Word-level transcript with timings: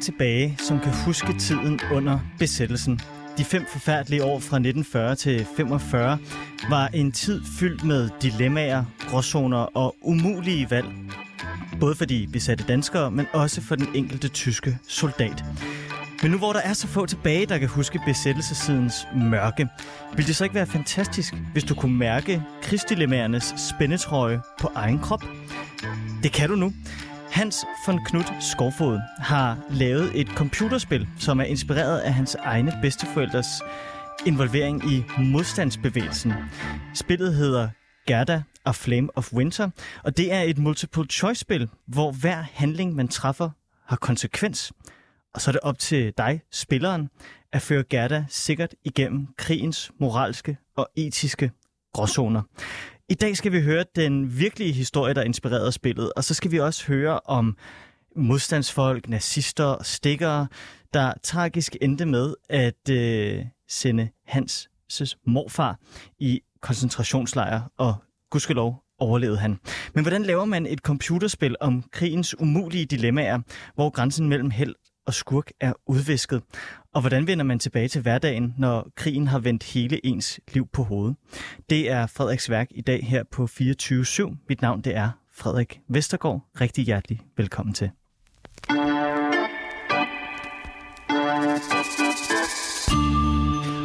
tilbage, 0.00 0.56
som 0.58 0.80
kan 0.80 0.92
huske 0.92 1.38
tiden 1.38 1.80
under 1.92 2.18
besættelsen. 2.38 3.00
De 3.38 3.44
fem 3.44 3.64
forfærdelige 3.72 4.24
år 4.24 4.38
fra 4.38 4.56
1940 4.56 5.14
til 5.14 5.46
45 5.56 6.18
var 6.70 6.86
en 6.86 7.12
tid 7.12 7.42
fyldt 7.58 7.84
med 7.84 8.10
dilemmaer, 8.22 8.84
gråzoner 9.10 9.76
og 9.76 9.96
umulige 10.02 10.70
valg. 10.70 10.86
Både 11.80 11.94
for 11.94 12.04
de 12.04 12.28
besatte 12.32 12.64
danskere, 12.64 13.10
men 13.10 13.26
også 13.32 13.60
for 13.60 13.74
den 13.74 13.88
enkelte 13.94 14.28
tyske 14.28 14.78
soldat. 14.88 15.44
Men 16.22 16.30
nu 16.30 16.38
hvor 16.38 16.52
der 16.52 16.60
er 16.60 16.72
så 16.72 16.86
få 16.86 17.06
tilbage, 17.06 17.46
der 17.46 17.58
kan 17.58 17.68
huske 17.68 18.00
besættelsesidens 18.06 19.06
mørke, 19.16 19.68
vil 20.16 20.26
det 20.26 20.36
så 20.36 20.44
ikke 20.44 20.54
være 20.54 20.66
fantastisk, 20.66 21.34
hvis 21.52 21.64
du 21.64 21.74
kunne 21.74 21.96
mærke 21.98 22.42
krigsdilemmaernes 22.62 23.54
spændetrøje 23.68 24.40
på 24.60 24.70
egen 24.74 24.98
krop? 24.98 25.24
Det 26.22 26.32
kan 26.32 26.48
du 26.48 26.56
nu. 26.56 26.72
Hans 27.38 27.66
von 27.86 28.04
Knut 28.04 28.32
Skovfod 28.40 29.00
har 29.18 29.58
lavet 29.70 30.20
et 30.20 30.28
computerspil, 30.28 31.08
som 31.18 31.40
er 31.40 31.44
inspireret 31.44 31.98
af 31.98 32.14
hans 32.14 32.34
egne 32.34 32.78
bedsteforældres 32.82 33.46
involvering 34.26 34.90
i 34.92 35.04
modstandsbevægelsen. 35.18 36.32
Spillet 36.94 37.34
hedder 37.34 37.68
Gerda 38.06 38.42
og 38.64 38.74
Flame 38.74 39.08
of 39.16 39.32
Winter, 39.32 39.70
og 40.04 40.16
det 40.16 40.32
er 40.32 40.40
et 40.40 40.58
multiple 40.58 41.04
choice 41.04 41.40
spil, 41.40 41.68
hvor 41.86 42.12
hver 42.12 42.44
handling, 42.52 42.94
man 42.94 43.08
træffer, 43.08 43.50
har 43.86 43.96
konsekvens. 43.96 44.72
Og 45.34 45.40
så 45.40 45.50
er 45.50 45.52
det 45.52 45.60
op 45.60 45.78
til 45.78 46.12
dig, 46.18 46.40
spilleren, 46.52 47.10
at 47.52 47.62
føre 47.62 47.84
Gerda 47.90 48.24
sikkert 48.28 48.74
igennem 48.84 49.26
krigens 49.36 49.90
moralske 50.00 50.56
og 50.76 50.88
etiske 50.96 51.50
gråzoner. 51.94 52.42
I 53.10 53.14
dag 53.14 53.36
skal 53.36 53.52
vi 53.52 53.60
høre 53.60 53.84
den 53.96 54.38
virkelige 54.38 54.72
historie, 54.72 55.14
der 55.14 55.22
inspirerede 55.22 55.72
spillet, 55.72 56.12
og 56.16 56.24
så 56.24 56.34
skal 56.34 56.50
vi 56.50 56.60
også 56.60 56.86
høre 56.86 57.20
om 57.24 57.56
modstandsfolk, 58.16 59.08
nazister 59.08 59.64
og 59.64 59.86
stikkere, 59.86 60.46
der 60.94 61.12
tragisk 61.22 61.76
endte 61.80 62.06
med 62.06 62.34
at 62.48 62.90
øh, 62.90 63.44
sende 63.68 64.08
Hans 64.26 64.68
morfar 65.26 65.78
i 66.18 66.40
koncentrationslejr, 66.60 67.60
og 67.76 67.94
gudskelov 68.30 68.82
overlevede 68.98 69.38
han. 69.38 69.58
Men 69.94 70.04
hvordan 70.04 70.22
laver 70.22 70.44
man 70.44 70.66
et 70.66 70.78
computerspil 70.78 71.56
om 71.60 71.84
krigens 71.92 72.40
umulige 72.40 72.84
dilemmaer, 72.84 73.38
hvor 73.74 73.90
grænsen 73.90 74.28
mellem 74.28 74.50
held 74.50 74.74
og 75.06 75.14
skurk 75.14 75.50
er 75.60 75.72
udvisket? 75.86 76.42
Og 76.98 77.02
hvordan 77.02 77.26
vender 77.26 77.44
man 77.44 77.58
tilbage 77.58 77.88
til 77.88 78.02
hverdagen, 78.02 78.54
når 78.58 78.88
krigen 78.96 79.26
har 79.26 79.38
vendt 79.38 79.62
hele 79.62 80.06
ens 80.06 80.40
liv 80.52 80.68
på 80.72 80.82
hovedet? 80.82 81.16
Det 81.70 81.90
er 81.90 82.06
Frederiks 82.06 82.50
værk 82.50 82.68
i 82.70 82.80
dag 82.80 83.06
her 83.06 83.22
på 83.32 83.44
24-7. 83.44 84.36
Mit 84.48 84.62
navn 84.62 84.80
det 84.80 84.96
er 84.96 85.10
Frederik 85.32 85.80
Vestergaard. 85.88 86.40
Rigtig 86.60 86.84
hjertelig 86.84 87.20
velkommen 87.36 87.74
til. 87.74 87.90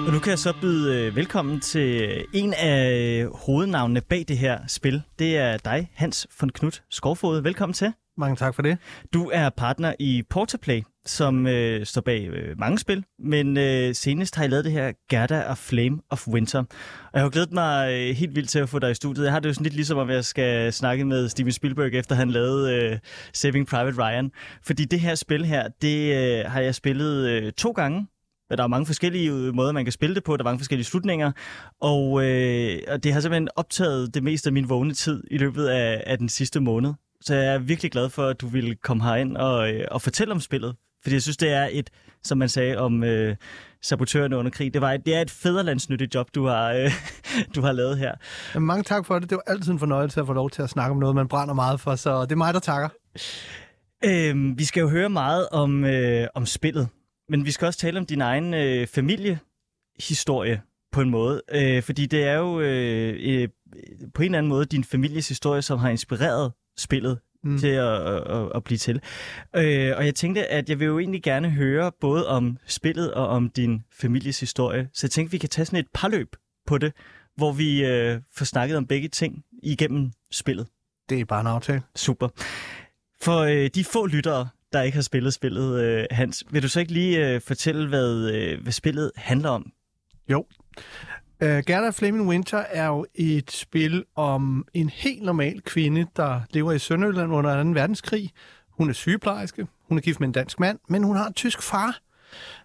Og 0.08 0.14
nu 0.14 0.20
kan 0.20 0.30
jeg 0.30 0.40
så 0.40 0.54
byde 0.62 1.08
øh, 1.08 1.16
velkommen 1.16 1.60
til 1.60 2.26
en 2.34 2.54
af 2.54 2.92
øh, 2.92 3.34
hovednavnene 3.34 4.02
bag 4.02 4.26
det 4.28 4.38
her 4.38 4.60
spil. 4.68 5.02
Det 5.20 5.38
er 5.38 5.58
dig, 5.58 5.92
Hans 5.94 6.28
von 6.42 6.50
Knut 6.50 6.84
Skovfod. 6.90 7.42
Velkommen 7.42 7.74
til. 7.74 7.94
Mange 8.18 8.36
tak 8.36 8.56
for 8.56 8.62
det. 8.62 8.78
Du 9.14 9.30
er 9.34 9.50
partner 9.50 9.94
i 10.00 10.24
Portaplay, 10.30 10.82
som 11.06 11.48
øh, 11.48 11.86
står 11.86 12.02
bag 12.02 12.28
øh, 12.28 12.60
mange 12.60 12.78
spil, 12.78 13.06
men 13.20 13.58
øh, 13.58 13.96
senest 13.96 14.36
har 14.36 14.44
jeg 14.44 14.50
lavet 14.50 14.66
det 14.66 14.72
her 14.72 14.92
Gerda 15.10 15.44
og 15.44 15.58
Flame 15.58 16.00
of 16.10 16.28
Winter. 16.28 16.60
Og 16.60 17.14
jeg 17.14 17.22
har 17.22 17.30
glædet 17.30 17.52
mig 17.52 17.94
øh, 17.94 18.16
helt 18.16 18.36
vildt 18.36 18.50
til 18.50 18.60
at 18.60 18.70
få 18.70 18.80
dig 18.80 18.92
i 18.92 18.94
studiet. 18.94 19.24
Jeg 19.24 19.34
har 19.34 19.40
det 19.40 19.50
jo 19.50 19.54
sådan 19.54 19.64
lidt 19.64 19.76
ligesom, 19.76 19.98
om 19.98 20.10
jeg 20.10 20.26
skal 20.26 20.74
snakke 20.74 21.06
med 21.06 21.30
Steven 21.30 21.52
Spielberg, 21.52 21.94
efter 21.94 22.16
han 22.16 22.32
lavede 22.32 22.76
øh, 22.76 23.00
Saving 23.34 23.68
Private 23.68 23.98
Ryan. 23.98 24.32
Fordi 24.64 24.86
det 24.86 25.00
her 25.00 25.16
spil 25.16 25.46
her, 25.46 25.68
det 25.82 26.16
øh, 26.16 26.52
har 26.52 26.62
jeg 26.62 26.76
spillet 26.76 27.30
øh, 27.30 27.52
to 27.52 27.72
gange. 27.72 28.08
Der 28.58 28.64
er 28.64 28.68
mange 28.68 28.86
forskellige 28.86 29.32
øh, 29.32 29.56
måder, 29.56 29.72
man 29.72 29.86
kan 29.86 29.92
spille 29.92 30.16
det 30.16 30.24
på. 30.24 30.38
Der 30.38 30.44
er 30.44 30.48
mange 30.48 30.60
forskellige 30.60 30.86
slutninger. 30.86 31.32
Og, 31.82 32.26
øh, 32.26 32.80
og 32.88 33.04
det 33.04 33.14
har 33.14 33.20
simpelthen 33.20 33.50
optaget 33.56 34.14
det 34.14 34.24
meste 34.24 34.48
af 34.48 34.54
min 34.54 34.70
vågne 34.70 34.94
tid 34.94 35.24
i 35.32 35.38
løbet 35.38 35.66
af, 35.66 36.04
af 36.06 36.18
den 36.18 36.30
sidste 36.30 36.60
måned. 36.60 36.94
Så 37.24 37.36
jeg 37.36 37.54
er 37.54 37.58
virkelig 37.58 37.92
glad 37.92 38.10
for, 38.10 38.26
at 38.26 38.42
du 38.42 38.48
ville 38.48 38.76
komme 38.76 39.04
herind 39.04 39.38
og, 39.38 39.74
øh, 39.74 39.88
og 39.92 40.02
fortælle 40.02 40.34
om 40.34 40.40
spillet. 40.40 40.76
Fordi 41.04 41.14
jeg 41.14 41.22
synes, 41.22 41.38
det 41.38 41.52
er 41.52 41.70
et, 41.72 41.90
som 42.24 42.38
man 42.38 42.50
sagde 42.50 42.78
om 42.78 43.04
øh, 43.04 43.36
sabotørerne 43.82 44.38
under 44.38 44.52
krig, 44.52 44.74
det, 44.74 44.82
var 44.82 44.92
et, 44.92 45.06
det 45.06 45.16
er 45.16 45.22
et 45.22 45.32
fæderlandsnyttigt 45.32 46.16
job, 46.16 46.28
du 46.36 46.46
har, 46.46 46.72
øh, 46.72 46.92
du 47.56 47.62
har 47.62 47.72
lavet 47.72 47.98
her. 47.98 48.12
Jamen, 48.54 48.68
mange 48.68 48.84
tak 48.84 49.06
for 49.06 49.20
det. 49.20 49.30
Det 49.30 49.36
var 49.36 49.44
altid 49.54 49.72
en 49.72 49.80
fornøjelse 49.80 50.20
at 50.20 50.28
få 50.28 50.34
lov 50.34 50.50
til 50.50 50.62
at 50.62 50.70
snakke 50.70 50.92
om 50.92 50.98
noget, 50.98 51.16
man 51.16 51.28
brænder 51.28 51.54
meget 51.54 51.80
for, 51.80 51.96
så 51.96 52.22
det 52.22 52.32
er 52.32 52.36
mig, 52.36 52.54
der 52.54 52.60
takker. 52.60 52.90
Øh, 54.06 54.58
vi 54.58 54.64
skal 54.64 54.82
jo 54.82 54.90
høre 54.90 55.10
meget 55.10 55.50
om, 55.52 55.86
øh, 55.86 56.28
om 56.36 56.46
spillet, 56.46 56.88
men 57.30 57.46
vi 57.46 57.52
skal 57.52 57.66
også 57.66 57.80
tale 57.80 58.00
om 58.00 58.06
din 58.06 58.22
egen 58.22 58.54
øh, 58.54 58.88
familiehistorie 58.88 60.62
på 60.92 61.02
en 61.02 61.10
måde. 61.10 61.42
Øh, 61.52 61.84
fordi 61.84 62.06
det 62.06 62.24
er 62.24 62.38
jo 62.38 62.60
øh, 62.60 63.16
øh, 63.20 63.48
på 64.14 64.22
en 64.22 64.26
eller 64.26 64.38
anden 64.38 64.50
måde 64.50 64.66
din 64.66 64.84
families 64.84 65.28
historie, 65.28 65.62
som 65.62 65.80
har 65.80 65.90
inspireret 65.90 66.52
spillet 66.78 67.20
mm. 67.44 67.58
til 67.58 67.68
at, 67.68 68.08
at, 68.08 68.52
at 68.56 68.64
blive 68.64 68.78
til. 68.78 69.02
Øh, 69.56 69.94
og 69.98 70.06
jeg 70.06 70.16
tænkte, 70.16 70.48
at 70.52 70.70
jeg 70.70 70.80
vil 70.80 70.86
jo 70.86 71.00
egentlig 71.00 71.24
gerne 71.24 71.50
høre 71.50 71.92
både 72.02 72.28
om 72.28 72.58
spillet 72.66 73.14
og 73.14 73.28
om 73.28 73.50
din 73.50 73.84
families 73.92 74.40
historie. 74.40 74.90
Så 74.94 75.08
jeg 75.08 75.12
tænkte, 75.12 75.32
vi 75.32 75.38
kan 75.38 75.50
tage 75.50 75.66
sådan 75.66 75.80
et 75.80 75.88
par 75.94 76.08
løb 76.08 76.36
på 76.68 76.78
det, 76.78 76.94
hvor 77.36 77.52
vi 77.52 77.86
øh, 77.86 78.22
får 78.36 78.46
snakket 78.46 78.78
om 78.78 78.88
begge 78.88 79.08
ting 79.08 79.44
igennem 79.64 80.12
spillet. 80.32 80.68
Det 81.10 81.20
er 81.20 81.26
bare 81.26 81.42
en 81.42 81.48
aftale. 81.48 81.82
Super. 81.96 82.30
For 83.22 83.40
øh, 83.40 83.70
de 83.76 83.84
få 83.84 84.06
lyttere, 84.06 84.50
der 84.74 84.82
ikke 84.82 84.96
har 84.96 85.02
spillet 85.02 85.34
spillet, 85.34 85.84
øh, 85.84 86.06
Hans, 86.12 86.44
vil 86.52 86.64
du 86.64 86.68
så 86.68 86.80
ikke 86.80 86.92
lige 86.92 87.30
øh, 87.30 87.42
fortælle, 87.42 87.88
hvad, 87.88 88.32
øh, 88.34 88.62
hvad 88.62 88.72
spillet 88.72 89.12
handler 89.16 89.50
om? 89.50 89.72
Jo. 90.30 90.46
Uh, 91.44 91.50
Gerda 91.50 91.90
Fleming 91.90 92.28
Winter 92.30 92.58
er 92.58 92.86
jo 92.86 93.06
et 93.16 93.52
spil 93.52 94.06
om 94.16 94.66
en 94.74 94.90
helt 94.90 95.24
normal 95.24 95.62
kvinde, 95.62 96.08
der 96.16 96.42
lever 96.50 96.72
i 96.72 96.80
Sønderjylland 96.80 97.34
under 97.34 97.64
2. 97.64 97.70
verdenskrig. 97.70 98.32
Hun 98.70 98.90
er 98.90 98.94
sygeplejerske, 98.94 99.68
hun 99.88 99.98
er 99.98 100.02
gift 100.02 100.20
med 100.20 100.28
en 100.28 100.32
dansk 100.32 100.60
mand, 100.60 100.80
men 100.90 101.04
hun 101.04 101.16
har 101.16 101.28
en 101.28 101.34
tysk 101.34 101.62
far. 101.62 102.00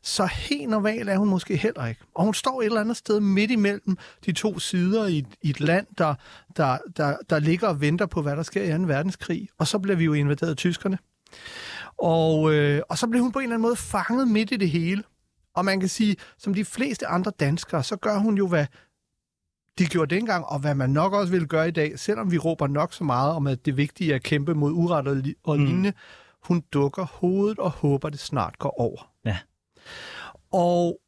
Så 0.03 0.27
helt 0.27 0.71
normal 0.71 1.09
er 1.09 1.16
hun 1.16 1.28
måske 1.28 1.56
heller 1.56 1.87
ikke. 1.87 2.00
Og 2.15 2.25
hun 2.25 2.34
står 2.34 2.61
et 2.61 2.66
eller 2.66 2.81
andet 2.81 2.97
sted 2.97 3.21
midt 3.21 3.50
imellem 3.50 3.97
de 4.27 4.33
to 4.33 4.59
sider 4.59 5.06
i, 5.06 5.25
i 5.43 5.50
et 5.50 5.60
land, 5.60 5.87
der, 5.99 6.15
der, 6.56 6.78
der, 6.97 7.16
der 7.31 7.39
ligger 7.39 7.69
og 7.69 7.81
venter 7.81 8.06
på, 8.06 8.22
hvad 8.22 8.37
der 8.37 8.43
sker 8.43 8.62
i 8.62 8.78
2. 8.78 8.84
verdenskrig. 8.84 9.49
Og 9.59 9.66
så 9.66 9.78
bliver 9.78 9.97
vi 9.97 10.05
jo 10.05 10.12
invaderet 10.12 10.50
af 10.50 10.56
tyskerne. 10.56 10.99
Og, 11.99 12.55
øh, 12.55 12.83
og 12.89 12.99
så 12.99 13.06
blev 13.06 13.22
hun 13.22 13.33
på 13.33 13.39
en 13.39 13.43
eller 13.43 13.55
anden 13.55 13.62
måde 13.62 13.77
fanget 13.77 14.28
midt 14.28 14.53
i 14.53 14.56
det 14.56 14.71
hele. 14.71 15.03
Og 15.59 15.65
man 15.65 15.81
kan 15.81 15.89
sige, 15.89 16.17
som 16.39 16.55
de 16.55 16.65
fleste 16.65 17.07
andre 17.07 17.33
danskere, 17.41 17.83
så 17.83 17.97
gør 17.97 18.19
hun 18.19 18.37
jo, 18.37 18.49
hvad 18.49 18.67
de 19.79 19.87
gjorde 19.87 20.15
dengang, 20.15 20.45
og 20.45 20.59
hvad 20.59 20.75
man 20.75 20.91
nok 20.91 21.13
også 21.13 21.33
vil 21.33 21.47
gøre 21.47 21.69
i 21.69 21.71
dag, 21.71 21.99
selvom 21.99 22.31
vi 22.31 22.39
råber 22.39 22.67
nok 22.67 22.93
så 22.93 23.05
meget 23.05 23.33
om, 23.33 23.47
at 23.47 23.67
det 23.67 23.77
vigtige 23.77 24.11
er 24.11 24.15
at 24.15 24.23
kæmpe 24.23 24.55
mod 24.55 24.73
uret 24.73 25.09
og, 25.09 25.17
li- 25.17 25.41
og 25.45 25.59
mm. 25.59 25.65
lignende. 25.65 25.93
Hun 26.43 26.63
dukker 26.73 27.05
hovedet 27.05 27.59
og 27.59 27.71
håber, 27.71 28.09
det 28.11 28.21
snart 28.21 28.59
går 28.59 28.81
over. 28.81 29.13
Ja. 29.25 29.39
Og 30.53 31.01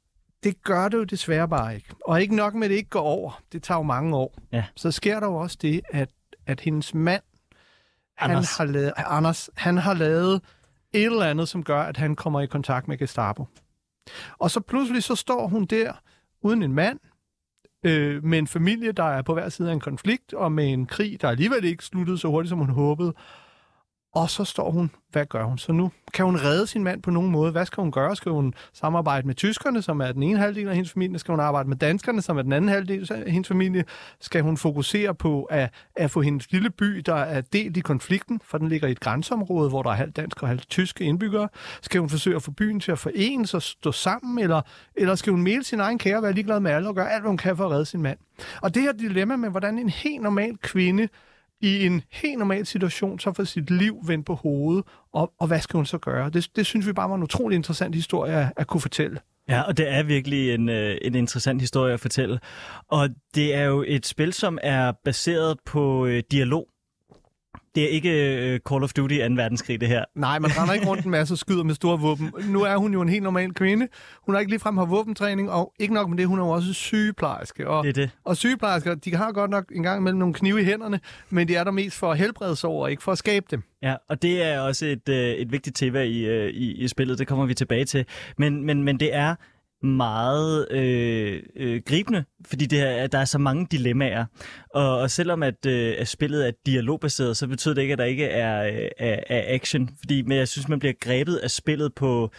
det 0.42 0.62
gør 0.62 0.88
det 0.88 0.98
jo 0.98 1.04
desværre 1.04 1.48
bare 1.48 1.74
ikke. 1.74 1.88
Og 2.04 2.22
ikke 2.22 2.36
nok 2.36 2.54
med, 2.54 2.62
at 2.62 2.70
det 2.70 2.76
ikke 2.76 2.90
går 2.90 3.00
over. 3.00 3.42
Det 3.52 3.62
tager 3.62 3.78
jo 3.78 3.82
mange 3.82 4.16
år. 4.16 4.38
Ja. 4.52 4.64
Så 4.76 4.90
sker 4.90 5.20
der 5.20 5.26
jo 5.26 5.34
også 5.34 5.58
det, 5.62 5.80
at, 5.88 6.10
at 6.46 6.60
hendes 6.60 6.94
mand, 6.94 7.22
Anders. 8.18 8.56
Han 8.56 8.66
har 8.66 8.72
lavet, 8.72 8.92
Anders, 8.96 9.50
han 9.56 9.78
har 9.78 9.94
lavet 9.94 10.42
et 10.92 11.04
eller 11.04 11.26
andet, 11.26 11.48
som 11.48 11.64
gør, 11.64 11.82
at 11.82 11.96
han 11.96 12.16
kommer 12.16 12.40
i 12.40 12.46
kontakt 12.46 12.88
med 12.88 12.98
Gestapo. 12.98 13.46
Og 14.38 14.50
så 14.50 14.60
pludselig 14.60 15.02
så 15.02 15.14
står 15.14 15.46
hun 15.46 15.64
der 15.64 15.92
uden 16.42 16.62
en 16.62 16.72
mand, 16.72 16.98
øh, 17.84 18.24
med 18.24 18.38
en 18.38 18.46
familie, 18.46 18.92
der 18.92 19.04
er 19.04 19.22
på 19.22 19.34
hver 19.34 19.48
side 19.48 19.68
af 19.68 19.72
en 19.72 19.80
konflikt, 19.80 20.34
og 20.34 20.52
med 20.52 20.72
en 20.72 20.86
krig, 20.86 21.20
der 21.20 21.28
alligevel 21.28 21.64
ikke 21.64 21.84
sluttede 21.84 22.18
så 22.18 22.28
hurtigt, 22.28 22.48
som 22.48 22.58
hun 22.58 22.70
håbede. 22.70 23.14
Og 24.14 24.30
så 24.30 24.44
står 24.44 24.70
hun, 24.70 24.90
hvad 25.12 25.26
gør 25.26 25.44
hun 25.44 25.58
så 25.58 25.72
nu? 25.72 25.90
Kan 26.14 26.24
hun 26.24 26.36
redde 26.36 26.66
sin 26.66 26.84
mand 26.84 27.02
på 27.02 27.10
nogen 27.10 27.30
måde? 27.30 27.52
Hvad 27.52 27.66
skal 27.66 27.80
hun 27.80 27.92
gøre? 27.92 28.16
Skal 28.16 28.32
hun 28.32 28.54
samarbejde 28.72 29.26
med 29.26 29.34
tyskerne, 29.34 29.82
som 29.82 30.00
er 30.00 30.12
den 30.12 30.22
ene 30.22 30.38
halvdel 30.38 30.68
af 30.68 30.74
hendes 30.74 30.92
familie? 30.92 31.18
Skal 31.18 31.32
hun 31.32 31.40
arbejde 31.40 31.68
med 31.68 31.76
danskerne, 31.76 32.22
som 32.22 32.38
er 32.38 32.42
den 32.42 32.52
anden 32.52 32.68
halvdel 32.68 33.12
af 33.12 33.32
hendes 33.32 33.48
familie? 33.48 33.84
Skal 34.20 34.42
hun 34.42 34.56
fokusere 34.56 35.14
på 35.14 35.44
at, 35.44 35.70
at 35.96 36.10
få 36.10 36.20
hendes 36.20 36.52
lille 36.52 36.70
by, 36.70 37.02
der 37.06 37.14
er 37.14 37.40
delt 37.40 37.76
i 37.76 37.80
konflikten, 37.80 38.40
for 38.44 38.58
den 38.58 38.68
ligger 38.68 38.88
i 38.88 38.90
et 38.90 39.00
grænseområde, 39.00 39.68
hvor 39.68 39.82
der 39.82 39.90
er 39.90 39.94
halvt 39.94 40.16
dansk 40.16 40.42
og 40.42 40.48
halvt 40.48 40.68
tyske 40.70 41.04
indbyggere? 41.04 41.48
Skal 41.82 42.00
hun 42.00 42.08
forsøge 42.08 42.36
at 42.36 42.42
få 42.42 42.50
byen 42.50 42.80
til 42.80 42.92
at 42.92 42.98
forenes 42.98 43.54
og 43.54 43.62
stå 43.62 43.92
sammen? 43.92 44.38
Eller, 44.38 44.62
eller 44.94 45.14
skal 45.14 45.30
hun 45.30 45.42
male 45.42 45.64
sin 45.64 45.80
egen 45.80 45.98
kære 45.98 46.16
og 46.16 46.22
være 46.22 46.32
ligeglad 46.32 46.60
med 46.60 46.70
alle 46.70 46.88
og 46.88 46.94
gøre 46.94 47.10
alt, 47.12 47.22
hvad 47.22 47.30
hun 47.30 47.36
kan 47.36 47.56
for 47.56 47.64
at 47.64 47.70
redde 47.70 47.86
sin 47.86 48.02
mand? 48.02 48.18
Og 48.62 48.74
det 48.74 48.82
her 48.82 48.92
dilemma 48.92 49.36
med, 49.36 49.50
hvordan 49.50 49.78
en 49.78 49.88
helt 49.88 50.22
normal 50.22 50.56
kvinde 50.56 51.08
i 51.60 51.86
en 51.86 52.02
helt 52.10 52.38
normal 52.38 52.66
situation, 52.66 53.18
så 53.18 53.32
får 53.32 53.44
sit 53.44 53.70
liv 53.70 53.96
vendt 54.06 54.26
på 54.26 54.34
hovedet, 54.34 54.84
og, 55.12 55.32
og 55.38 55.46
hvad 55.46 55.60
skal 55.60 55.76
hun 55.76 55.86
så 55.86 55.98
gøre? 55.98 56.30
Det, 56.30 56.48
det 56.56 56.66
synes 56.66 56.86
vi 56.86 56.92
bare 56.92 57.10
var 57.10 57.16
en 57.16 57.22
utrolig 57.22 57.56
interessant 57.56 57.94
historie 57.94 58.34
at, 58.34 58.52
at 58.56 58.66
kunne 58.66 58.80
fortælle. 58.80 59.20
Ja, 59.48 59.62
og 59.62 59.76
det 59.76 59.88
er 59.88 60.02
virkelig 60.02 60.54
en, 60.54 60.68
øh, 60.68 60.98
en 61.02 61.14
interessant 61.14 61.60
historie 61.60 61.94
at 61.94 62.00
fortælle. 62.00 62.40
Og 62.88 63.08
det 63.34 63.54
er 63.54 63.64
jo 63.64 63.84
et 63.86 64.06
spil, 64.06 64.32
som 64.32 64.58
er 64.62 64.92
baseret 65.04 65.56
på 65.66 66.06
øh, 66.06 66.22
dialog. 66.30 66.66
Det 67.74 67.84
er 67.84 67.88
ikke 67.88 68.36
øh, 68.36 68.60
Call 68.68 68.84
of 68.84 68.92
Duty 68.92 69.14
2. 69.28 69.34
verdenskrig, 69.34 69.80
det 69.80 69.88
her. 69.88 70.04
Nej, 70.14 70.38
man 70.38 70.50
render 70.58 70.74
ikke 70.74 70.86
rundt 70.86 71.04
en 71.04 71.10
masse 71.10 71.34
og 71.34 71.38
skyder 71.38 71.62
med 71.64 71.74
store 71.74 71.98
våben. 72.00 72.32
Nu 72.48 72.62
er 72.62 72.76
hun 72.76 72.92
jo 72.92 73.00
en 73.00 73.08
helt 73.08 73.22
normal 73.22 73.54
kvinde. 73.54 73.88
Hun 74.26 74.34
har 74.34 74.40
ikke 74.40 74.50
ligefrem 74.50 74.76
har 74.76 74.84
våbentræning, 74.84 75.50
og 75.50 75.72
ikke 75.78 75.94
nok 75.94 76.08
med 76.08 76.18
det, 76.18 76.26
hun 76.26 76.38
er 76.38 76.42
jo 76.44 76.50
også 76.50 76.72
sygeplejerske. 76.72 77.68
Og, 77.68 77.84
Det 77.84 77.88
er 77.88 77.92
det. 77.92 78.10
og 78.24 78.36
sygeplejersker, 78.36 78.94
de 78.94 79.14
har 79.14 79.32
godt 79.32 79.50
nok 79.50 79.64
en 79.74 79.82
gang 79.82 80.00
imellem 80.00 80.18
nogle 80.18 80.34
knive 80.34 80.60
i 80.60 80.64
hænderne, 80.64 81.00
men 81.30 81.48
de 81.48 81.54
er 81.56 81.64
der 81.64 81.70
mest 81.70 81.96
for 81.96 82.12
at 82.12 82.18
helbrede 82.18 82.56
sig 82.56 82.70
over, 82.70 82.88
ikke 82.88 83.02
for 83.02 83.12
at 83.12 83.18
skabe 83.18 83.46
dem. 83.50 83.62
Ja, 83.82 83.94
og 84.08 84.22
det 84.22 84.42
er 84.42 84.60
også 84.60 84.86
et, 84.86 85.08
øh, 85.08 85.16
et 85.16 85.52
vigtigt 85.52 85.76
tema 85.76 86.02
i, 86.02 86.18
øh, 86.24 86.50
i, 86.50 86.72
i 86.72 86.88
spillet, 86.88 87.18
det 87.18 87.26
kommer 87.26 87.46
vi 87.46 87.54
tilbage 87.54 87.84
til. 87.84 88.04
Men, 88.38 88.64
men, 88.64 88.84
men 88.84 89.00
det 89.00 89.14
er 89.14 89.34
meget 89.82 90.68
øh, 90.70 91.42
øh, 91.56 91.82
gribende, 91.86 92.24
fordi 92.46 92.66
det 92.66 92.78
her, 92.78 93.06
der 93.06 93.18
er 93.18 93.24
så 93.24 93.38
mange 93.38 93.66
dilemmaer. 93.70 94.24
Og, 94.74 94.98
og 94.98 95.10
selvom 95.10 95.42
at, 95.42 95.66
øh, 95.66 95.94
at 95.98 96.08
spillet 96.08 96.46
er 96.48 96.52
dialogbaseret, 96.66 97.36
så 97.36 97.46
betyder 97.46 97.74
det 97.74 97.82
ikke, 97.82 97.92
at 97.92 97.98
der 97.98 98.04
ikke 98.04 98.24
er, 98.24 98.62
øh, 98.66 98.88
er, 98.98 99.20
er 99.26 99.54
action. 99.54 99.90
Fordi 99.98 100.22
men 100.22 100.38
jeg 100.38 100.48
synes, 100.48 100.68
man 100.68 100.78
bliver 100.78 100.94
grebet 101.00 101.36
af 101.36 101.50
spillet 101.50 101.94
på 101.94 102.30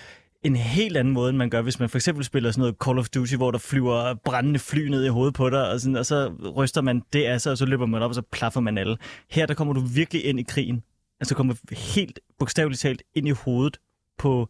en 0.44 0.56
helt 0.56 0.98
anden 0.98 1.14
måde, 1.14 1.30
end 1.30 1.38
man 1.38 1.50
gør, 1.50 1.62
hvis 1.62 1.80
man 1.80 1.90
for 1.90 1.98
eksempel 1.98 2.26
spiller 2.26 2.52
sådan 2.52 2.62
noget 2.62 2.76
Call 2.86 3.00
of 3.00 3.10
Duty, 3.10 3.36
hvor 3.36 3.52
der 3.52 3.58
flyver 3.58 4.14
brændende 4.14 4.60
fly 4.60 4.88
ned 4.88 5.06
i 5.06 5.08
hovedet 5.08 5.34
på 5.34 5.50
dig, 5.50 5.70
og, 5.70 5.80
sådan, 5.82 5.96
og 5.96 6.06
så 6.06 6.34
ryster 6.58 6.82
man 6.82 7.02
det 7.14 7.24
af 7.26 7.42
sig, 7.42 7.52
og 7.52 7.58
så 7.58 7.66
løber 7.66 7.86
man 7.86 8.02
op, 8.02 8.10
og 8.10 8.16
så 8.16 8.22
plaffer 8.32 8.62
man 8.62 8.78
alle. 8.78 8.98
Her 9.30 9.46
der 9.46 9.54
kommer 9.54 9.74
du 9.74 9.80
virkelig 9.80 10.26
ind 10.26 10.40
i 10.40 10.44
krigen. 10.44 10.84
Altså 11.20 11.36
kommer 11.36 11.54
helt 11.96 12.20
bogstaveligt 12.40 12.82
talt 12.82 13.04
ind 13.16 13.28
i 13.28 13.32
hovedet 13.32 13.78
på 14.18 14.50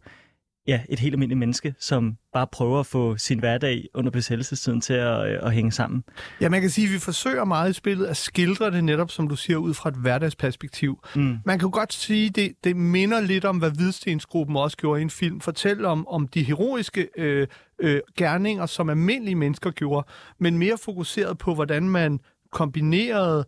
ja, 0.66 0.80
et 0.88 0.98
helt 0.98 1.14
almindeligt 1.14 1.38
menneske, 1.38 1.74
som 1.78 2.16
bare 2.32 2.46
prøver 2.46 2.80
at 2.80 2.86
få 2.86 3.16
sin 3.16 3.38
hverdag 3.38 3.84
under 3.94 4.10
besættelsestiden 4.10 4.80
til 4.80 4.92
at, 4.92 5.32
øh, 5.32 5.38
at 5.42 5.52
hænge 5.52 5.72
sammen. 5.72 6.04
Ja, 6.40 6.48
man 6.48 6.60
kan 6.60 6.70
sige, 6.70 6.86
at 6.86 6.92
vi 6.92 6.98
forsøger 6.98 7.44
meget 7.44 7.70
i 7.70 7.72
spillet 7.72 8.06
at 8.06 8.16
skildre 8.16 8.70
det 8.70 8.84
netop, 8.84 9.10
som 9.10 9.28
du 9.28 9.36
siger, 9.36 9.56
ud 9.56 9.74
fra 9.74 9.88
et 9.88 9.94
hverdagsperspektiv. 9.94 10.98
Mm. 11.16 11.38
Man 11.44 11.58
kan 11.58 11.68
jo 11.68 11.74
godt 11.74 11.92
sige, 11.92 12.26
at 12.26 12.36
det, 12.36 12.52
det 12.64 12.76
minder 12.76 13.20
lidt 13.20 13.44
om, 13.44 13.58
hvad 13.58 13.70
Hvidstensgruppen 13.70 14.56
også 14.56 14.76
gjorde 14.76 15.00
i 15.00 15.02
en 15.02 15.10
film. 15.10 15.40
Fortæl 15.40 15.84
om, 15.84 16.08
om 16.08 16.28
de 16.28 16.42
heroiske 16.42 17.08
øh, 17.18 17.46
øh, 17.78 18.00
gerninger, 18.16 18.66
som 18.66 18.90
almindelige 18.90 19.34
mennesker 19.34 19.70
gjorde, 19.70 20.06
men 20.38 20.58
mere 20.58 20.78
fokuseret 20.78 21.38
på, 21.38 21.54
hvordan 21.54 21.88
man 21.88 22.20
kombinerede 22.52 23.44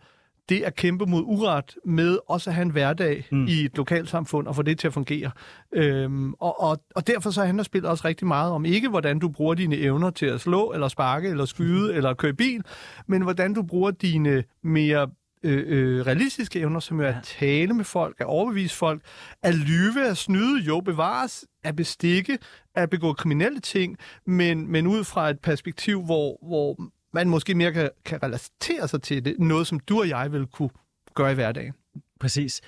det 0.49 0.63
at 0.63 0.75
kæmpe 0.77 1.07
mod 1.07 1.23
uret 1.27 1.75
med 1.85 2.19
også 2.29 2.51
at 2.51 2.55
have 2.55 2.63
en 2.63 2.71
hverdag 2.71 3.29
Mm. 3.31 3.39
mm. 3.39 3.47
i 3.47 3.65
et 3.65 3.77
lokalsamfund 3.77 4.47
og 4.47 4.57
få 4.57 4.63
det 4.63 4.79
til 4.79 4.87
at 4.87 4.95
fungere. 4.95 5.31
Øhm, 5.73 6.35
og, 6.35 6.61
og, 6.61 6.79
og 6.95 7.07
derfor 7.07 7.31
så 7.31 7.45
handler 7.45 7.65
spillet 7.65 7.91
også 7.91 8.09
rigtig 8.09 8.27
meget 8.27 8.53
om 8.53 8.65
ikke, 8.65 8.89
hvordan 8.89 9.19
du 9.19 9.29
bruger 9.29 9.55
dine 9.55 9.77
evner 9.77 10.11
til 10.11 10.27
at 10.27 10.41
slå, 10.41 10.73
eller 10.73 10.89
sparke, 10.89 11.29
eller 11.29 11.45
skyde, 11.45 11.95
eller 11.95 12.15
køre 12.15 12.33
bil, 12.33 12.63
men 13.07 13.23
hvordan 13.23 13.55
du 13.55 13.63
bruger 13.63 13.91
dine 13.91 14.45
mere 14.63 15.09
øh, 15.43 15.65
øh, 15.67 16.07
realistiske 16.07 16.61
evner, 16.61 16.81
som 16.81 17.01
jo 17.01 17.07
er 17.07 17.13
at 17.13 17.25
tale 17.41 17.75
med 17.75 17.85
folk, 17.85 18.17
at 18.21 18.27
overbevise 18.27 18.77
folk, 18.77 19.03
at 19.43 19.55
lyve, 19.55 20.07
at 20.11 20.17
snyde, 20.17 20.61
jo 20.61 20.81
bevares, 20.81 21.45
at 21.65 21.77
bestikke, 21.77 22.39
at 22.75 22.91
begå 22.91 23.13
kriminelle 23.13 23.61
ting, 23.61 23.97
men, 24.27 24.73
men 24.73 24.87
ud 24.87 25.05
fra 25.05 25.31
et 25.31 25.41
perspektiv, 25.41 26.03
hvor, 26.05 26.39
hvor 26.47 26.77
man 27.15 27.29
måske 27.29 27.55
mere 27.55 27.73
kan, 27.73 27.91
kan 28.05 28.23
relatere 28.23 28.89
sig 28.89 29.03
til 29.03 29.25
det, 29.25 29.39
noget 29.39 29.67
som 29.67 29.81
du 29.81 30.01
og 30.01 30.09
jeg 30.09 30.33
vil 30.33 30.47
kunne 30.47 30.71
gøre 31.15 31.33
i 31.33 31.35
hverdagen. 31.35 31.73
Præcis. 32.21 32.61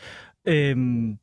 Øhm, 0.49 1.19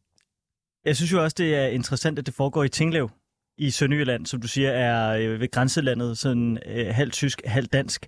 jeg 0.85 0.95
synes 0.95 1.11
jo 1.11 1.23
også, 1.23 1.35
det 1.37 1.55
er 1.55 1.67
interessant, 1.67 2.19
at 2.19 2.25
det 2.25 2.33
foregår 2.33 2.63
i 2.63 2.69
Tinglev 2.69 3.09
i 3.57 3.71
Sønderjylland, 3.71 4.25
som 4.25 4.41
du 4.41 4.47
siger, 4.47 4.71
er 4.71 5.17
øh, 5.17 5.39
ved 5.39 5.51
grænselandet, 5.51 6.17
sådan 6.17 6.59
øh, 6.65 6.87
halvt 6.87 7.13
tysk, 7.13 7.41
halvt 7.45 7.73
dansk. 7.73 8.07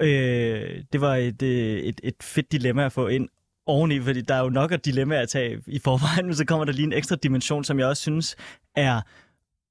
Øh, 0.00 0.84
det 0.92 1.00
var 1.00 1.14
et, 1.16 1.42
øh, 1.42 1.78
et, 1.78 2.00
et 2.04 2.14
fedt 2.22 2.52
dilemma 2.52 2.84
at 2.84 2.92
få 2.92 3.06
ind 3.08 3.28
oveni, 3.66 4.00
fordi 4.00 4.20
der 4.20 4.34
er 4.34 4.40
jo 4.40 4.48
nok 4.48 4.72
et 4.72 4.84
dilemma 4.84 5.16
at 5.16 5.28
tage 5.28 5.62
i 5.66 5.78
forvejen, 5.78 6.26
men 6.26 6.34
så 6.34 6.44
kommer 6.44 6.64
der 6.64 6.72
lige 6.72 6.86
en 6.86 6.92
ekstra 6.92 7.16
dimension, 7.16 7.64
som 7.64 7.78
jeg 7.78 7.86
også 7.86 8.02
synes 8.02 8.36
er 8.76 9.00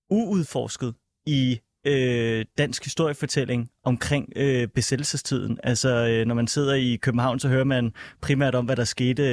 uudforsket 0.09 0.93
i 1.25 1.59
øh, 1.85 2.45
dansk 2.57 2.83
historiefortælling 2.83 3.69
omkring 3.83 4.33
øh, 4.35 4.67
besættelsestiden. 4.67 5.59
Altså, 5.63 5.89
øh, 5.89 6.25
når 6.25 6.35
man 6.35 6.47
sidder 6.47 6.73
i 6.73 6.95
København, 7.01 7.39
så 7.39 7.47
hører 7.47 7.63
man 7.63 7.93
primært 8.21 8.55
om, 8.55 8.65
hvad 8.65 8.75
der 8.75 8.83
skete 8.83 9.23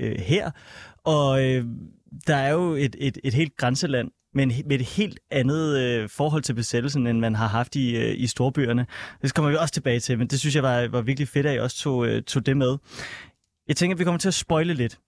øh, 0.00 0.18
her. 0.18 0.50
Og 1.04 1.44
øh, 1.44 1.64
der 2.26 2.36
er 2.36 2.52
jo 2.52 2.72
et, 2.72 2.96
et, 2.98 3.18
et 3.24 3.34
helt 3.34 3.56
grænseland, 3.56 4.10
men 4.34 4.52
med 4.66 4.80
et 4.80 4.86
helt 4.86 5.20
andet 5.30 5.78
øh, 5.78 6.08
forhold 6.08 6.42
til 6.42 6.54
besættelsen, 6.54 7.06
end 7.06 7.18
man 7.18 7.34
har 7.34 7.48
haft 7.48 7.76
i, 7.76 7.96
øh, 7.96 8.14
i 8.18 8.26
storbyerne. 8.26 8.86
Det 9.22 9.34
kommer 9.34 9.50
vi 9.50 9.56
også 9.56 9.74
tilbage 9.74 10.00
til, 10.00 10.18
men 10.18 10.26
det 10.26 10.40
synes 10.40 10.54
jeg 10.54 10.62
var, 10.62 10.88
var 10.88 11.00
virkelig 11.02 11.28
fedt, 11.28 11.46
at 11.46 11.56
I 11.56 11.58
også 11.58 11.76
tog, 11.76 12.06
øh, 12.06 12.22
tog 12.22 12.46
det 12.46 12.56
med. 12.56 12.76
Jeg 13.68 13.76
tænker, 13.76 13.94
at 13.94 13.98
vi 13.98 14.04
kommer 14.04 14.18
til 14.18 14.28
at 14.28 14.34
spoile 14.34 14.74
lidt. 14.74 14.98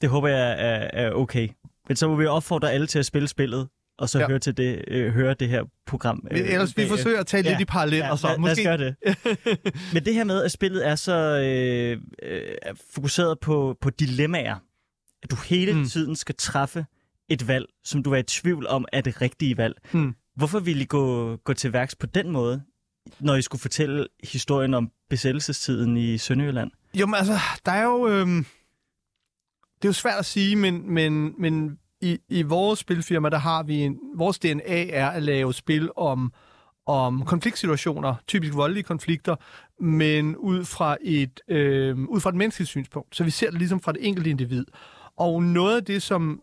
Det 0.00 0.08
håber 0.08 0.28
jeg 0.28 0.50
er, 0.50 0.90
er 0.92 1.12
okay. 1.12 1.48
Men 1.88 1.96
så 1.96 2.08
må 2.08 2.16
vi 2.16 2.26
opfordre 2.26 2.72
alle 2.72 2.86
til 2.86 2.98
at 2.98 3.06
spille 3.06 3.28
spillet, 3.28 3.68
og 3.98 4.08
så 4.08 4.18
ja. 4.18 4.26
Høre, 4.28 4.38
til 4.38 4.56
det, 4.56 4.84
øh, 4.88 5.12
høre 5.12 5.34
det 5.34 5.48
her 5.48 5.64
program. 5.86 6.26
Øh, 6.30 6.40
Ellers 6.40 6.76
vi 6.76 6.88
forsøger 6.88 7.20
at 7.20 7.26
tage 7.26 7.42
Ja. 7.42 7.50
lidt 7.50 7.60
i 7.60 7.64
paralleller, 7.64 8.06
Ja, 8.06 8.16
så 8.16 8.26
lad, 8.28 8.38
måske... 8.38 8.64
lad 8.64 8.74
os 8.74 8.78
gøre 8.78 8.94
det. 9.46 9.62
Men 9.94 10.04
det 10.04 10.14
her 10.14 10.24
med, 10.24 10.42
at 10.44 10.52
spillet 10.52 10.86
er 10.86 10.94
så 10.94 11.12
øh, 11.44 12.02
øh, 12.22 12.54
er 12.62 12.72
fokuseret 12.94 13.40
på, 13.40 13.76
på 13.80 13.90
dilemmaer, 13.90 14.56
at 15.22 15.30
du 15.30 15.36
hele 15.46 15.72
mm. 15.74 15.84
Tiden 15.88 16.16
skal 16.16 16.34
træffe 16.38 16.86
et 17.28 17.48
valg, 17.48 17.66
som 17.84 18.02
du 18.02 18.12
er 18.12 18.16
i 18.16 18.22
tvivl 18.22 18.66
om 18.66 18.84
er 18.92 19.00
det 19.00 19.20
rigtige 19.22 19.56
valg. 19.56 19.74
Mm. 19.92 20.14
Hvorfor 20.36 20.60
ville 20.60 20.82
I 20.82 20.86
gå, 20.86 21.36
gå 21.36 21.52
til 21.52 21.72
værks 21.72 21.94
på 21.94 22.06
den 22.06 22.30
måde, 22.30 22.62
når 23.20 23.34
I 23.36 23.42
skulle 23.42 23.60
fortælle 23.62 24.06
historien 24.24 24.74
om 24.74 24.90
besættelsestiden 25.10 25.96
i 25.96 26.18
Sønderjylland? 26.18 26.70
Jo, 26.94 27.06
men 27.06 27.14
altså, 27.14 27.38
der 27.66 27.72
er 27.72 27.84
jo... 27.84 28.08
Øhm, 28.08 28.46
det 29.76 29.84
er 29.84 29.88
jo 29.88 29.92
svært 29.92 30.18
at 30.18 30.26
sige, 30.26 30.56
men, 30.56 30.90
men, 30.94 31.34
men 31.38 31.78
i, 32.06 32.18
i 32.28 32.42
vores 32.42 32.78
spilfirma, 32.78 33.28
der 33.28 33.38
har 33.38 33.62
vi 33.62 33.74
en... 33.74 33.98
Vores 34.16 34.38
DNA 34.38 34.88
er 34.88 35.08
at 35.08 35.22
lave 35.22 35.54
spil 35.54 35.90
om, 35.96 36.32
om 36.86 37.24
konfliktsituationer, 37.24 38.14
typisk 38.26 38.54
voldelige 38.54 38.84
konflikter, 38.84 39.36
men 39.80 40.36
ud 40.36 40.64
fra 40.64 40.96
et, 41.00 41.40
øh, 41.48 41.98
ud 41.98 42.20
fra 42.20 42.30
et 42.30 42.36
menneskeligt 42.36 42.68
synspunkt. 42.68 43.16
Så 43.16 43.24
vi 43.24 43.30
ser 43.30 43.50
det 43.50 43.58
ligesom 43.58 43.80
fra 43.80 43.92
det 43.92 44.06
enkelte 44.06 44.30
individ. 44.30 44.66
Og 45.16 45.42
noget 45.42 45.76
af 45.76 45.84
det, 45.84 46.02
som, 46.02 46.40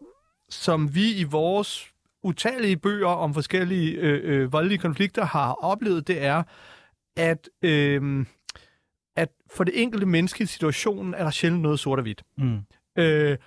som 0.49 0.95
vi 0.95 1.13
i 1.13 1.23
vores 1.23 1.93
utallige 2.23 2.77
bøger 2.77 3.07
om 3.07 3.33
forskellige 3.33 3.91
øh, 3.91 4.21
øh, 4.23 4.53
voldelige 4.53 4.77
konflikter 4.77 5.25
har 5.25 5.53
oplevet, 5.53 6.07
det 6.07 6.23
er, 6.23 6.43
at, 7.17 7.49
øh, 7.61 8.25
at 9.15 9.29
for 9.55 9.63
det 9.63 9.81
enkelte 9.81 10.05
menneske 10.05 10.43
i 10.43 10.47
situationen 10.47 11.13
er 11.13 11.23
der 11.23 11.31
sjældent 11.31 11.61
noget 11.61 11.79
sort 11.79 11.99
og 11.99 12.03
hvidt. 12.03 12.23
Mm. 12.37 12.59
Øh, 12.97 13.37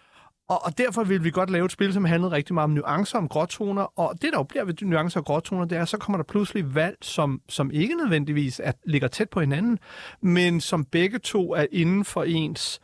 og, 0.48 0.64
og 0.64 0.78
derfor 0.78 1.04
vil 1.04 1.24
vi 1.24 1.30
godt 1.30 1.50
lave 1.50 1.64
et 1.64 1.72
spil, 1.72 1.92
som 1.92 2.04
handler 2.04 2.32
rigtig 2.32 2.54
meget 2.54 2.64
om 2.64 2.70
nuancer, 2.70 3.18
om 3.18 3.28
gråtoner. 3.28 3.98
Og 3.98 4.14
det, 4.22 4.32
der 4.32 4.38
jo 4.38 4.42
bliver 4.42 4.64
ved 4.64 4.74
nuancer 4.82 5.20
og 5.20 5.26
gråtoner, 5.26 5.64
det 5.64 5.78
er, 5.78 5.84
så 5.84 5.98
kommer 5.98 6.16
der 6.18 6.24
pludselig 6.24 6.74
valg, 6.74 6.96
som, 7.02 7.40
som 7.48 7.70
ikke 7.70 7.94
nødvendigvis 7.94 8.60
er, 8.64 8.72
ligger 8.84 9.08
tæt 9.08 9.30
på 9.30 9.40
hinanden, 9.40 9.78
men 10.20 10.60
som 10.60 10.84
begge 10.84 11.18
to 11.18 11.52
er 11.54 11.66
inden 11.72 12.04
for 12.04 12.22
ens 12.22 12.80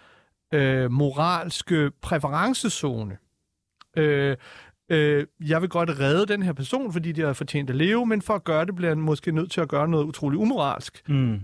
øh, 0.54 0.90
moralske 0.90 1.90
præferencezone. 2.02 3.16
Øh, 3.96 4.36
øh, 4.88 5.26
jeg 5.48 5.60
vil 5.60 5.68
godt 5.68 5.90
redde 6.00 6.26
den 6.26 6.42
her 6.42 6.52
person, 6.52 6.92
fordi 6.92 7.12
de 7.12 7.20
har 7.20 7.32
fortjent 7.32 7.70
at 7.70 7.76
leve, 7.76 8.06
men 8.06 8.22
for 8.22 8.34
at 8.34 8.44
gøre 8.44 8.64
det, 8.64 8.76
bliver 8.76 8.88
han 8.90 9.00
måske 9.00 9.32
nødt 9.32 9.50
til 9.50 9.60
at 9.60 9.68
gøre 9.68 9.88
noget 9.88 10.04
utrolig 10.04 10.38
umoralsk 10.38 11.02
Mm. 11.08 11.40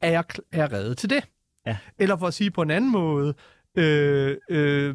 er 0.00 0.10
jeg, 0.10 0.24
er 0.52 0.58
jeg 0.58 0.72
reddet 0.72 0.98
til 0.98 1.10
det? 1.10 1.24
Ja. 1.66 1.76
Eller 1.98 2.16
for 2.16 2.26
at 2.26 2.34
sige 2.34 2.50
på 2.50 2.62
en 2.62 2.70
anden 2.70 2.92
måde, 2.92 3.34
øh, 3.78 4.36
øh, 4.50 4.94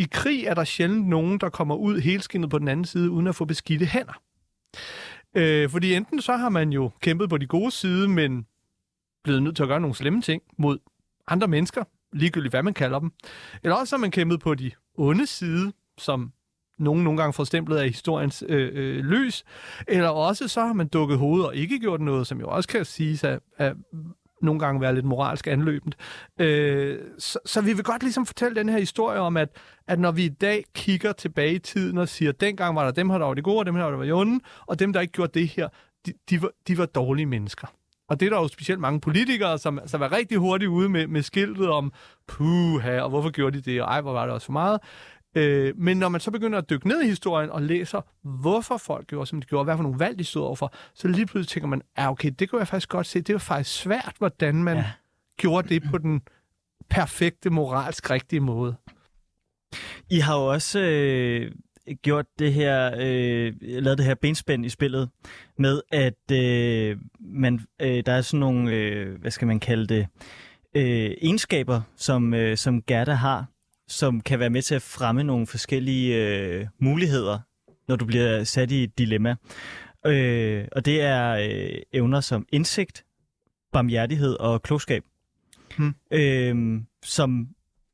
i 0.00 0.06
krig 0.10 0.44
er 0.44 0.54
der 0.54 0.64
sjældent 0.64 1.08
nogen, 1.08 1.40
der 1.40 1.48
kommer 1.48 1.74
ud 1.74 2.00
helskindet 2.00 2.50
på 2.50 2.58
den 2.58 2.68
anden 2.68 2.84
side, 2.84 3.10
uden 3.10 3.26
at 3.26 3.34
få 3.34 3.44
beskidte 3.44 3.86
hænder. 3.86 4.22
Øh, 5.34 5.70
fordi 5.70 5.94
enten 5.94 6.22
så 6.22 6.36
har 6.36 6.48
man 6.48 6.72
jo 6.72 6.90
kæmpet 7.00 7.28
på 7.30 7.38
de 7.38 7.46
gode 7.46 7.70
side, 7.70 8.08
men 8.08 8.46
blevet 9.24 9.42
nødt 9.42 9.56
til 9.56 9.62
at 9.62 9.68
gøre 9.68 9.80
nogle 9.80 9.96
slemme 9.96 10.22
ting 10.22 10.42
mod 10.58 10.78
andre 11.26 11.48
mennesker, 11.48 11.84
ligegyldigt 12.12 12.52
hvad 12.52 12.62
man 12.62 12.74
kalder 12.74 12.98
dem. 12.98 13.12
Eller 13.62 13.76
også 13.76 13.96
har 13.96 14.00
man 14.00 14.10
kæmpet 14.10 14.40
på 14.40 14.54
de 14.54 14.70
onde 14.94 15.26
side, 15.26 15.72
som 15.98 16.32
nogen 16.78 17.04
nogle 17.04 17.20
gange 17.20 17.32
får 17.32 17.44
stemplet 17.44 17.76
af 17.76 17.88
historiens 17.88 18.44
øh, 18.48 18.70
øh, 18.72 19.04
lys. 19.04 19.44
Eller 19.88 20.08
også 20.08 20.48
så 20.48 20.60
har 20.60 20.72
man 20.72 20.88
dukket 20.88 21.18
hovedet 21.18 21.46
og 21.46 21.56
ikke 21.56 21.78
gjort 21.78 22.00
noget, 22.00 22.26
som 22.26 22.40
jo 22.40 22.48
også 22.48 22.68
kan 22.68 22.84
siges 22.84 23.24
at, 23.24 23.40
at 23.56 23.76
nogle 24.42 24.60
gange 24.60 24.80
være 24.80 24.94
lidt 24.94 25.06
moralsk 25.06 25.46
anløbent. 25.46 25.96
Øh, 26.38 26.98
så, 27.18 27.38
så 27.46 27.60
vi 27.60 27.72
vil 27.72 27.84
godt 27.84 28.02
ligesom 28.02 28.26
fortælle 28.26 28.56
den 28.56 28.68
her 28.68 28.78
historie 28.78 29.20
om, 29.20 29.36
at, 29.36 29.48
at 29.88 29.98
når 29.98 30.10
vi 30.10 30.24
i 30.24 30.28
dag 30.28 30.64
kigger 30.74 31.12
tilbage 31.12 31.54
i 31.54 31.58
tiden 31.58 31.98
og 31.98 32.08
siger, 32.08 32.32
dengang 32.32 32.76
var 32.76 32.84
der 32.84 32.90
dem 32.90 33.10
her, 33.10 33.18
der 33.18 33.26
var 33.26 33.34
det 33.34 33.44
gode, 33.44 33.58
og 33.58 33.66
dem 33.66 33.74
her, 33.74 33.82
der 33.82 33.96
var 33.96 34.04
de 34.04 34.12
onde, 34.12 34.40
og 34.66 34.78
dem, 34.78 34.92
der 34.92 35.00
ikke 35.00 35.12
gjorde 35.12 35.40
det 35.40 35.48
her, 35.48 35.68
de, 36.06 36.12
de, 36.30 36.42
var, 36.42 36.50
de 36.68 36.78
var 36.78 36.86
dårlige 36.86 37.26
mennesker. 37.26 37.66
Og 38.08 38.20
det 38.20 38.26
er 38.26 38.30
der 38.30 38.38
jo 38.38 38.48
specielt 38.48 38.80
mange 38.80 39.00
politikere, 39.00 39.58
som, 39.58 39.80
som 39.86 40.02
er 40.02 40.12
rigtig 40.12 40.38
hurtigt 40.38 40.68
ude 40.68 40.88
med, 40.88 41.06
med 41.06 41.22
skiltet 41.22 41.70
om, 41.70 41.92
puha, 42.28 43.00
og 43.00 43.08
hvorfor 43.08 43.30
gjorde 43.30 43.56
de 43.56 43.70
det, 43.70 43.82
og 43.82 43.88
ej, 43.88 44.00
hvor 44.00 44.12
var 44.12 44.24
det 44.24 44.34
også 44.34 44.44
for 44.44 44.52
meget. 44.52 44.80
Øh, 45.34 45.74
men 45.76 45.96
når 45.96 46.08
man 46.08 46.20
så 46.20 46.30
begynder 46.30 46.58
at 46.58 46.70
dykke 46.70 46.88
ned 46.88 47.02
i 47.02 47.06
historien 47.06 47.50
og 47.50 47.62
læser, 47.62 48.00
hvorfor 48.22 48.76
folk 48.76 49.06
gjorde, 49.06 49.26
som 49.26 49.40
de 49.40 49.46
gjorde, 49.46 49.64
hvad 49.64 49.76
for 49.76 49.82
nogle 49.82 49.98
valg 49.98 50.18
de 50.18 50.24
stod 50.24 50.42
overfor, 50.42 50.72
så 50.94 51.08
lige 51.08 51.26
pludselig 51.26 51.48
tænker 51.48 51.68
man, 51.68 51.82
ja 51.98 52.10
okay, 52.10 52.30
det 52.38 52.50
kan 52.50 52.58
jeg 52.58 52.68
faktisk 52.68 52.88
godt 52.88 53.06
se, 53.06 53.20
det 53.20 53.34
er 53.34 53.38
faktisk 53.38 53.80
svært, 53.82 54.14
hvordan 54.18 54.54
man 54.54 54.76
ja. 54.76 54.84
gjorde 55.36 55.68
det 55.68 55.82
på 55.90 55.98
den 55.98 56.22
perfekte, 56.90 57.50
moralsk 57.50 58.10
rigtige 58.10 58.40
måde. 58.40 58.76
I 60.10 60.18
har 60.18 60.36
jo 60.36 60.46
også 60.46 60.80
øh, 60.80 61.52
gjort 62.02 62.26
det 62.38 62.52
her, 62.52 62.92
øh, 62.98 63.52
lavet 63.60 63.98
det 63.98 64.06
her 64.06 64.14
benspænd 64.14 64.66
i 64.66 64.68
spillet 64.68 65.10
med, 65.58 65.82
at 65.92 66.32
øh, 66.32 66.98
man, 67.20 67.60
øh, 67.82 68.02
der 68.06 68.12
er 68.12 68.20
sådan 68.20 68.40
nogle, 68.40 68.74
øh, 68.74 69.20
hvad 69.20 69.30
skal 69.30 69.46
man 69.46 69.60
kalde 69.60 69.86
det, 69.86 70.06
øh, 70.74 71.10
egenskaber, 71.22 71.80
som, 71.96 72.34
øh, 72.34 72.56
som 72.56 72.82
Gerda 72.82 73.12
har, 73.12 73.46
som 73.90 74.20
kan 74.20 74.38
være 74.38 74.50
med 74.50 74.62
til 74.62 74.74
at 74.74 74.82
fremme 74.82 75.24
nogle 75.24 75.46
forskellige 75.46 76.16
øh, 76.16 76.66
muligheder, 76.78 77.38
når 77.88 77.96
du 77.96 78.04
bliver 78.04 78.44
sat 78.44 78.70
i 78.70 78.84
et 78.84 78.98
dilemma. 78.98 79.36
Øh, 80.06 80.64
og 80.72 80.84
det 80.84 81.02
er 81.02 81.30
øh, 81.30 81.82
evner 81.92 82.20
som 82.20 82.46
indsigt, 82.52 83.04
barmhjertighed 83.72 84.34
og 84.34 84.62
klogskab, 84.62 85.04
hmm. 85.78 85.94
øh, 86.10 86.80
som 87.04 87.48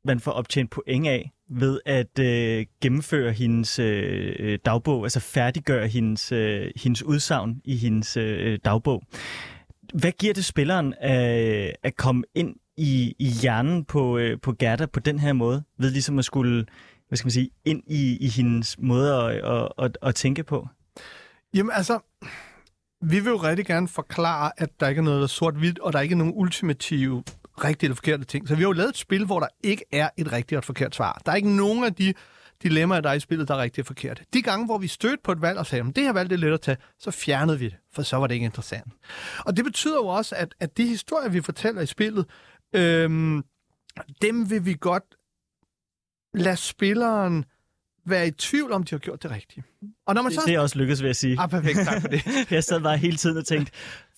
man 0.04 0.20
får 0.20 0.32
optjent 0.32 0.70
point 0.70 1.06
af 1.06 1.32
ved 1.50 1.80
at 1.86 2.18
øh, 2.18 2.66
gennemføre 2.80 3.32
hendes 3.32 3.78
øh, 3.78 4.58
dagbog, 4.64 5.04
altså 5.04 5.20
færdiggøre 5.20 5.88
hendes, 5.88 6.32
øh, 6.32 6.70
hendes 6.76 7.02
udsagn 7.02 7.60
i 7.64 7.76
hendes 7.76 8.16
øh, 8.16 8.58
dagbog. 8.64 9.02
Hvad 9.94 10.12
giver 10.12 10.34
det 10.34 10.44
spilleren 10.44 10.94
at, 11.00 11.76
at 11.82 11.96
komme 11.96 12.24
ind 12.34 12.56
i, 12.76 13.14
i 13.18 13.28
hjernen 13.28 13.85
på, 13.85 14.18
øh, 14.18 14.40
på 14.40 14.52
Gerda 14.52 14.87
på 14.87 15.00
den 15.00 15.18
her 15.18 15.33
måde, 15.33 15.62
ved 15.78 15.90
ligesom 15.90 16.18
at 16.18 16.25
skulle, 16.25 16.66
hvad 17.09 17.16
skal 17.16 17.26
man 17.26 17.33
sige, 17.33 17.50
ind 17.64 17.83
i, 17.87 18.16
i 18.21 18.28
hendes 18.28 18.78
måde 18.78 19.14
at, 19.14 19.30
at, 19.30 19.68
at, 19.78 19.99
at 20.02 20.14
tænke 20.14 20.45
på? 20.45 20.68
Jamen 21.54 21.73
altså, 21.75 21.99
vi 23.02 23.21
vil 23.21 23.30
jo 23.30 23.37
rigtig 23.37 23.66
gerne 23.66 23.88
forklare, 23.88 24.52
at 24.56 24.80
der 24.80 24.88
ikke 24.88 24.99
er 24.99 25.04
noget 25.04 25.30
sort-hvidt, 25.30 25.78
og 25.78 25.92
der 25.92 25.99
er 25.99 26.02
ikke 26.02 26.14
nogen 26.14 26.33
ultimative 26.37 27.23
rigtige 27.64 27.87
eller 27.87 27.97
forkerte 27.97 28.25
ting. 28.25 28.49
Så 28.49 28.54
vi 28.54 28.62
har 28.62 28.68
jo 28.68 28.73
lavet 28.73 28.88
et 28.88 28.97
spil, 28.97 29.25
hvor 29.25 29.40
der 29.40 29.49
ikke 29.64 29.85
er 29.92 30.09
et 30.16 30.33
rigtigt 30.33 30.56
og 30.56 30.59
et 30.59 30.64
forkert 30.64 30.95
svar. 30.95 31.21
Der 31.26 31.33
er 31.33 31.37
ikke 31.37 31.56
nogen 31.56 31.85
af 31.85 31.95
de 31.95 32.14
dilemmaer, 32.62 33.00
der 33.00 33.11
er 33.11 33.14
i 33.14 33.21
spillet, 33.21 33.49
der 33.49 33.54
er 33.54 33.62
rigtigt 33.62 33.85
og 33.85 33.87
forkert. 33.87 34.23
De 34.35 34.42
gange, 34.42 34.66
hvor 34.66 34.78
vi 34.78 34.88
stødte 34.88 35.18
på 35.25 35.33
et 35.33 35.42
valg 35.42 35.59
og 35.59 35.66
sagde, 35.66 35.85
at 35.88 35.97
det 35.97 36.04
her 36.04 36.12
valg 36.12 36.30
det 36.30 36.37
er 36.37 36.40
let 36.40 36.52
at 36.52 36.61
tage, 36.61 36.76
så 36.99 37.11
fjernede 37.11 37.59
vi 37.59 37.64
det, 37.64 37.76
for 37.95 38.02
så 38.02 38.16
var 38.16 38.26
det 38.26 38.35
ikke 38.35 38.45
interessant. 38.45 38.92
Og 39.38 39.56
det 39.56 39.64
betyder 39.64 39.95
jo 39.95 40.06
også, 40.06 40.35
at, 40.35 40.54
at 40.61 40.76
de 40.76 40.87
historier, 40.87 41.28
vi 41.28 41.40
fortæller 41.40 41.83
i 41.83 41.87
spillet, 41.87 42.26
øhm, 42.73 43.44
dem 44.23 44.50
vil 44.50 44.64
vi 44.64 44.76
godt 44.80 45.04
lade 46.35 46.56
spilleren 46.56 47.44
være 48.06 48.28
i 48.28 48.30
tvivl 48.30 48.73
om, 48.73 48.85
de 48.85 48.94
har 48.94 48.99
gjort 48.99 49.23
det 49.23 49.30
rigtige. 49.30 49.64
Og 50.06 50.14
når 50.14 50.23
man 50.23 50.32
så... 50.32 50.42
Det 50.46 50.54
er 50.54 50.61
også 50.61 50.78
lykkedes, 50.78 51.02
vil 51.02 51.08
jeg 51.08 51.16
sige. 51.16 51.40
Ah, 51.40 51.49
perfekt, 51.49 51.78
tak 51.85 52.00
for 52.00 52.08
det. 52.08 52.23
jeg 52.50 52.64
sad 52.64 52.80
bare 52.80 52.96
hele 52.96 53.16
tiden 53.16 53.37
og 53.37 53.46
tænkte, 53.46 53.73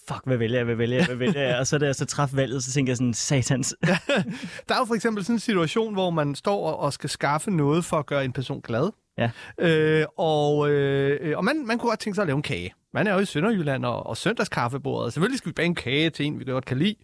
fuck, 0.08 0.20
hvad 0.24 0.36
vælger 0.36 0.58
jeg, 0.58 0.64
hvad 0.64 0.74
vælger 0.74 0.96
jeg, 0.96 1.06
hvad 1.06 1.16
vælger 1.16 1.40
jeg? 1.40 1.58
Og 1.58 1.66
så 1.66 1.78
da 1.78 1.86
jeg 1.86 1.94
så 1.94 2.04
træffede 2.06 2.36
valget, 2.40 2.64
så 2.64 2.72
tænkte 2.72 2.90
jeg 2.90 2.96
sådan, 2.96 3.14
satans. 3.14 3.74
der 4.68 4.74
er 4.74 4.78
jo 4.78 4.84
for 4.84 4.94
eksempel 4.94 5.24
sådan 5.24 5.36
en 5.36 5.40
situation, 5.40 5.92
hvor 5.92 6.10
man 6.10 6.34
står 6.34 6.72
og 6.72 6.92
skal 6.92 7.10
skaffe 7.10 7.50
noget 7.50 7.84
for 7.84 7.98
at 7.98 8.06
gøre 8.06 8.24
en 8.24 8.32
person 8.32 8.60
glad. 8.60 8.90
Ja. 9.18 9.30
Øh, 9.58 10.06
og 10.16 10.70
øh, 10.70 11.38
og 11.38 11.44
man, 11.44 11.66
man 11.66 11.78
kunne 11.78 11.90
godt 11.90 12.00
tænke 12.00 12.14
sig 12.14 12.22
at 12.22 12.26
lave 12.26 12.36
en 12.36 12.42
kage. 12.42 12.74
Man 12.94 13.06
er 13.06 13.14
jo 13.14 13.18
i 13.18 13.24
Sønderjylland 13.24 13.84
og, 13.84 14.06
og 14.06 14.16
søndagskaffebordet. 14.16 15.12
Selvfølgelig 15.12 15.38
skal 15.38 15.48
vi 15.48 15.52
bage 15.52 15.66
en 15.66 15.74
kage 15.74 16.10
til 16.10 16.26
en, 16.26 16.38
vi 16.38 16.44
godt 16.44 16.64
kan 16.64 16.78
lide. 16.78 16.94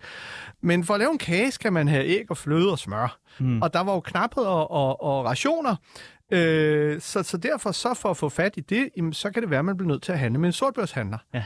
Men 0.63 0.85
for 0.85 0.95
at 0.95 1.01
lave 1.01 1.13
en 1.13 1.19
kage 1.19 1.51
skal 1.51 1.73
man 1.73 1.89
have 1.89 2.05
æg 2.05 2.31
og 2.31 2.37
fløde 2.37 2.71
og 2.71 2.79
smør. 2.79 3.19
Mm. 3.41 3.63
Og 3.63 3.75
der 3.75 3.81
var 3.81 3.95
jo 3.95 4.01
knaphed 4.01 4.45
og, 4.45 4.71
og, 4.71 5.03
og 5.03 5.25
rationer. 5.25 5.77
Øh, 6.33 7.01
så, 7.01 7.23
så 7.23 7.37
derfor, 7.37 7.73
så 7.73 7.95
for 7.95 8.11
at 8.11 8.17
få 8.17 8.29
fat 8.29 8.55
i 8.57 8.61
det, 8.61 8.89
jamen, 8.97 9.13
så 9.13 9.31
kan 9.31 9.43
det 9.43 9.51
være, 9.51 9.59
at 9.59 9.65
man 9.65 9.77
bliver 9.77 9.89
nødt 9.89 10.03
til 10.03 10.13
at 10.13 10.19
handle 10.19 10.41
med 10.41 10.49
en 10.49 10.53
sortbørshandler. 10.53 11.19
Ja. 11.35 11.45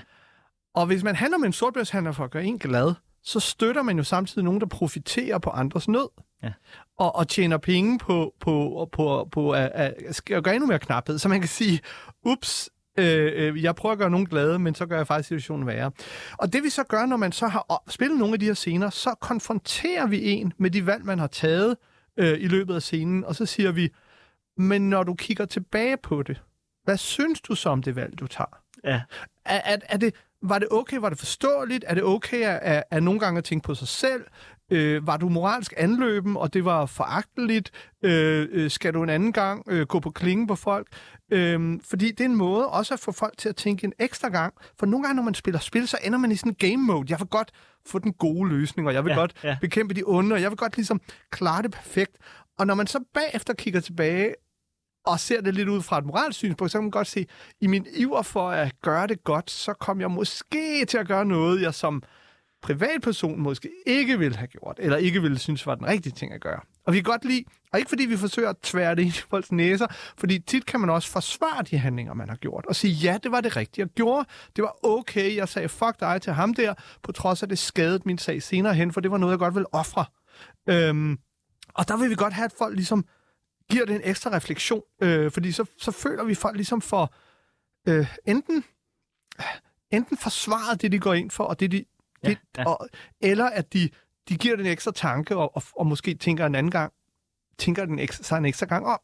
Og 0.75 0.87
hvis 0.87 1.03
man 1.05 1.17
handler 1.17 1.39
med 1.39 1.47
en 1.47 1.53
sortbørshandler 1.53 2.13
for 2.13 2.25
at 2.25 2.31
gøre 2.31 2.45
en 2.45 2.59
glad, 2.59 2.95
så 3.23 3.41
støtter 3.41 3.83
man 3.83 3.97
jo 3.97 4.05
samtidig 4.05 4.45
nogen, 4.45 4.61
der 4.61 4.67
profiterer 4.67 5.39
på 5.39 5.51
andres 5.51 5.89
nød. 5.89 6.09
Ja. 6.43 6.53
Og, 6.99 7.17
og 7.17 7.29
tjener 7.29 7.57
penge 7.57 7.99
på, 7.99 8.35
på, 8.41 8.89
på, 8.93 9.29
på 9.33 9.51
at, 9.51 9.71
at, 9.75 10.21
at 10.31 10.45
gøre 10.45 10.55
endnu 10.55 10.67
mere 10.67 10.79
knaphed. 10.79 11.19
Så 11.19 11.29
man 11.29 11.41
kan 11.41 11.49
sige, 11.49 11.81
ups, 12.25 12.71
øh, 12.99 13.33
øh, 13.35 13.63
jeg 13.63 13.75
prøver 13.75 13.93
at 13.93 13.99
gøre 13.99 14.11
nogen 14.11 14.27
glade, 14.27 14.59
men 14.59 14.75
så 14.75 14.87
gør 14.87 14.97
jeg 14.97 15.07
faktisk 15.07 15.29
situationen 15.29 15.67
værre. 15.67 15.91
Og 16.39 16.53
det 16.53 16.63
vi 16.63 16.71
så 16.71 16.85
gør, 16.85 17.07
når 17.07 17.17
man 17.17 17.33
så 17.33 17.49
har 17.49 17.83
spillet 17.89 18.19
nogle 18.19 18.35
af 18.35 18.41
de 18.41 18.47
her 18.47 18.55
scener, 18.55 18.91
så 18.91 19.15
konfronterer 19.21 20.07
vi 20.07 20.31
en 20.31 20.53
med 20.59 20.71
de 20.71 20.87
valg, 20.87 21.05
man 21.05 21.19
har 21.19 21.27
taget 21.27 21.77
øh, 22.17 22.41
i 22.41 22.49
løbet 22.49 22.75
af 22.75 22.83
scenen, 22.83 23.25
og 23.25 23.35
så 23.35 23.47
siger 23.47 23.73
vi, 23.73 23.89
men 24.57 24.91
når 24.91 25.03
du 25.03 25.15
kigger 25.15 25.45
tilbage 25.45 25.97
på 25.97 26.23
det, 26.23 26.43
hvad 26.85 26.97
synes 26.97 27.41
du 27.41 27.55
så 27.55 27.69
om 27.71 27.83
det 27.83 27.97
valg, 27.97 28.19
du 28.21 28.27
tager? 28.27 28.59
Ja. 28.85 29.03
Er, 29.45 29.61
er, 29.65 29.77
er 29.89 29.97
det, 29.97 30.15
var 30.43 30.59
det 30.59 30.69
okay? 30.71 30.97
Var 30.97 31.09
det 31.09 31.19
forståeligt? 31.19 31.85
Er 31.89 31.95
det 31.95 32.05
okay 32.05 32.43
at, 32.43 32.59
at, 32.63 32.85
at 32.91 33.03
nogle 33.03 33.21
gange 33.21 33.39
at 33.39 33.45
tænke 33.45 33.67
på 33.67 33.75
sig 33.75 33.89
selv? 33.89 34.25
Øh, 34.71 35.07
var 35.07 35.17
du 35.17 35.29
moralsk 35.29 35.75
anløben, 35.77 36.37
og 36.37 36.55
det 36.55 36.65
var 36.65 36.87
foragteligt? 36.87 37.71
Øh, 38.03 38.49
øh, 38.51 38.71
skal 38.71 38.95
du 38.95 39.03
en 39.03 39.09
anden 39.09 39.33
gang 39.33 39.63
øh, 39.69 39.87
gå 39.87 40.01
på 40.01 40.11
klingen 40.11 40.47
på 40.47 40.55
folk? 40.55 40.87
Øh, 41.33 41.81
fordi 41.85 42.11
det 42.11 42.21
er 42.21 42.25
en 42.25 42.37
måde 42.37 42.69
også 42.69 42.95
at 42.95 43.01
få 43.01 43.13
folk 43.13 43.39
til 43.39 43.49
at 43.49 43.57
tænke 43.57 43.85
en 43.85 43.93
ekstra 43.99 44.29
gang. 44.29 44.55
For 44.79 44.87
nogle 44.87 45.05
gange, 45.05 45.17
når 45.17 45.23
man 45.23 45.35
spiller 45.35 45.61
spil, 45.61 45.89
så 45.89 45.99
ender 46.05 46.19
man 46.19 46.33
i 46.33 46.37
sådan 46.37 46.53
en 46.53 46.71
game 46.71 46.87
mode. 46.87 47.07
Jeg 47.09 47.21
vil 47.21 47.29
godt 47.29 47.53
få 47.87 47.99
den 47.99 48.13
gode 48.13 48.49
løsning, 48.49 48.89
og 48.89 48.95
jeg 48.95 49.05
vil 49.05 49.11
ja, 49.11 49.17
godt 49.17 49.35
ja. 49.45 49.57
bekæmpe 49.61 49.95
de 49.95 50.03
onde, 50.07 50.35
og 50.35 50.43
jeg 50.43 50.51
vil 50.51 50.57
godt 50.57 50.77
ligesom 50.77 51.01
klare 51.31 51.63
det 51.63 51.71
perfekt. 51.71 52.17
Og 52.59 52.67
når 52.67 52.75
man 52.75 52.87
så 52.87 53.01
bagefter 53.15 53.55
kigger 53.55 53.81
tilbage 53.81 54.35
og 55.07 55.21
ser 55.21 55.41
det 55.41 55.55
lidt 55.55 55.69
ud 55.69 55.83
fra 55.83 55.99
et 55.99 56.05
moralsk 56.05 56.39
synspunkt, 56.39 56.73
så 56.73 56.79
kan 56.79 56.85
man 56.85 56.91
godt 56.91 57.07
se, 57.07 57.21
at 57.21 57.27
i 57.61 57.67
min 57.67 57.87
iver 57.97 58.23
for 58.23 58.51
at 58.51 58.73
gøre 58.83 59.07
det 59.07 59.25
godt, 59.25 59.51
så 59.51 59.73
kom 59.73 60.01
jeg 60.01 60.11
måske 60.11 60.85
til 60.85 60.99
at 60.99 61.09
gøre 61.09 61.25
noget, 61.25 61.63
jeg 61.63 61.75
som 61.75 62.03
privatperson 62.63 63.41
måske 63.41 63.71
ikke 63.87 64.19
ville 64.19 64.37
have 64.37 64.49
gjort, 64.49 64.77
eller 64.79 64.97
ikke 64.97 65.23
ville 65.23 65.39
synes 65.39 65.67
var 65.67 65.75
den 65.75 65.87
rigtige 65.87 66.13
ting 66.13 66.33
at 66.33 66.41
gøre. 66.41 66.61
Og 66.87 66.93
vi 66.93 66.99
kan 66.99 67.05
godt 67.05 67.25
lide, 67.25 67.45
og 67.73 67.79
ikke 67.79 67.89
fordi 67.89 68.05
vi 68.05 68.17
forsøger 68.17 68.49
at 68.51 68.59
tvære 68.63 68.95
det 68.95 69.05
i 69.05 69.11
folks 69.31 69.53
næser, 69.53 69.87
fordi 70.19 70.39
tit 70.39 70.67
kan 70.67 70.81
man 70.81 70.91
også 70.91 71.11
forsvare 71.11 71.63
de 71.63 71.79
handlinger, 71.79 72.15
man 72.15 72.29
har 72.29 72.37
gjort, 72.37 72.67
og 72.67 72.77
sige, 72.77 72.93
ja, 72.93 73.19
det 73.23 73.33
var 73.33 73.41
det 73.41 73.57
rigtige, 73.57 73.83
jeg 73.83 73.89
gjorde. 73.89 74.29
Det 74.57 74.63
var 74.63 74.87
okay, 74.87 75.37
jeg 75.37 75.49
sagde 75.49 75.69
fuck 75.69 76.01
dig 76.01 76.23
til 76.23 76.33
ham 76.33 76.55
der, 76.55 76.75
på 77.03 77.13
trods 77.13 77.43
af 77.43 77.49
det 77.49 77.59
skadede 77.59 78.03
min 78.05 78.19
sag 78.19 78.43
senere 78.43 78.75
hen, 78.75 78.93
for 78.93 79.01
det 79.01 79.11
var 79.11 79.19
noget, 79.19 79.33
jeg 79.33 79.39
godt 79.39 79.55
ville 79.55 79.75
ofre. 79.75 80.05
Øhm, 80.69 81.19
og 81.75 81.89
der 81.89 81.97
vil 81.97 82.11
vi 82.11 82.15
godt 82.15 82.33
have, 82.33 82.45
at 82.45 82.55
folk 82.59 82.75
ligesom 82.75 83.05
giver 83.71 83.85
det 83.87 83.95
en 83.95 84.01
ekstra 84.05 84.31
refleksion, 84.31 84.83
øh, 85.03 85.31
fordi 85.31 85.53
så, 85.53 85.65
så 85.79 85.91
føler 85.91 86.25
vi 86.25 86.35
folk 86.35 86.57
ligesom 86.57 86.81
for 86.81 87.15
øh, 87.89 88.17
enten, 88.27 88.65
enten 89.91 90.17
forsvaret 90.17 90.83
det, 90.83 90.93
de 90.93 90.99
går 90.99 91.15
ind 91.15 91.31
for, 91.31 91.45
og 91.45 91.61
det, 91.61 91.73
de, 91.73 91.85
ja, 92.23 92.29
det, 92.29 92.39
ja. 92.59 92.69
Og, 92.69 92.89
eller 93.21 93.45
at 93.45 93.73
de, 93.73 93.91
de 94.29 94.37
giver 94.37 94.57
det 94.57 94.67
en 94.67 94.73
ekstra 94.73 94.93
tanke, 94.93 95.37
og, 95.37 95.57
og, 95.57 95.63
og 95.73 95.87
måske 95.87 96.15
tænker 96.15 96.47
en 96.47 96.55
anden 96.55 96.71
gang, 96.71 96.93
tænker 97.59 97.85
den 97.85 97.99
ekstra, 97.99 98.25
sig 98.25 98.39
en 98.39 98.45
ekstra 98.45 98.67
gang 98.67 98.87
om. 98.87 99.01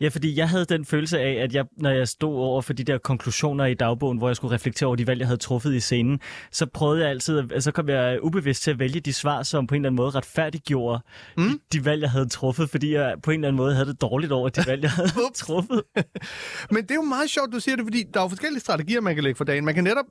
Ja, 0.00 0.08
fordi 0.08 0.38
jeg 0.38 0.48
havde 0.48 0.64
den 0.64 0.84
følelse 0.84 1.18
af, 1.18 1.32
at 1.32 1.54
jeg, 1.54 1.64
når 1.76 1.90
jeg 1.90 2.08
stod 2.08 2.36
over 2.36 2.62
for 2.62 2.72
de 2.72 2.84
der 2.84 2.98
konklusioner 2.98 3.64
i 3.64 3.74
dagbogen, 3.74 4.18
hvor 4.18 4.28
jeg 4.28 4.36
skulle 4.36 4.54
reflektere 4.54 4.86
over 4.86 4.96
de 4.96 5.06
valg, 5.06 5.20
jeg 5.20 5.28
havde 5.28 5.40
truffet 5.40 5.74
i 5.74 5.80
scenen, 5.80 6.20
så 6.50 6.66
prøvede 6.66 7.02
jeg 7.02 7.10
altid, 7.10 7.60
så 7.60 7.72
kom 7.72 7.88
jeg 7.88 8.18
ubevidst 8.22 8.62
til 8.62 8.70
at 8.70 8.78
vælge 8.78 9.00
de 9.00 9.12
svar, 9.12 9.42
som 9.42 9.66
på 9.66 9.74
en 9.74 9.80
eller 9.80 9.88
anden 9.88 9.96
måde 9.96 10.10
retfærdiggjorde 10.10 11.00
mm. 11.36 11.48
de, 11.48 11.58
de 11.78 11.84
valg, 11.84 12.02
jeg 12.02 12.10
havde 12.10 12.28
truffet, 12.28 12.70
fordi 12.70 12.94
jeg 12.94 13.14
på 13.22 13.30
en 13.30 13.34
eller 13.40 13.48
anden 13.48 13.56
måde 13.56 13.74
havde 13.74 13.88
det 13.88 14.00
dårligt 14.00 14.32
over 14.32 14.48
de 14.48 14.64
valg, 14.66 14.82
jeg 14.82 14.90
havde 14.90 15.10
truffet. 15.34 15.82
Men 16.70 16.82
det 16.82 16.90
er 16.90 16.94
jo 16.94 17.02
meget 17.02 17.30
sjovt, 17.30 17.52
du 17.52 17.60
siger 17.60 17.76
det, 17.76 17.84
fordi 17.84 18.02
der 18.14 18.20
er 18.20 18.24
jo 18.24 18.28
forskellige 18.28 18.60
strategier, 18.60 19.00
man 19.00 19.14
kan 19.14 19.24
lægge 19.24 19.36
for 19.36 19.44
dagen. 19.44 19.64
Man 19.64 19.74
kan 19.74 19.84
netop 19.84 20.06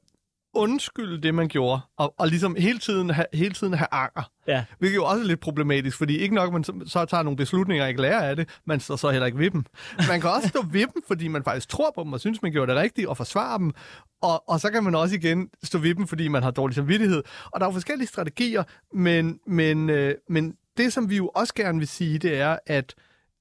undskylde 0.53 1.21
det, 1.21 1.35
man 1.35 1.47
gjorde, 1.47 1.81
og, 1.97 2.13
og 2.17 2.27
ligesom 2.27 2.55
hele 2.55 2.79
tiden, 2.79 3.09
ha, 3.09 3.23
hele 3.33 3.53
tiden 3.53 3.73
have 3.73 3.87
anger. 3.91 4.31
Ja. 4.47 4.65
Hvilket 4.79 4.95
jo 4.95 5.05
også 5.05 5.23
er 5.23 5.27
lidt 5.27 5.39
problematisk, 5.39 5.97
fordi 5.97 6.17
ikke 6.17 6.35
nok, 6.35 6.53
man 6.53 6.63
så, 6.63 6.73
så 6.85 7.05
tager 7.05 7.23
nogle 7.23 7.37
beslutninger 7.37 7.83
og 7.83 7.89
ikke 7.89 8.01
lærer 8.01 8.21
af 8.21 8.35
det, 8.35 8.59
man 8.65 8.79
står 8.79 8.95
så 8.95 9.09
heller 9.09 9.25
ikke 9.25 9.37
ved 9.37 9.51
dem. 9.51 9.65
Man 10.09 10.21
kan 10.21 10.29
også 10.29 10.47
stå 10.47 10.61
ved 10.71 10.81
dem, 10.81 11.03
fordi 11.07 11.27
man 11.27 11.43
faktisk 11.43 11.69
tror 11.69 11.91
på 11.95 12.03
dem 12.03 12.13
og 12.13 12.19
synes, 12.19 12.41
man 12.41 12.51
gjorde 12.51 12.73
det 12.73 12.81
rigtigt, 12.81 13.07
og 13.07 13.17
forsvare 13.17 13.59
dem. 13.59 13.73
Og, 14.21 14.49
og 14.49 14.59
så 14.59 14.71
kan 14.71 14.83
man 14.83 14.95
også 14.95 15.15
igen 15.15 15.49
stå 15.63 15.77
ved 15.77 15.95
dem, 15.95 16.07
fordi 16.07 16.27
man 16.27 16.43
har 16.43 16.51
dårlig 16.51 16.75
samvittighed. 16.75 17.23
Og 17.45 17.59
der 17.59 17.65
er 17.65 17.69
jo 17.69 17.73
forskellige 17.73 18.07
strategier, 18.07 18.63
men, 18.93 19.39
men, 19.47 19.89
øh, 19.89 20.15
men 20.29 20.55
det, 20.77 20.93
som 20.93 21.09
vi 21.09 21.17
jo 21.17 21.27
også 21.27 21.53
gerne 21.53 21.79
vil 21.79 21.87
sige, 21.87 22.19
det 22.19 22.37
er, 22.39 22.57
at, 22.65 22.95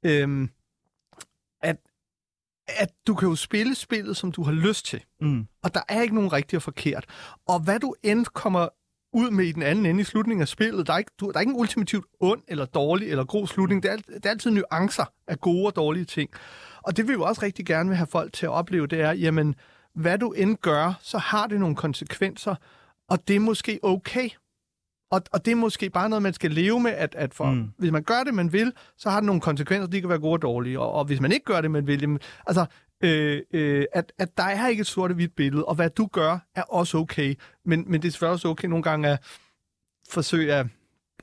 øh, 0.06 0.48
at 1.62 1.76
at 2.68 2.88
du 3.06 3.14
kan 3.14 3.28
jo 3.28 3.36
spille 3.36 3.74
spillet, 3.74 4.16
som 4.16 4.32
du 4.32 4.42
har 4.42 4.52
lyst 4.52 4.86
til. 4.86 5.02
Mm. 5.20 5.46
Og 5.62 5.74
der 5.74 5.80
er 5.88 6.02
ikke 6.02 6.14
nogen 6.14 6.32
rigtig 6.32 6.56
og 6.56 6.62
forkert. 6.62 7.04
Og 7.48 7.60
hvad 7.60 7.80
du 7.80 7.94
end 8.02 8.26
kommer 8.26 8.68
ud 9.12 9.30
med 9.30 9.44
i 9.44 9.52
den 9.52 9.62
anden 9.62 9.86
ende 9.86 10.00
i 10.00 10.04
slutningen 10.04 10.42
af 10.42 10.48
spillet, 10.48 10.86
der 10.86 10.92
er 10.92 10.98
ikke, 10.98 11.10
du, 11.20 11.30
der 11.30 11.36
er 11.36 11.40
ikke 11.40 11.50
en 11.50 11.58
ultimativt 11.58 12.06
ond 12.20 12.42
eller 12.48 12.64
dårlig 12.64 13.10
eller 13.10 13.24
god 13.24 13.46
slutning. 13.46 13.82
Det 13.82 13.90
er, 13.90 13.96
det 13.96 14.26
er 14.26 14.30
altid 14.30 14.50
nuancer 14.50 15.04
af 15.26 15.40
gode 15.40 15.66
og 15.66 15.76
dårlige 15.76 16.04
ting. 16.04 16.30
Og 16.82 16.96
det 16.96 17.08
vil 17.08 17.12
vi 17.12 17.18
jo 17.18 17.24
også 17.24 17.42
rigtig 17.42 17.66
gerne 17.66 17.88
vil 17.88 17.96
have 17.96 18.06
folk 18.06 18.32
til 18.32 18.46
at 18.46 18.52
opleve, 18.52 18.86
det 18.86 19.00
er, 19.00 19.12
jamen, 19.12 19.54
hvad 19.94 20.18
du 20.18 20.32
end 20.32 20.56
gør, 20.56 20.98
så 21.00 21.18
har 21.18 21.46
det 21.46 21.60
nogle 21.60 21.76
konsekvenser, 21.76 22.54
og 23.08 23.28
det 23.28 23.36
er 23.36 23.40
måske 23.40 23.78
okay. 23.82 24.28
Og, 25.12 25.22
og 25.32 25.44
det 25.44 25.52
er 25.52 25.56
måske 25.56 25.90
bare 25.90 26.08
noget, 26.08 26.22
man 26.22 26.32
skal 26.32 26.50
leve 26.50 26.80
med, 26.80 26.90
at, 26.90 27.14
at 27.14 27.34
for, 27.34 27.50
mm. 27.50 27.70
hvis 27.78 27.92
man 27.92 28.02
gør 28.02 28.24
det, 28.24 28.34
man 28.34 28.52
vil, 28.52 28.72
så 28.98 29.10
har 29.10 29.20
det 29.20 29.26
nogle 29.26 29.40
konsekvenser, 29.40 29.86
de 29.86 30.00
kan 30.00 30.08
være 30.08 30.18
gode 30.18 30.32
og 30.32 30.42
dårlige. 30.42 30.80
Og, 30.80 30.92
og 30.92 31.04
hvis 31.04 31.20
man 31.20 31.32
ikke 31.32 31.44
gør 31.44 31.60
det, 31.60 31.70
man 31.70 31.86
vil, 31.86 32.00
jamen, 32.00 32.18
altså, 32.46 32.66
øh, 33.04 33.42
øh, 33.52 33.84
at, 33.92 34.12
at 34.18 34.36
der 34.36 34.42
er 34.42 34.68
ikke 34.68 34.80
et 34.80 34.86
sort-hvidt 34.86 35.36
billede, 35.36 35.64
og 35.64 35.74
hvad 35.74 35.90
du 35.90 36.06
gør, 36.06 36.38
er 36.54 36.62
også 36.62 36.98
okay. 36.98 37.34
Men, 37.64 37.84
men 37.86 38.02
det 38.02 38.08
er 38.08 38.12
selvfølgelig 38.12 38.32
også 38.32 38.48
okay 38.48 38.68
nogle 38.68 38.82
gange 38.82 39.08
at 39.08 39.18
forsøge 40.10 40.54
at 40.54 40.66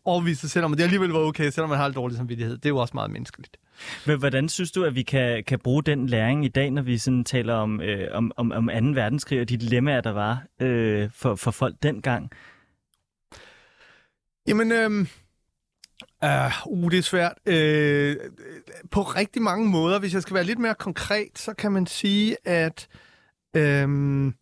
overvise 0.06 0.42
sig 0.42 0.50
selv 0.50 0.66
om, 0.66 0.72
det 0.72 0.84
alligevel 0.84 1.10
var 1.10 1.20
okay, 1.20 1.50
selvom 1.50 1.70
man 1.70 1.78
har 1.78 1.86
en 1.86 1.94
dårlig 1.94 2.18
samvittighed. 2.18 2.58
Det 2.58 2.66
er 2.66 2.70
jo 2.70 2.78
også 2.78 2.94
meget 2.94 3.12
menneskeligt. 3.12 3.58
Men 4.08 4.20
hvordan 4.20 4.50
synes 4.50 4.72
du, 4.72 4.84
at 4.84 4.96
vi 4.96 5.02
kan, 5.02 5.44
kan 5.44 5.60
bruge 5.60 5.84
den 5.84 6.08
læring 6.08 6.46
i 6.46 6.48
dag, 6.48 6.72
når 6.72 6.82
vi 6.82 6.98
sådan 6.98 7.24
taler 7.24 7.54
om, 7.54 7.82
øh, 7.82 8.08
om, 8.12 8.32
om, 8.38 8.52
om 8.52 8.68
2. 8.68 8.74
verdenskrig 8.74 9.42
og 9.42 9.50
de 9.50 9.58
dilemmaer, 9.58 10.02
der 10.02 10.12
var 10.12 10.44
øh, 10.60 11.10
for, 11.14 11.36
for 11.36 11.52
folk 11.52 11.76
dengang? 11.84 12.32
Jamen, 14.50 14.72
øh, 14.72 14.92
uh, 16.24 16.68
uh, 16.68 16.92
det 16.92 16.98
er 16.98 17.02
svært. 17.02 17.34
Uh, 17.46 18.32
på 18.92 19.02
rigtig 19.02 19.42
mange 19.42 19.70
måder, 19.70 20.00
hvis 20.00 20.14
jeg 20.14 20.22
skal 20.22 20.34
være 20.34 20.44
lidt 20.44 20.60
mere 20.60 20.76
konkret, 20.76 21.40
så 21.40 21.54
kan 21.54 21.72
man 21.72 21.88
sige, 21.88 22.38
at 22.48 22.88
uh, 23.58 24.34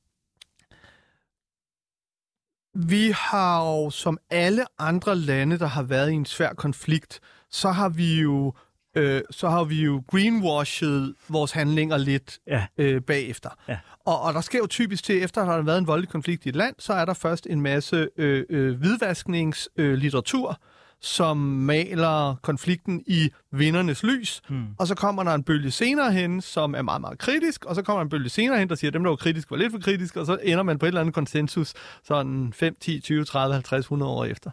vi 2.89 3.11
har 3.15 3.65
jo, 3.65 3.89
som 3.89 4.17
alle 4.29 4.65
andre 4.79 5.15
lande, 5.15 5.59
der 5.59 5.65
har 5.67 5.83
været 5.83 6.11
i 6.11 6.13
en 6.13 6.25
svær 6.25 6.53
konflikt, 6.53 7.19
så 7.51 7.71
har 7.71 7.89
vi 7.89 8.21
jo 8.21 8.53
øh, 8.97 9.21
så 9.31 9.49
har 9.49 9.63
vi 9.63 9.83
jo 9.83 10.03
greenwashed 10.07 11.13
vores 11.29 11.51
handlinger 11.51 11.97
lidt 11.97 12.39
ja. 12.47 12.65
øh, 12.77 13.01
bagefter. 13.01 13.49
Ja. 13.67 13.77
Og, 14.05 14.21
og 14.21 14.33
der 14.33 14.41
sker 14.41 14.59
jo 14.59 14.67
typisk 14.67 15.03
til, 15.03 15.23
efter 15.23 15.41
at 15.41 15.47
der 15.47 15.53
har 15.53 15.61
været 15.61 15.77
en 15.77 15.87
voldelig 15.87 16.09
konflikt 16.09 16.45
i 16.45 16.49
et 16.49 16.55
land, 16.55 16.75
så 16.79 16.93
er 16.93 17.05
der 17.05 17.13
først 17.13 17.47
en 17.49 17.61
masse 17.61 18.09
øh, 18.17 18.45
øh, 18.49 18.77
hvidvaskningslitteratur, 18.79 20.49
øh, 20.49 20.55
som 21.01 21.37
maler 21.37 22.35
konflikten 22.41 23.03
i 23.07 23.29
vindernes 23.51 24.03
lys. 24.03 24.41
Hmm. 24.49 24.65
Og 24.79 24.87
så 24.87 24.95
kommer 24.95 25.23
der 25.23 25.33
en 25.33 25.43
bølge 25.43 25.71
senere 25.71 26.11
hen, 26.11 26.41
som 26.41 26.75
er 26.75 26.81
meget, 26.81 27.01
meget 27.01 27.17
kritisk, 27.17 27.65
og 27.65 27.75
så 27.75 27.81
kommer 27.81 27.99
der 27.99 28.03
en 28.03 28.09
bølge 28.09 28.29
senere 28.29 28.59
hen, 28.59 28.69
der 28.69 28.75
siger, 28.75 28.89
at 28.89 28.93
dem, 28.93 29.03
der 29.03 29.09
var 29.09 29.15
kritisk, 29.15 29.51
var 29.51 29.57
lidt 29.57 29.71
for 29.71 29.79
kritisk, 29.79 30.15
og 30.15 30.25
så 30.25 30.37
ender 30.43 30.63
man 30.63 30.79
på 30.79 30.85
et 30.85 30.87
eller 30.87 31.01
andet 31.01 31.13
konsensus, 31.13 31.73
sådan 32.03 32.53
5, 32.53 32.75
10, 32.81 32.99
20, 32.99 33.25
30, 33.25 33.53
50, 33.53 33.85
100 33.85 34.11
år 34.11 34.25
efter. 34.25 34.51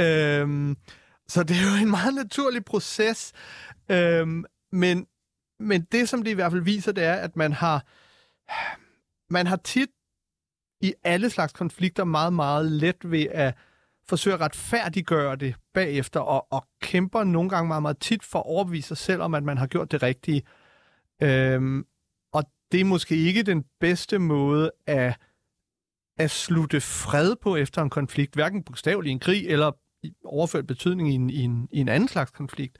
Øhm, 0.00 0.76
så 1.32 1.42
det 1.42 1.56
er 1.56 1.76
jo 1.76 1.82
en 1.82 1.90
meget 1.90 2.14
naturlig 2.14 2.64
proces. 2.64 3.32
Øhm, 3.88 4.44
men, 4.72 5.06
men 5.58 5.82
det, 5.92 6.08
som 6.08 6.22
det 6.22 6.30
i 6.30 6.34
hvert 6.34 6.52
fald 6.52 6.62
viser, 6.62 6.92
det 6.92 7.04
er, 7.04 7.14
at 7.14 7.36
man 7.36 7.52
har, 7.52 7.84
man 9.32 9.46
har 9.46 9.56
tit 9.56 9.88
i 10.80 10.94
alle 11.04 11.30
slags 11.30 11.52
konflikter 11.52 12.04
meget, 12.04 12.32
meget 12.32 12.72
let 12.72 12.96
ved 13.10 13.26
at 13.30 13.54
forsøge 14.08 14.34
at 14.34 14.40
retfærdiggøre 14.40 15.36
det 15.36 15.54
bagefter, 15.74 16.20
og, 16.20 16.46
og 16.52 16.66
kæmper 16.82 17.24
nogle 17.24 17.50
gange 17.50 17.68
meget, 17.68 17.82
meget 17.82 17.98
tit 17.98 18.22
for 18.22 18.38
at 18.38 18.46
overbevise 18.46 18.88
sig 18.88 18.96
selv 18.96 19.22
om, 19.22 19.34
at 19.34 19.42
man 19.42 19.58
har 19.58 19.66
gjort 19.66 19.92
det 19.92 20.02
rigtige. 20.02 20.42
Øhm, 21.22 21.86
og 22.32 22.44
det 22.72 22.80
er 22.80 22.84
måske 22.84 23.16
ikke 23.16 23.42
den 23.42 23.64
bedste 23.80 24.18
måde 24.18 24.70
at, 24.86 25.20
at 26.18 26.30
slutte 26.30 26.80
fred 26.80 27.36
på 27.36 27.56
efter 27.56 27.82
en 27.82 27.90
konflikt, 27.90 28.34
hverken 28.34 28.62
bogstaveligt 28.64 29.12
en 29.12 29.20
krig, 29.20 29.46
eller 29.48 29.72
overført 30.24 30.66
betydning 30.66 31.12
i 31.12 31.14
en, 31.14 31.30
i 31.30 31.40
en, 31.42 31.68
i 31.72 31.80
en 31.80 31.88
anden 31.88 32.08
slags 32.08 32.30
konflikt 32.30 32.78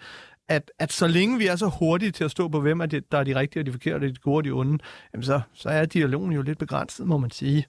at, 0.48 0.70
at 0.78 0.92
så 0.92 1.06
længe 1.06 1.38
vi 1.38 1.46
er 1.46 1.56
så 1.56 1.66
hurtige 1.66 2.10
til 2.10 2.24
at 2.24 2.30
stå 2.30 2.48
på, 2.48 2.60
hvem 2.60 2.80
er 2.80 2.86
det, 2.86 3.12
der 3.12 3.18
er 3.18 3.24
de 3.24 3.34
rigtige 3.34 3.60
og 3.60 3.66
de 3.66 3.72
forkerte, 3.72 4.08
de 4.08 4.14
gode 4.14 4.36
og 4.36 4.44
de 4.44 4.50
onde, 4.50 4.78
jamen 5.14 5.24
så, 5.24 5.40
så 5.54 5.68
er 5.68 5.84
dialogen 5.84 6.32
jo 6.32 6.42
lidt 6.42 6.58
begrænset, 6.58 7.06
må 7.06 7.18
man 7.18 7.30
sige. 7.30 7.66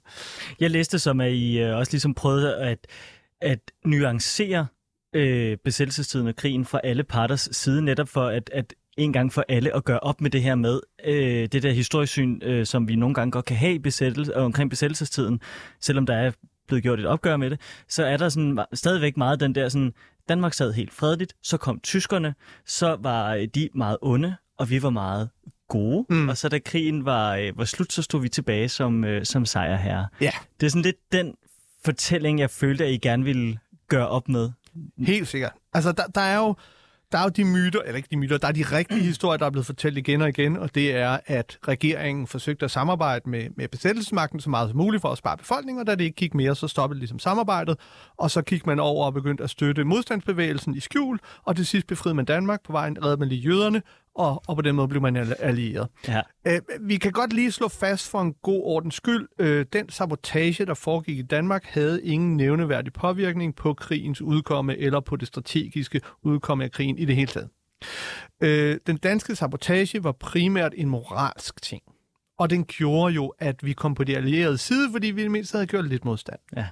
Jeg 0.60 0.70
læste 0.70 0.98
som, 0.98 1.20
at 1.20 1.32
I 1.32 1.58
øh, 1.58 1.76
også 1.76 1.92
ligesom 1.92 2.14
prøvede 2.14 2.56
at, 2.56 2.86
at 3.40 3.60
nuancere 3.84 4.66
øh, 5.14 5.56
besættelsestiden 5.64 6.26
og 6.28 6.36
krigen 6.36 6.64
fra 6.64 6.80
alle 6.84 7.04
parters 7.04 7.48
side, 7.52 7.82
netop 7.82 8.08
for 8.08 8.26
at, 8.26 8.50
at 8.52 8.74
en 8.96 9.12
gang 9.12 9.32
for 9.32 9.44
alle 9.48 9.76
at 9.76 9.84
gøre 9.84 10.00
op 10.00 10.20
med 10.20 10.30
det 10.30 10.42
her 10.42 10.54
med 10.54 10.80
øh, 11.04 11.48
det 11.52 11.62
der 11.62 11.70
historiesyn, 11.70 12.40
øh, 12.42 12.66
som 12.66 12.88
vi 12.88 12.96
nogle 12.96 13.14
gange 13.14 13.32
godt 13.32 13.44
kan 13.44 13.56
have 13.56 13.74
i 13.74 13.78
besættelse, 13.78 14.36
omkring 14.36 14.70
besættelsestiden, 14.70 15.40
selvom 15.80 16.06
der 16.06 16.16
er 16.16 16.30
blevet 16.66 16.82
gjort 16.82 17.00
et 17.00 17.06
opgør 17.06 17.36
med 17.36 17.50
det, 17.50 17.60
så 17.88 18.04
er 18.04 18.16
der 18.16 18.28
sådan 18.28 18.58
stadigvæk 18.72 19.16
meget 19.16 19.40
den 19.40 19.54
der 19.54 19.68
sådan, 19.68 19.92
Danmark 20.28 20.52
sad 20.54 20.72
helt 20.72 20.92
fredeligt, 20.92 21.34
så 21.42 21.56
kom 21.56 21.80
tyskerne, 21.80 22.34
så 22.66 22.96
var 23.00 23.34
øh, 23.34 23.48
de 23.54 23.68
meget 23.74 23.96
onde, 24.02 24.36
og 24.58 24.70
vi 24.70 24.82
var 24.82 24.90
meget 24.90 25.28
gode. 25.68 26.06
Mm. 26.10 26.28
Og 26.28 26.36
så 26.36 26.48
da 26.48 26.58
krigen 26.58 27.04
var, 27.04 27.36
øh, 27.36 27.58
var 27.58 27.64
slut, 27.64 27.92
så 27.92 28.02
stod 28.02 28.20
vi 28.20 28.28
tilbage 28.28 28.68
som, 28.68 29.04
øh, 29.04 29.24
som 29.24 29.44
sejrherre. 29.44 30.06
Ja. 30.20 30.30
Det 30.60 30.66
er 30.66 30.70
sådan 30.70 30.82
lidt 30.82 31.12
den 31.12 31.34
fortælling, 31.84 32.38
jeg 32.38 32.50
følte, 32.50 32.84
at 32.84 32.92
I 32.92 32.96
gerne 32.96 33.24
ville 33.24 33.58
gøre 33.88 34.08
op 34.08 34.28
med. 34.28 34.50
Helt 34.98 35.28
sikkert. 35.28 35.52
Altså, 35.74 35.92
der, 35.92 36.06
der 36.06 36.20
er 36.20 36.36
jo 36.36 36.54
der 37.12 37.18
er 37.18 37.22
jo 37.22 37.28
de 37.28 37.44
myter, 37.44 37.80
eller 37.80 37.96
ikke 37.96 38.08
de 38.10 38.16
myter, 38.16 38.38
der 38.38 38.48
er 38.48 38.52
de 38.52 38.62
rigtige 38.62 39.00
historier, 39.00 39.38
der 39.38 39.46
er 39.46 39.50
blevet 39.50 39.66
fortalt 39.66 39.98
igen 39.98 40.22
og 40.22 40.28
igen, 40.28 40.56
og 40.56 40.74
det 40.74 40.96
er, 40.96 41.18
at 41.26 41.58
regeringen 41.68 42.26
forsøgte 42.26 42.64
at 42.64 42.70
samarbejde 42.70 43.30
med, 43.30 43.46
med 43.56 43.68
besættelsesmagten 43.68 44.40
så 44.40 44.50
meget 44.50 44.70
som 44.70 44.78
muligt 44.78 45.00
for 45.00 45.08
at 45.08 45.18
spare 45.18 45.36
befolkningen, 45.36 45.80
og 45.80 45.86
da 45.86 45.94
det 45.94 46.04
ikke 46.04 46.16
gik 46.16 46.34
mere, 46.34 46.54
så 46.54 46.68
stoppede 46.68 46.98
ligesom 46.98 47.18
samarbejdet, 47.18 47.78
og 48.16 48.30
så 48.30 48.42
gik 48.42 48.66
man 48.66 48.80
over 48.80 49.06
og 49.06 49.14
begyndte 49.14 49.44
at 49.44 49.50
støtte 49.50 49.84
modstandsbevægelsen 49.84 50.74
i 50.74 50.80
skjul, 50.80 51.18
og 51.44 51.56
til 51.56 51.66
sidst 51.66 51.86
befriede 51.86 52.14
man 52.14 52.24
Danmark, 52.24 52.62
på 52.64 52.72
vejen 52.72 53.04
redde 53.04 53.16
man 53.16 53.28
lige 53.28 53.40
jøderne, 53.40 53.82
og, 54.14 54.42
og 54.46 54.56
på 54.56 54.62
den 54.62 54.74
måde 54.74 54.88
blev 54.88 55.02
man 55.02 55.16
allieret. 55.38 55.88
Ja. 56.08 56.20
Æ, 56.46 56.58
vi 56.80 56.96
kan 56.96 57.12
godt 57.12 57.32
lige 57.32 57.52
slå 57.52 57.68
fast 57.68 58.10
for 58.10 58.20
en 58.20 58.34
god 58.42 58.62
ordens 58.64 58.94
skyld, 58.94 59.28
øh, 59.38 59.66
den 59.72 59.88
sabotage, 59.88 60.66
der 60.66 60.74
foregik 60.74 61.18
i 61.18 61.22
Danmark, 61.22 61.64
havde 61.64 62.04
ingen 62.04 62.36
nævneværdig 62.36 62.92
påvirkning 62.92 63.56
på 63.56 63.74
krigens 63.74 64.22
udkomme 64.22 64.76
eller 64.76 65.00
på 65.00 65.16
det 65.16 65.28
strategiske 65.28 66.00
udkomme 66.22 66.64
af 66.64 66.72
krigen 66.72 66.98
i 66.98 67.04
det 67.04 67.16
hele 67.16 67.26
taget. 67.26 67.48
Øh, 68.40 68.78
den 68.86 68.96
danske 68.96 69.36
sabotage 69.36 70.04
var 70.04 70.12
primært 70.12 70.72
en 70.76 70.88
moralsk 70.88 71.62
ting. 71.62 71.82
Og 72.38 72.50
den 72.50 72.64
gjorde 72.64 73.14
jo, 73.14 73.34
at 73.38 73.64
vi 73.64 73.72
kom 73.72 73.94
på 73.94 74.04
de 74.04 74.16
allierede 74.16 74.58
side, 74.58 74.92
fordi 74.92 75.06
vi 75.06 75.20
i 75.20 75.24
det 75.24 75.30
mindste 75.30 75.56
havde 75.56 75.66
gjort 75.66 75.88
lidt 75.88 76.04
modstand. 76.04 76.38
Ja. 76.56 76.66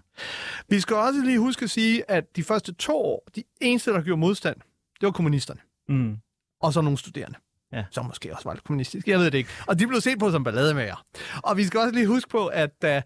Vi 0.69 0.81
skal 0.81 0.97
også 0.97 1.23
lige 1.25 1.39
huske 1.39 1.63
at 1.65 1.71
sige, 1.71 2.11
at 2.11 2.37
de 2.37 2.43
første 2.43 2.75
to 2.75 2.97
år, 2.97 3.29
de 3.37 3.43
eneste, 3.61 3.93
der 3.93 4.03
gjorde 4.03 4.21
modstand, 4.21 4.57
det 5.01 5.07
var 5.07 5.11
kommunisterne. 5.11 5.61
Mm 5.89 6.17
og 6.63 6.73
så 6.73 6.81
nogle 6.81 6.99
studerende. 6.99 7.39
Ja. 7.73 7.85
Som 7.91 8.07
måske 8.07 8.33
også 8.33 8.45
var 8.45 8.55
lidt 8.55 8.65
kommunistiske, 8.65 9.11
jeg 9.11 9.19
ved 9.19 9.31
det 9.31 9.39
ikke. 9.39 9.51
Og 9.67 9.79
de 9.79 9.87
blev 9.87 10.01
set 10.01 10.19
på 10.19 10.31
som 10.31 10.45
ballademager. 10.45 11.05
Og 11.43 11.57
vi 11.57 11.65
skal 11.65 11.81
også 11.81 11.95
lige 11.95 12.07
huske 12.07 12.31
på, 12.31 12.47
at 12.47 12.83
da, 12.83 13.03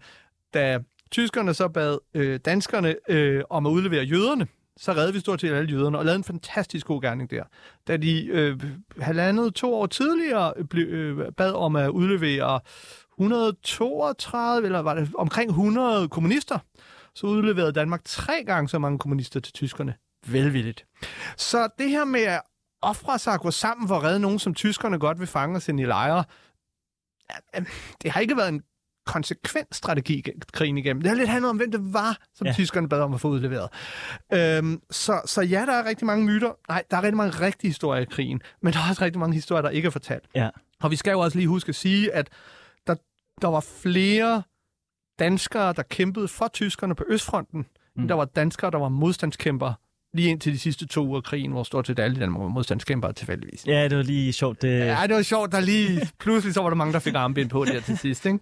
da 0.53 0.79
tyskerne 1.11 1.53
så 1.53 1.67
bad 1.67 1.97
øh, 2.13 2.39
danskerne 2.45 2.95
øh, 3.09 3.43
om 3.49 3.65
at 3.65 3.69
udlevere 3.69 4.03
jøderne, 4.03 4.47
så 4.77 4.91
redde 4.91 5.13
vi 5.13 5.19
stort 5.19 5.41
set 5.41 5.53
alle 5.53 5.71
jøderne, 5.71 5.97
og 5.97 6.05
lavede 6.05 6.17
en 6.17 6.23
fantastisk 6.23 6.85
god 6.85 7.01
gerning 7.01 7.31
der. 7.31 7.43
Da 7.87 7.97
de 7.97 8.25
øh, 8.25 8.63
halvandet 8.99 9.53
to 9.55 9.73
år 9.73 9.85
tidligere 9.85 10.53
blev, 10.69 10.87
øh, 10.87 11.31
bad 11.31 11.53
om 11.53 11.75
at 11.75 11.89
udlevere 11.89 12.59
132, 13.19 14.65
eller 14.65 14.79
var 14.79 14.93
det 14.93 15.09
omkring 15.15 15.49
100 15.49 16.09
kommunister, 16.09 16.59
så 17.15 17.27
udleverede 17.27 17.71
Danmark 17.71 18.01
tre 18.05 18.43
gange 18.45 18.69
så 18.69 18.79
mange 18.79 18.99
kommunister 18.99 19.39
til 19.39 19.53
tyskerne. 19.53 19.93
Velvilligt. 20.27 20.85
Så 21.37 21.69
det 21.79 21.89
her 21.89 22.05
med 22.05 22.39
ofre 22.81 23.19
sig 23.19 23.33
at 23.33 23.41
gå 23.41 23.51
sammen 23.51 23.87
for 23.87 23.95
at 23.95 24.03
redde 24.03 24.19
nogen, 24.19 24.39
som 24.39 24.53
tyskerne 24.53 24.99
godt 24.99 25.19
vil 25.19 25.27
fange 25.27 25.55
og 25.55 25.61
sende 25.61 25.83
i 25.83 25.85
lejre. 25.85 26.23
Det 28.01 28.11
har 28.11 28.19
ikke 28.19 28.37
været 28.37 28.49
en 28.49 28.61
konsekvent 29.05 29.75
strategi 29.75 30.25
krigen 30.53 30.77
igennem. 30.77 31.01
Det 31.01 31.09
har 31.09 31.15
lidt 31.15 31.29
handlet 31.29 31.49
om, 31.49 31.57
hvem 31.57 31.71
det 31.71 31.93
var, 31.93 32.17
som 32.33 32.47
ja. 32.47 32.53
tyskerne 32.53 32.89
bad 32.89 33.01
om 33.01 33.13
at 33.13 33.21
få 33.21 33.27
udleveret. 33.27 33.69
Øhm, 34.33 34.81
så, 34.91 35.21
så 35.25 35.41
ja, 35.41 35.65
der 35.65 35.73
er 35.73 35.85
rigtig 35.85 36.05
mange 36.05 36.25
myter. 36.25 36.51
Nej, 36.69 36.83
der 36.91 36.97
er 36.97 37.01
rigtig 37.01 37.17
mange 37.17 37.41
rigtige 37.41 37.69
historier 37.69 38.01
i 38.01 38.05
krigen, 38.05 38.41
men 38.61 38.73
der 38.73 38.79
er 38.79 38.89
også 38.89 39.01
rigtig 39.05 39.19
mange 39.19 39.33
historier, 39.33 39.61
der 39.61 39.69
ikke 39.69 39.85
er 39.85 39.89
fortalt. 39.91 40.25
Ja. 40.35 40.49
Og 40.81 40.91
vi 40.91 40.95
skal 40.95 41.11
jo 41.11 41.19
også 41.19 41.37
lige 41.37 41.47
huske 41.47 41.69
at 41.69 41.75
sige, 41.75 42.13
at 42.13 42.29
der, 42.87 42.95
der 43.41 43.47
var 43.47 43.59
flere 43.59 44.43
danskere, 45.19 45.73
der 45.73 45.83
kæmpede 45.83 46.27
for 46.27 46.47
tyskerne 46.47 46.95
på 46.95 47.03
Østfronten, 47.07 47.59
mm. 47.95 48.01
end 48.01 48.09
der 48.09 48.15
var 48.15 48.25
danskere, 48.25 48.71
der 48.71 48.77
var 48.77 48.89
modstandskæmper 48.89 49.73
lige 50.17 50.29
ind 50.29 50.39
til 50.39 50.53
de 50.53 50.59
sidste 50.59 50.87
to 50.87 51.05
uger 51.05 51.17
af 51.17 51.23
krigen, 51.23 51.51
hvor 51.51 51.63
stort 51.63 51.87
set 51.87 51.99
alle 51.99 52.19
den 52.19 52.31
modstandskæmper 52.31 53.11
tilfældigvis. 53.11 53.67
Ja, 53.67 53.87
det 53.87 53.97
var 53.97 54.03
lige 54.03 54.33
sjovt. 54.33 54.61
Det... 54.61 54.79
Ja, 54.79 55.03
det 55.07 55.15
var 55.15 55.21
sjovt. 55.21 55.51
Der 55.51 55.59
lige, 55.59 56.09
pludselig 56.19 56.53
så 56.53 56.61
var 56.61 56.69
der 56.69 56.75
mange, 56.75 56.93
der 56.93 56.99
fik 56.99 57.13
armbind 57.15 57.49
på 57.49 57.65
der 57.65 57.81
til 57.81 57.97
sidst. 57.97 58.25
Ikke? 58.25 58.39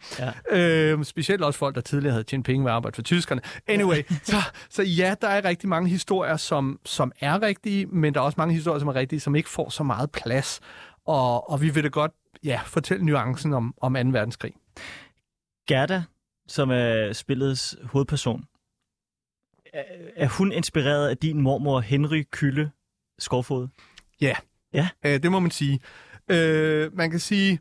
Ja. 0.51 0.91
Øhm, 0.91 1.03
specielt 1.03 1.41
også 1.41 1.59
folk, 1.59 1.75
der 1.75 1.81
tidligere 1.81 2.11
havde 2.11 2.23
tjent 2.23 2.45
penge 2.45 2.63
ved 2.65 2.71
at 2.71 2.75
arbejde 2.75 2.95
for 2.95 3.01
tyskerne. 3.01 3.41
Anyway, 3.67 4.03
så, 4.23 4.35
så 4.69 4.83
ja, 4.83 5.15
der 5.21 5.27
er 5.27 5.45
rigtig 5.45 5.69
mange 5.69 5.89
historier, 5.89 6.37
som, 6.37 6.79
som 6.85 7.11
er 7.19 7.41
rigtige, 7.41 7.85
men 7.85 8.13
der 8.13 8.19
er 8.19 8.23
også 8.23 8.35
mange 8.37 8.53
historier, 8.53 8.79
som 8.79 8.87
er 8.87 8.95
rigtige, 8.95 9.19
som 9.19 9.35
ikke 9.35 9.49
får 9.49 9.69
så 9.69 9.83
meget 9.83 10.11
plads. 10.11 10.59
Og, 11.05 11.49
og 11.49 11.61
vi 11.61 11.69
vil 11.69 11.83
da 11.83 11.89
godt 11.89 12.11
ja, 12.43 12.59
fortælle 12.65 13.05
nuancen 13.05 13.53
om, 13.53 13.73
om 13.81 13.93
2. 13.93 13.99
verdenskrig. 13.99 14.51
Gerda, 15.67 16.03
som 16.47 16.71
er 16.71 17.13
spillets 17.13 17.75
hovedperson, 17.83 18.45
er 20.15 20.27
hun 20.27 20.51
inspireret 20.51 21.09
af 21.09 21.17
din 21.17 21.41
mormor 21.41 21.79
Henry 21.79 22.23
Kylle 22.31 22.71
Skovfod? 23.19 23.67
Ja, 24.21 24.35
ja. 24.73 24.89
Øh, 25.05 25.23
det 25.23 25.31
må 25.31 25.39
man 25.39 25.51
sige. 25.51 25.79
Øh, 26.31 26.97
man 26.97 27.11
kan 27.11 27.19
sige, 27.19 27.59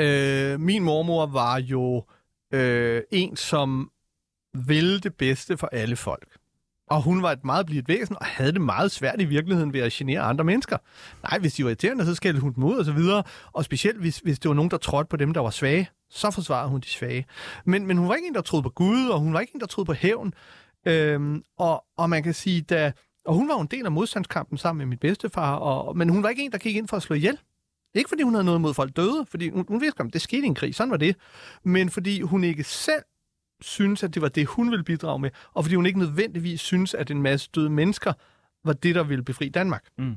øh, 0.00 0.60
min 0.60 0.82
mormor 0.82 1.26
var 1.26 1.58
jo 1.58 2.04
øh, 2.54 3.02
en, 3.10 3.36
som 3.36 3.90
ville 4.54 5.00
det 5.00 5.14
bedste 5.14 5.56
for 5.56 5.68
alle 5.72 5.96
folk. 5.96 6.38
Og 6.90 7.02
hun 7.02 7.22
var 7.22 7.32
et 7.32 7.44
meget 7.44 7.66
blivet 7.66 7.88
væsen, 7.88 8.16
og 8.20 8.26
havde 8.26 8.52
det 8.52 8.60
meget 8.60 8.90
svært 8.90 9.20
i 9.20 9.24
virkeligheden 9.24 9.72
ved 9.72 9.80
at 9.80 9.92
genere 9.92 10.20
andre 10.20 10.44
mennesker. 10.44 10.76
Nej, 11.22 11.38
hvis 11.38 11.54
de 11.54 11.64
var 11.64 11.70
irriterende, 11.70 12.06
så 12.06 12.14
skældte 12.14 12.40
hun 12.40 12.52
dem 12.52 12.64
ud 12.64 12.78
og 12.78 12.84
så 12.84 12.92
videre. 12.92 13.22
Og 13.52 13.64
specielt 13.64 13.98
hvis, 13.98 14.18
hvis 14.18 14.38
det 14.38 14.48
var 14.48 14.54
nogen, 14.54 14.70
der 14.70 14.76
trådte 14.76 15.08
på 15.08 15.16
dem, 15.16 15.34
der 15.34 15.40
var 15.40 15.50
svage, 15.50 15.88
så 16.10 16.30
forsvarede 16.30 16.68
hun 16.68 16.80
de 16.80 16.88
svage. 16.88 17.26
Men, 17.64 17.86
men 17.86 17.96
hun 17.96 18.08
var 18.08 18.14
ikke 18.14 18.28
en, 18.28 18.34
der 18.34 18.40
troede 18.40 18.62
på 18.62 18.70
Gud, 18.70 19.08
og 19.08 19.20
hun 19.20 19.34
var 19.34 19.40
ikke 19.40 19.54
en, 19.54 19.60
der 19.60 19.66
troede 19.66 19.86
på 19.86 19.92
hævn. 19.92 20.34
Øhm, 20.88 21.42
og, 21.58 21.84
og 21.96 22.10
man 22.10 22.22
kan 22.22 22.34
sige, 22.34 22.62
da, 22.62 22.92
Og 23.24 23.34
hun 23.34 23.48
var 23.48 23.54
jo 23.54 23.60
en 23.60 23.66
del 23.66 23.84
af 23.84 23.92
modstandskampen 23.92 24.58
sammen 24.58 24.78
med 24.78 24.86
mit 24.86 25.00
bedstefar, 25.00 25.56
og, 25.56 25.96
men 25.96 26.08
hun 26.08 26.22
var 26.22 26.28
ikke 26.28 26.42
en, 26.44 26.52
der 26.52 26.58
gik 26.58 26.76
ind 26.76 26.88
for 26.88 26.96
at 26.96 27.02
slå 27.02 27.16
ihjel. 27.16 27.38
Ikke 27.94 28.08
fordi 28.08 28.22
hun 28.22 28.34
havde 28.34 28.44
noget 28.44 28.60
mod 28.60 28.74
folk 28.74 28.96
døde, 28.96 29.26
fordi 29.28 29.50
hun, 29.50 29.64
hun 29.68 29.80
vidste, 29.80 30.02
at 30.02 30.12
det 30.12 30.20
skete 30.20 30.42
i 30.42 30.46
en 30.46 30.54
krig, 30.54 30.74
sådan 30.74 30.90
var 30.90 30.96
det. 30.96 31.16
Men 31.64 31.90
fordi 31.90 32.20
hun 32.20 32.44
ikke 32.44 32.64
selv 32.64 33.02
synes, 33.60 34.02
at 34.02 34.14
det 34.14 34.22
var 34.22 34.28
det, 34.28 34.46
hun 34.46 34.70
ville 34.70 34.84
bidrage 34.84 35.18
med, 35.18 35.30
og 35.54 35.64
fordi 35.64 35.74
hun 35.74 35.86
ikke 35.86 35.98
nødvendigvis 35.98 36.60
synes, 36.60 36.94
at 36.94 37.10
en 37.10 37.22
masse 37.22 37.50
døde 37.54 37.70
mennesker 37.70 38.12
var 38.64 38.72
det, 38.72 38.94
der 38.94 39.02
ville 39.02 39.24
befri 39.24 39.48
Danmark. 39.48 39.84
Mm. 39.98 40.16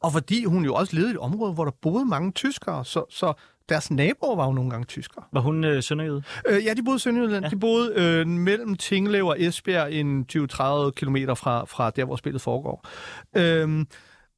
Og 0.00 0.12
fordi 0.12 0.44
hun 0.44 0.64
jo 0.64 0.74
også 0.74 0.96
levede 0.96 1.10
i 1.10 1.14
et 1.14 1.18
område, 1.18 1.52
hvor 1.52 1.64
der 1.64 1.72
boede 1.82 2.04
mange 2.04 2.32
tyskere, 2.32 2.84
så, 2.84 3.04
så 3.10 3.32
deres 3.68 3.90
naboer 3.90 4.36
var 4.36 4.46
jo 4.46 4.52
nogle 4.52 4.70
gange 4.70 4.84
tyskere. 4.84 5.24
Var 5.32 5.40
hun 5.40 5.64
øh, 5.64 5.82
sønderjyde? 5.82 6.22
Øh, 6.48 6.64
ja, 6.64 6.74
de 6.74 6.82
boede 6.82 6.96
i 6.96 6.98
Sønderjylland. 6.98 7.44
Ja. 7.44 7.50
De 7.50 7.56
boede 7.56 7.92
øh, 7.96 8.26
mellem 8.26 8.74
Tinglev 8.76 9.26
og 9.26 9.42
Esbjerg, 9.42 9.92
en 9.92 10.26
20-30 10.32 10.90
km 10.90 11.16
fra, 11.34 11.64
fra 11.64 11.90
der, 11.90 12.04
hvor 12.04 12.16
spillet 12.16 12.42
foregår. 12.42 12.86
Øhm, 13.36 13.86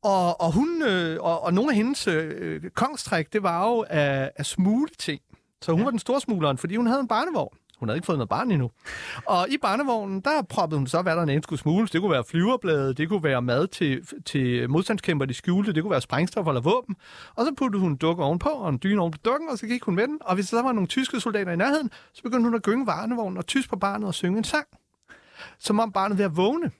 og, 0.03 0.41
og, 0.41 0.53
hun, 0.53 0.83
øh, 0.83 1.17
og, 1.21 1.43
og 1.43 1.55
nogle 1.55 1.71
af 1.71 1.77
hendes 1.77 2.07
øh, 2.07 2.63
kongstræk, 2.75 3.33
det 3.33 3.43
var 3.43 3.69
jo 3.69 3.85
at, 3.89 4.31
at 4.37 4.47
smule 4.47 4.89
ting. 4.99 5.21
Så 5.63 5.73
hun 5.73 5.81
ja. 5.81 5.85
var 5.85 5.91
den 5.91 5.99
store 5.99 6.21
smugleren, 6.21 6.59
fordi 6.59 6.77
hun 6.77 6.87
havde 6.87 7.01
en 7.01 7.09
barnevogn. 7.09 7.57
Hun 7.79 7.89
havde 7.89 7.97
ikke 7.97 8.07
fået 8.07 8.19
noget 8.19 8.29
barn 8.29 8.51
endnu. 8.51 8.71
Og 9.27 9.47
i 9.49 9.57
barnevognen, 9.63 10.21
der 10.21 10.43
proppede 10.43 10.79
hun 10.79 10.87
så, 10.87 11.03
hvad 11.03 11.17
der 11.17 11.23
en 11.23 11.43
skulle 11.43 11.59
smule. 11.59 11.87
Det 11.87 12.01
kunne 12.01 12.11
være 12.11 12.25
flyverblade, 12.25 12.95
det 12.95 13.09
kunne 13.09 13.23
være 13.23 13.43
mad 13.43 13.67
til, 13.67 14.07
til 14.27 14.71
modstandskæmper, 14.71 15.27
de 15.27 15.35
skjulte, 15.35 15.73
det 15.73 15.83
kunne 15.83 15.91
være 15.91 16.01
sprængstof 16.01 16.47
eller 16.47 16.61
våben. 16.61 16.97
Og 17.35 17.45
så 17.45 17.53
puttede 17.57 17.81
hun 17.81 17.91
en 17.91 17.97
dukke 17.97 18.25
ovenpå, 18.25 18.49
og 18.49 18.69
en 18.69 18.79
dyne 18.83 19.01
oven 19.01 19.13
på 19.13 19.19
dukken, 19.25 19.49
og 19.49 19.59
så 19.59 19.67
gik 19.67 19.83
hun 19.83 19.95
med 19.95 20.07
den. 20.07 20.19
Og 20.21 20.35
hvis 20.35 20.51
der 20.51 20.63
var 20.63 20.73
nogle 20.73 20.87
tyske 20.89 21.21
soldater 21.21 21.53
i 21.53 21.57
nærheden, 21.57 21.91
så 22.13 22.23
begyndte 22.23 22.45
hun 22.45 22.55
at 22.55 22.63
gynge 22.63 22.87
barnevognen 22.87 23.39
og 23.39 23.47
tysk 23.47 23.71
på 23.71 23.77
barnet 23.77 24.07
og 24.09 24.15
synge 24.15 24.39
en 24.39 24.45
sang. 24.45 24.67
Som 25.59 25.81
om 25.81 25.93
barnet 25.93 26.19
ved 26.19 26.25
at 26.25 26.37
vågne. 26.37 26.71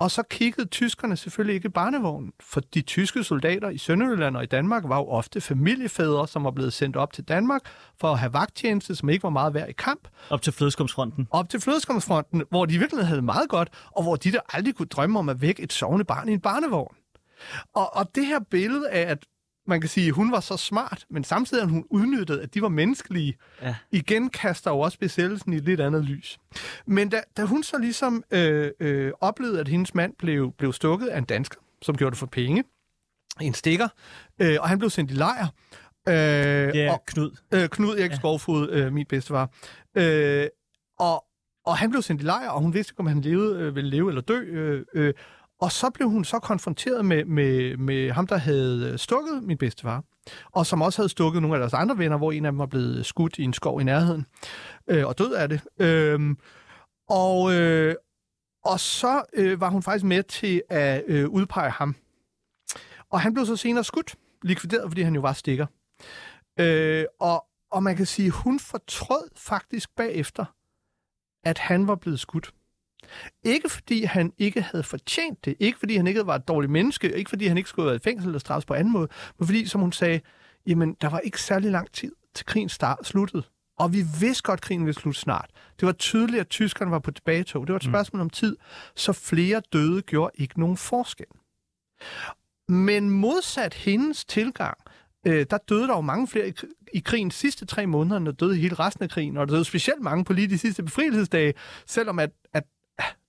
Og 0.00 0.10
så 0.10 0.22
kiggede 0.22 0.68
tyskerne 0.68 1.16
selvfølgelig 1.16 1.54
ikke 1.54 1.66
i 1.66 1.68
barnevognen, 1.68 2.32
for 2.40 2.60
de 2.60 2.80
tyske 2.82 3.24
soldater 3.24 3.68
i 3.68 3.78
Sønderjylland 3.78 4.36
og 4.36 4.42
i 4.42 4.46
Danmark 4.46 4.82
var 4.86 4.96
jo 4.96 5.08
ofte 5.08 5.40
familiefædre, 5.40 6.28
som 6.28 6.44
var 6.44 6.50
blevet 6.50 6.72
sendt 6.72 6.96
op 6.96 7.12
til 7.12 7.24
Danmark 7.24 7.60
for 8.00 8.08
at 8.12 8.18
have 8.18 8.32
vagttjeneste, 8.32 8.94
som 8.94 9.08
ikke 9.08 9.22
var 9.22 9.30
meget 9.30 9.54
værd 9.54 9.68
i 9.68 9.72
kamp, 9.72 10.08
Op 10.30 10.42
til 10.42 10.52
flødeskumsfronten. 10.52 11.28
op 11.30 11.48
til 11.48 11.60
flødeskomsfronten, 11.60 12.42
hvor 12.50 12.64
de 12.66 12.78
virkelig 12.78 13.06
havde 13.06 13.22
meget 13.22 13.48
godt, 13.48 13.68
og 13.90 14.02
hvor 14.02 14.16
de 14.16 14.32
der 14.32 14.40
aldrig 14.52 14.74
kunne 14.74 14.86
drømme 14.86 15.18
om 15.18 15.28
at 15.28 15.40
vække 15.40 15.62
et 15.62 15.72
sovende 15.72 16.04
barn 16.04 16.28
i 16.28 16.32
en 16.32 16.40
barnevogn. 16.40 16.94
Og, 17.74 17.96
og 17.96 18.14
det 18.14 18.26
her 18.26 18.40
billede 18.50 18.90
af, 18.90 19.10
at 19.10 19.18
man 19.68 19.80
kan 19.80 19.90
sige, 19.90 20.06
at 20.06 20.12
hun 20.14 20.32
var 20.32 20.40
så 20.40 20.56
smart, 20.56 21.04
men 21.10 21.24
samtidig 21.24 21.62
at 21.62 21.70
hun 21.70 21.84
udnyttede, 21.90 22.42
at 22.42 22.54
de 22.54 22.62
var 22.62 22.68
menneskelige, 22.68 23.36
Ja. 23.62 23.74
igen 23.92 24.30
kaster 24.30 24.70
jo 24.70 24.78
også 24.80 24.98
besættelsen 24.98 25.52
i 25.52 25.56
et 25.56 25.64
lidt 25.64 25.80
andet 25.80 26.04
lys. 26.04 26.38
Men 26.86 27.08
da, 27.08 27.20
da 27.36 27.44
hun 27.44 27.62
så 27.62 27.78
ligesom 27.78 28.24
øh, 28.30 28.70
øh, 28.80 29.12
oplevede, 29.20 29.60
at 29.60 29.68
hendes 29.68 29.94
mand 29.94 30.12
blev, 30.18 30.52
blev 30.58 30.72
stukket 30.72 31.06
af 31.06 31.18
en 31.18 31.24
dansker, 31.24 31.56
som 31.82 31.96
gjorde 31.96 32.10
det 32.10 32.18
for 32.18 32.26
penge, 32.26 32.64
en 33.40 33.54
stikker, 33.54 33.88
øh, 34.38 34.56
og 34.60 34.68
han 34.68 34.78
blev 34.78 34.90
sendt 34.90 35.10
i 35.10 35.14
lejr, 35.14 35.46
øh, 36.08 36.14
Ja, 36.76 36.92
og, 36.92 37.02
Knud. 37.06 37.30
øh, 37.54 37.68
Knud 37.68 37.98
Erik 37.98 38.10
Ja. 38.10 38.16
Skovfod, 38.16 38.70
øh, 38.70 38.92
min 38.92 39.06
bedstefar. 39.06 39.50
Øh, 39.94 40.46
og, 40.98 41.24
og 41.66 41.76
han 41.78 41.90
blev 41.90 42.02
sendt 42.02 42.22
i 42.22 42.24
lejr, 42.24 42.48
og 42.48 42.60
hun 42.60 42.74
vidste 42.74 42.90
ikke, 42.92 43.00
om 43.00 43.06
han 43.06 43.20
levede, 43.20 43.60
øh, 43.60 43.74
ville 43.76 43.90
leve 43.90 44.08
eller 44.10 44.20
dø. 44.22 44.40
Øh, 44.40 44.84
øh, 44.94 45.14
og 45.60 45.72
så 45.72 45.90
blev 45.90 46.10
hun 46.10 46.24
så 46.24 46.38
konfronteret 46.38 47.04
med, 47.04 47.24
med, 47.24 47.76
med 47.76 48.10
ham, 48.10 48.26
der 48.26 48.36
havde 48.36 48.98
stukket 48.98 49.42
min 49.42 49.58
bedstefar, 49.58 50.04
og 50.52 50.66
som 50.66 50.82
også 50.82 51.02
havde 51.02 51.08
stukket 51.08 51.42
nogle 51.42 51.56
af 51.56 51.60
deres 51.60 51.74
andre 51.74 51.98
venner, 51.98 52.16
hvor 52.16 52.32
en 52.32 52.44
af 52.44 52.52
dem 52.52 52.58
var 52.58 52.66
blevet 52.66 53.06
skudt 53.06 53.38
i 53.38 53.42
en 53.42 53.52
skov 53.52 53.80
i 53.80 53.84
nærheden, 53.84 54.26
øh, 54.88 55.06
og 55.06 55.18
død 55.18 55.32
af 55.32 55.48
det. 55.48 55.60
Øh, 55.80 56.36
og, 57.08 57.54
øh, 57.54 57.94
og 58.64 58.80
så 58.80 59.22
øh, 59.34 59.60
var 59.60 59.70
hun 59.70 59.82
faktisk 59.82 60.04
med 60.04 60.22
til 60.22 60.62
at 60.68 61.04
øh, 61.06 61.28
udpege 61.28 61.70
ham. 61.70 61.96
Og 63.10 63.20
han 63.20 63.34
blev 63.34 63.46
så 63.46 63.56
senere 63.56 63.84
skudt, 63.84 64.14
likvideret, 64.42 64.90
fordi 64.90 65.02
han 65.02 65.14
jo 65.14 65.20
var 65.20 65.32
stikker. 65.32 65.66
Øh, 66.60 67.04
og, 67.20 67.44
og 67.70 67.82
man 67.82 67.96
kan 67.96 68.06
sige, 68.06 68.30
hun 68.30 68.60
fortrød 68.60 69.28
faktisk 69.36 69.90
bagefter, 69.96 70.44
at 71.44 71.58
han 71.58 71.88
var 71.88 71.94
blevet 71.94 72.20
skudt. 72.20 72.54
Ikke 73.44 73.68
fordi 73.68 74.04
han 74.04 74.32
ikke 74.38 74.62
havde 74.62 74.82
fortjent 74.84 75.44
det, 75.44 75.56
ikke 75.60 75.78
fordi 75.78 75.96
han 75.96 76.06
ikke 76.06 76.26
var 76.26 76.34
et 76.34 76.48
dårligt 76.48 76.72
menneske, 76.72 77.16
ikke 77.16 77.28
fordi 77.28 77.46
han 77.46 77.56
ikke 77.56 77.70
skulle 77.70 77.84
have 77.84 77.90
været 77.90 78.00
i 78.00 78.04
fængsel 78.04 78.28
eller 78.28 78.38
straffes 78.38 78.66
på 78.66 78.74
anden 78.74 78.92
måde, 78.92 79.08
men 79.38 79.46
fordi, 79.46 79.66
som 79.66 79.80
hun 79.80 79.92
sagde, 79.92 80.20
jamen, 80.66 80.96
der 81.00 81.08
var 81.08 81.18
ikke 81.18 81.42
særlig 81.42 81.70
lang 81.70 81.92
tid 81.92 82.12
til 82.34 82.46
krigen 82.46 82.68
start, 82.68 83.06
sluttede. 83.06 83.42
Og 83.78 83.92
vi 83.92 84.04
vidste 84.20 84.42
godt, 84.42 84.58
at 84.58 84.64
krigen 84.64 84.86
ville 84.86 85.00
slutte 85.00 85.20
snart. 85.20 85.50
Det 85.80 85.86
var 85.86 85.92
tydeligt, 85.92 86.40
at 86.40 86.48
tyskerne 86.48 86.90
var 86.90 86.98
på 86.98 87.10
tilbagetog. 87.10 87.66
Det 87.66 87.72
var 87.72 87.78
et 87.78 87.84
spørgsmål 87.84 88.20
om 88.20 88.30
tid, 88.30 88.56
så 88.96 89.12
flere 89.12 89.62
døde 89.72 90.02
gjorde 90.02 90.30
ikke 90.34 90.60
nogen 90.60 90.76
forskel. 90.76 91.26
Men 92.68 93.10
modsat 93.10 93.74
hendes 93.74 94.24
tilgang, 94.24 94.78
øh, 95.26 95.46
der 95.50 95.58
døde 95.58 95.88
der 95.88 95.94
jo 95.94 96.00
mange 96.00 96.28
flere 96.28 96.48
i, 96.48 96.52
i 96.94 96.98
krigens 96.98 97.34
sidste 97.34 97.66
tre 97.66 97.86
måneder, 97.86 98.16
end 98.16 98.26
der 98.26 98.32
døde 98.32 98.58
i 98.58 98.60
hele 98.60 98.74
resten 98.74 99.04
af 99.04 99.10
krigen. 99.10 99.36
Og 99.36 99.48
der 99.48 99.54
døde 99.54 99.64
specielt 99.64 100.02
mange 100.02 100.24
på 100.24 100.32
lige 100.32 100.48
de 100.48 100.58
sidste 100.58 100.82
befrielsesdage, 100.82 101.54
selvom 101.86 102.18
at, 102.18 102.30
at 102.52 102.64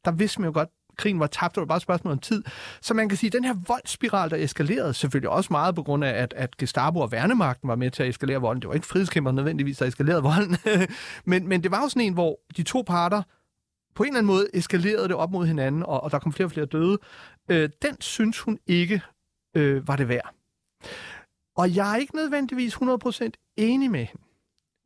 der 0.05 0.12
vidste 0.12 0.41
man 0.41 0.47
jo 0.47 0.53
godt, 0.53 0.69
krigen 0.97 1.19
var 1.19 1.27
tabt, 1.27 1.55
det 1.55 1.62
var 1.62 1.65
bare 1.65 1.75
et 1.75 1.82
spørgsmål 1.82 2.12
om 2.12 2.19
tid. 2.19 2.43
Så 2.82 2.93
man 2.93 3.10
kan 3.10 3.17
sige, 3.17 3.27
at 3.27 3.34
den 3.34 3.43
her 3.43 3.55
voldsspiral, 3.67 4.29
der 4.29 4.36
eskalerede, 4.38 4.93
selvfølgelig 4.93 5.29
også 5.29 5.47
meget 5.51 5.75
på 5.75 5.84
grund 5.84 6.03
af, 6.03 6.10
at, 6.10 6.34
at 6.38 6.58
Gestapo 6.58 6.99
og 6.99 7.12
Værnemagten 7.12 7.69
var 7.69 7.75
med 7.75 7.91
til 7.91 8.03
at 8.03 8.10
eskalere 8.10 8.41
volden. 8.41 8.62
Det 8.62 8.67
var 8.67 8.73
ikke 8.73 8.88
frihedskæmper 8.88 9.32
nødvendigvis, 9.32 9.77
der 9.77 9.86
eskalerede 9.86 10.23
volden. 10.23 10.58
men, 11.32 11.47
men 11.47 11.63
det 11.63 11.71
var 11.71 11.82
jo 11.82 11.89
sådan 11.89 12.01
en, 12.01 12.13
hvor 12.13 12.39
de 12.58 12.63
to 12.63 12.84
parter 12.88 13.23
på 13.95 14.03
en 14.03 14.08
eller 14.08 14.17
anden 14.17 14.27
måde 14.27 14.47
eskalerede 14.53 15.08
det 15.08 15.15
op 15.15 15.32
mod 15.32 15.45
hinanden, 15.45 15.84
og, 15.84 16.03
og 16.03 16.12
der 16.12 16.19
kom 16.19 16.34
flere 16.34 16.47
og 16.47 16.51
flere 16.51 16.65
døde. 16.65 16.97
Øh, 17.49 17.69
den 17.82 18.01
synes 18.01 18.39
hun 18.39 18.60
ikke 18.67 19.01
øh, 19.55 19.88
var 19.88 19.95
det 19.95 20.08
værd. 20.08 20.34
Og 21.58 21.75
jeg 21.75 21.91
er 21.93 21.95
ikke 21.95 22.15
nødvendigvis 22.15 22.75
100% 22.75 23.29
enig 23.58 23.91
med 23.91 24.05
hende. 24.05 24.23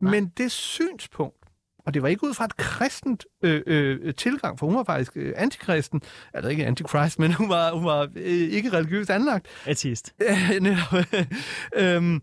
Nej. 0.01 0.11
Men 0.11 0.27
det 0.27 0.51
synspunkt, 0.51 1.42
og 1.85 1.93
det 1.93 2.01
var 2.01 2.07
ikke 2.07 2.23
ud 2.23 2.33
fra 2.33 2.45
et 2.45 2.57
kristent 2.57 3.25
øh, 3.41 3.61
øh, 3.65 4.13
tilgang, 4.15 4.59
for 4.59 4.65
hun 4.65 4.75
var 4.75 4.83
faktisk 4.83 5.11
øh, 5.15 5.33
antikristen, 5.35 6.01
altså 6.33 6.49
ikke 6.49 6.65
antikrist, 6.65 7.19
men 7.19 7.33
hun 7.33 7.49
var, 7.49 7.71
hun 7.73 7.85
var 7.85 8.09
øh, 8.15 8.23
ikke 8.25 8.69
religiøst 8.73 9.09
anlagt. 9.09 9.47
Ateist. 9.65 10.13
Øhm, 11.75 12.21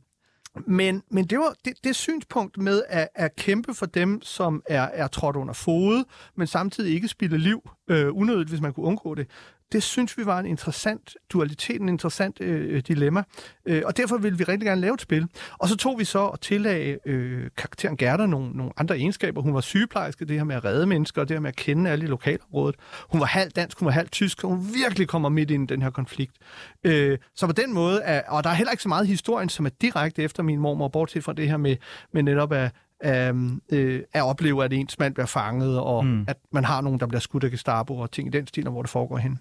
men, 0.66 1.02
men 1.10 1.24
det 1.24 1.38
var 1.38 1.54
det, 1.64 1.72
det 1.84 1.96
synspunkt 1.96 2.58
med 2.58 2.82
at, 2.88 3.08
at 3.14 3.36
kæmpe 3.36 3.74
for 3.74 3.86
dem, 3.86 4.22
som 4.22 4.62
er, 4.68 4.82
er 4.82 5.06
trådt 5.06 5.36
under 5.36 5.54
fod, 5.54 6.04
men 6.36 6.46
samtidig 6.46 6.94
ikke 6.94 7.08
spille 7.08 7.38
liv 7.38 7.70
øh, 7.90 8.16
unødigt, 8.16 8.48
hvis 8.48 8.60
man 8.60 8.72
kunne 8.72 8.86
undgå 8.86 9.14
det. 9.14 9.26
Det 9.72 9.82
synes 9.82 10.18
vi 10.18 10.26
var 10.26 10.38
en 10.38 10.46
interessant 10.46 11.16
dualitet, 11.32 11.80
en 11.80 11.88
interessant 11.88 12.40
øh, 12.40 12.76
øh, 12.76 12.82
dilemma. 12.88 13.22
Øh, 13.66 13.82
og 13.84 13.96
derfor 13.96 14.18
ville 14.18 14.38
vi 14.38 14.44
rigtig 14.44 14.66
gerne 14.66 14.80
lave 14.80 14.94
et 14.94 15.00
spil. 15.00 15.26
Og 15.58 15.68
så 15.68 15.76
tog 15.76 15.98
vi 15.98 16.04
så 16.04 16.18
og 16.18 16.40
tillagde 16.40 16.98
øh, 17.06 17.50
karakteren 17.56 17.96
Gerda 17.96 18.26
nogle, 18.26 18.50
nogle 18.52 18.72
andre 18.76 18.96
egenskaber. 18.96 19.42
Hun 19.42 19.54
var 19.54 19.60
sygeplejerske, 19.60 20.24
det 20.24 20.36
her 20.36 20.44
med 20.44 20.56
at 20.56 20.64
redde 20.64 20.86
mennesker, 20.86 21.24
det 21.24 21.30
her 21.30 21.40
med 21.40 21.48
at 21.48 21.56
kende 21.56 21.90
alle 21.90 22.04
i 22.04 22.08
lokalområdet. 22.08 22.76
Hun 23.10 23.20
var 23.20 23.26
halv 23.26 23.50
dansk, 23.50 23.78
hun 23.78 23.86
var 23.86 23.92
halv 23.92 24.08
tysk, 24.08 24.44
og 24.44 24.50
hun 24.50 24.66
virkelig 24.74 25.08
kommer 25.08 25.28
midt 25.28 25.50
ind 25.50 25.70
i 25.70 25.74
den 25.74 25.82
her 25.82 25.90
konflikt. 25.90 26.36
Øh, 26.84 27.18
så 27.34 27.46
på 27.46 27.52
den 27.52 27.74
måde, 27.74 28.00
er, 28.02 28.22
og 28.28 28.44
der 28.44 28.50
er 28.50 28.54
heller 28.54 28.70
ikke 28.70 28.82
så 28.82 28.88
meget 28.88 29.04
i 29.04 29.08
historien, 29.08 29.48
som 29.48 29.66
er 29.66 29.70
direkte 29.80 30.22
efter 30.22 30.42
min 30.42 30.60
mormor, 30.60 30.88
bortset 30.88 31.24
fra 31.24 31.32
det 31.32 31.48
her 31.48 31.56
med, 31.56 31.76
med 32.12 32.22
netop 32.22 32.52
at, 32.52 32.70
um, 33.06 33.62
øh, 33.72 34.02
at 34.12 34.22
opleve, 34.22 34.64
at 34.64 34.72
ens 34.72 34.98
mand 34.98 35.14
bliver 35.14 35.26
fanget, 35.26 35.80
og 35.80 36.04
mm. 36.04 36.24
at 36.28 36.36
man 36.52 36.64
har 36.64 36.80
nogen, 36.80 37.00
der 37.00 37.06
bliver 37.06 37.20
skudt 37.20 37.44
af 37.44 37.50
Gestapo, 37.50 37.96
og 37.96 38.10
ting 38.10 38.28
i 38.28 38.30
den 38.30 38.46
stil, 38.46 38.66
og 38.66 38.72
hvor 38.72 38.82
det 38.82 38.90
foregår 38.90 39.16
hen. 39.16 39.38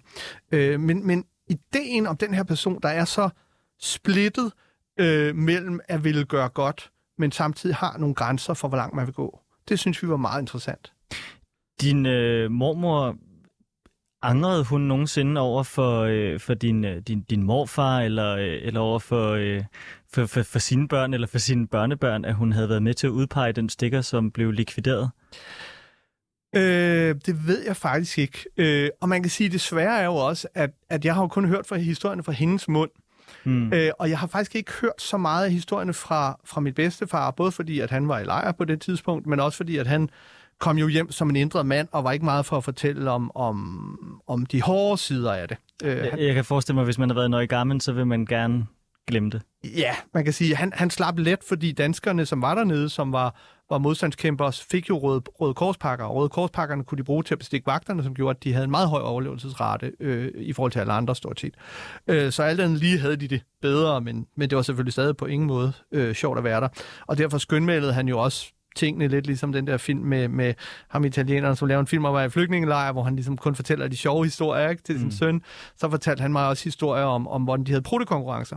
Øh, 0.52 0.80
men, 0.80 1.06
men 1.06 1.24
ideen 1.48 2.06
om 2.06 2.16
den 2.16 2.34
her 2.34 2.42
person, 2.42 2.78
der 2.82 2.88
er 2.88 3.04
så 3.04 3.28
splittet 3.80 4.52
øh, 5.00 5.36
mellem 5.36 5.80
at 5.88 6.04
ville 6.04 6.24
gøre 6.24 6.48
godt, 6.48 6.90
men 7.18 7.32
samtidig 7.32 7.76
har 7.76 7.98
nogle 7.98 8.14
grænser 8.14 8.54
for, 8.54 8.68
hvor 8.68 8.76
langt 8.76 8.96
man 8.96 9.06
vil 9.06 9.14
gå, 9.14 9.40
det 9.68 9.78
synes 9.78 10.02
vi 10.02 10.08
var 10.08 10.16
meget 10.16 10.40
interessant. 10.40 10.92
Din 11.80 12.06
øh, 12.06 12.50
mormor, 12.50 13.16
angrede 14.22 14.64
hun 14.64 14.80
nogensinde 14.80 15.40
over 15.40 15.62
for, 15.62 16.00
øh, 16.00 16.40
for 16.40 16.54
din, 16.54 16.84
øh, 16.84 16.96
din, 16.98 17.20
din 17.20 17.42
morfar, 17.42 18.00
eller, 18.00 18.36
øh, 18.36 18.58
eller 18.62 18.80
over 18.80 18.98
for, 18.98 19.30
øh, 19.30 19.64
for, 20.14 20.26
for, 20.26 20.42
for 20.42 20.58
sine 20.58 20.88
børn, 20.88 21.14
eller 21.14 21.26
for 21.26 21.38
sine 21.38 21.66
børnebørn, 21.68 22.24
at 22.24 22.34
hun 22.34 22.52
havde 22.52 22.68
været 22.68 22.82
med 22.82 22.94
til 22.94 23.06
at 23.06 23.10
udpege 23.10 23.52
den 23.52 23.68
stikker, 23.68 24.00
som 24.00 24.30
blev 24.30 24.50
likvideret? 24.50 25.10
Øh, 26.56 27.14
det 27.26 27.46
ved 27.46 27.64
jeg 27.66 27.76
faktisk 27.76 28.18
ikke. 28.18 28.44
Øh, 28.56 28.90
og 29.00 29.08
man 29.08 29.22
kan 29.22 29.30
sige, 29.30 29.46
at 29.46 29.52
det 29.52 29.60
svære 29.60 30.00
er 30.00 30.04
jo 30.04 30.14
også, 30.14 30.48
at, 30.54 30.70
at 30.88 31.04
jeg 31.04 31.14
har 31.14 31.22
jo 31.22 31.28
kun 31.28 31.44
hørt 31.44 31.66
fra 31.66 31.76
historierne 31.76 32.22
fra 32.22 32.32
hendes 32.32 32.68
mund. 32.68 32.90
Mm. 33.44 33.72
Øh, 33.72 33.90
og 33.98 34.10
jeg 34.10 34.18
har 34.18 34.26
faktisk 34.26 34.56
ikke 34.56 34.72
hørt 34.80 35.02
så 35.02 35.16
meget 35.16 35.44
af 35.44 35.52
historierne 35.52 35.92
fra, 35.92 36.40
fra 36.44 36.60
mit 36.60 36.74
bedstefar, 36.74 37.30
både 37.30 37.52
fordi, 37.52 37.80
at 37.80 37.90
han 37.90 38.08
var 38.08 38.18
i 38.18 38.24
lejr 38.24 38.52
på 38.52 38.64
det 38.64 38.80
tidspunkt, 38.80 39.26
men 39.26 39.40
også 39.40 39.56
fordi, 39.56 39.76
at 39.76 39.86
han 39.86 40.10
kom 40.58 40.78
jo 40.78 40.88
hjem 40.88 41.10
som 41.10 41.30
en 41.30 41.36
ændret 41.36 41.66
mand, 41.66 41.88
og 41.92 42.04
var 42.04 42.12
ikke 42.12 42.24
meget 42.24 42.46
for 42.46 42.56
at 42.56 42.64
fortælle 42.64 43.10
om, 43.10 43.36
om, 43.36 44.22
om 44.26 44.46
de 44.46 44.62
hårde 44.62 44.98
sider 44.98 45.32
af 45.32 45.48
det. 45.48 45.56
Øh, 45.84 45.96
Jeg, 45.96 46.18
jeg 46.18 46.34
kan 46.34 46.44
forestille 46.44 46.74
mig, 46.74 46.84
hvis 46.84 46.98
man 46.98 47.08
har 47.08 47.14
været 47.14 47.26
i 47.26 47.30
Nøje 47.30 47.80
så 47.80 47.92
vil 47.92 48.06
man 48.06 48.26
gerne 48.26 48.66
glemte. 49.10 49.40
Ja, 49.64 49.94
man 50.14 50.24
kan 50.24 50.32
sige, 50.32 50.56
han, 50.56 50.72
han 50.72 50.90
slap 50.90 51.18
let, 51.18 51.38
fordi 51.48 51.72
danskerne, 51.72 52.26
som 52.26 52.42
var 52.42 52.54
dernede, 52.54 52.88
som 52.88 53.12
var, 53.12 53.36
var 53.70 53.78
modstandskæmper, 53.78 54.64
fik 54.70 54.88
jo 54.88 54.98
røde, 54.98 55.22
røde 55.40 55.54
korspakker, 55.54 56.04
og 56.04 56.14
røde 56.14 56.28
korspakkerne 56.28 56.84
kunne 56.84 56.98
de 56.98 57.04
bruge 57.04 57.22
til 57.22 57.34
at 57.34 57.38
bestikke 57.38 57.66
vagterne, 57.66 58.02
som 58.02 58.14
gjorde, 58.14 58.36
at 58.36 58.44
de 58.44 58.52
havde 58.52 58.64
en 58.64 58.70
meget 58.70 58.88
høj 58.88 59.00
overlevelsesrate 59.00 59.92
øh, 60.00 60.32
i 60.36 60.52
forhold 60.52 60.72
til 60.72 60.78
alle 60.78 60.92
andre 60.92 61.16
stort 61.16 61.40
set. 61.40 61.54
Øh, 62.06 62.32
så 62.32 62.42
alt 62.42 62.60
andet 62.60 62.78
lige 62.78 62.98
havde 62.98 63.16
de 63.16 63.28
det 63.28 63.42
bedre, 63.62 64.00
men, 64.00 64.26
men 64.36 64.50
det 64.50 64.56
var 64.56 64.62
selvfølgelig 64.62 64.92
stadig 64.92 65.16
på 65.16 65.26
ingen 65.26 65.46
måde 65.46 65.72
øh, 65.92 66.14
sjovt 66.14 66.38
at 66.38 66.44
være 66.44 66.60
der. 66.60 66.68
Og 67.06 67.18
derfor 67.18 67.38
skønmældede 67.38 67.92
han 67.92 68.08
jo 68.08 68.18
også 68.18 68.52
tingene 68.80 69.08
lidt 69.08 69.26
ligesom 69.26 69.52
den 69.52 69.66
der 69.66 69.76
film 69.76 70.00
med, 70.00 70.28
med 70.28 70.54
ham 70.88 71.04
italieneren, 71.04 71.56
som 71.56 71.68
laver 71.68 71.80
en 71.80 71.86
film 71.86 72.04
om 72.04 72.14
at 72.14 72.18
være 72.18 72.26
i 72.26 72.30
flygtningelejr, 72.30 72.92
hvor 72.92 73.02
han 73.02 73.16
ligesom 73.16 73.36
kun 73.36 73.54
fortæller 73.54 73.88
de 73.88 73.96
sjove 73.96 74.24
historier 74.24 74.68
ikke, 74.68 74.82
til 74.82 74.98
sin 74.98 75.04
mm. 75.04 75.10
søn. 75.10 75.42
Så 75.76 75.90
fortalte 75.90 76.20
han 76.20 76.32
mig 76.32 76.48
også 76.48 76.64
historier 76.64 77.04
om, 77.04 77.28
om 77.28 77.42
hvordan 77.42 77.66
de 77.66 77.70
havde 77.70 77.82
protekonkurrencer. 77.82 78.56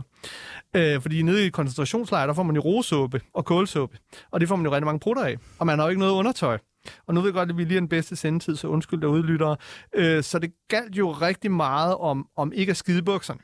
Øh, 0.76 1.00
fordi 1.00 1.22
nede 1.22 1.46
i 1.46 1.48
koncentrationslejre, 1.48 2.26
der 2.26 2.34
får 2.34 2.42
man 2.42 2.56
jo 2.56 2.62
rosuppe 2.62 3.20
og 3.34 3.44
kålsuppe, 3.44 3.98
og 4.30 4.40
det 4.40 4.48
får 4.48 4.56
man 4.56 4.66
jo 4.66 4.72
rigtig 4.72 4.86
mange 4.86 5.00
prutter 5.00 5.24
af, 5.24 5.36
og 5.58 5.66
man 5.66 5.78
har 5.78 5.86
jo 5.86 5.90
ikke 5.90 6.00
noget 6.00 6.12
undertøj. 6.12 6.58
Og 7.06 7.14
nu 7.14 7.20
ved 7.20 7.28
jeg 7.28 7.34
godt, 7.34 7.50
at 7.50 7.56
vi 7.56 7.64
lige 7.64 7.76
er 7.76 7.80
den 7.80 7.88
bedste 7.88 8.16
sendetid, 8.16 8.56
så 8.56 8.68
undskyld 8.68 9.00
der 9.00 9.08
udlyttere. 9.08 9.56
Øh, 9.94 10.22
så 10.22 10.38
det 10.38 10.52
galt 10.68 10.96
jo 10.96 11.10
rigtig 11.10 11.50
meget 11.50 11.94
om, 11.94 12.26
om 12.36 12.52
ikke 12.52 12.70
at 12.70 12.76
skide 12.76 13.02
bukserne, 13.02 13.40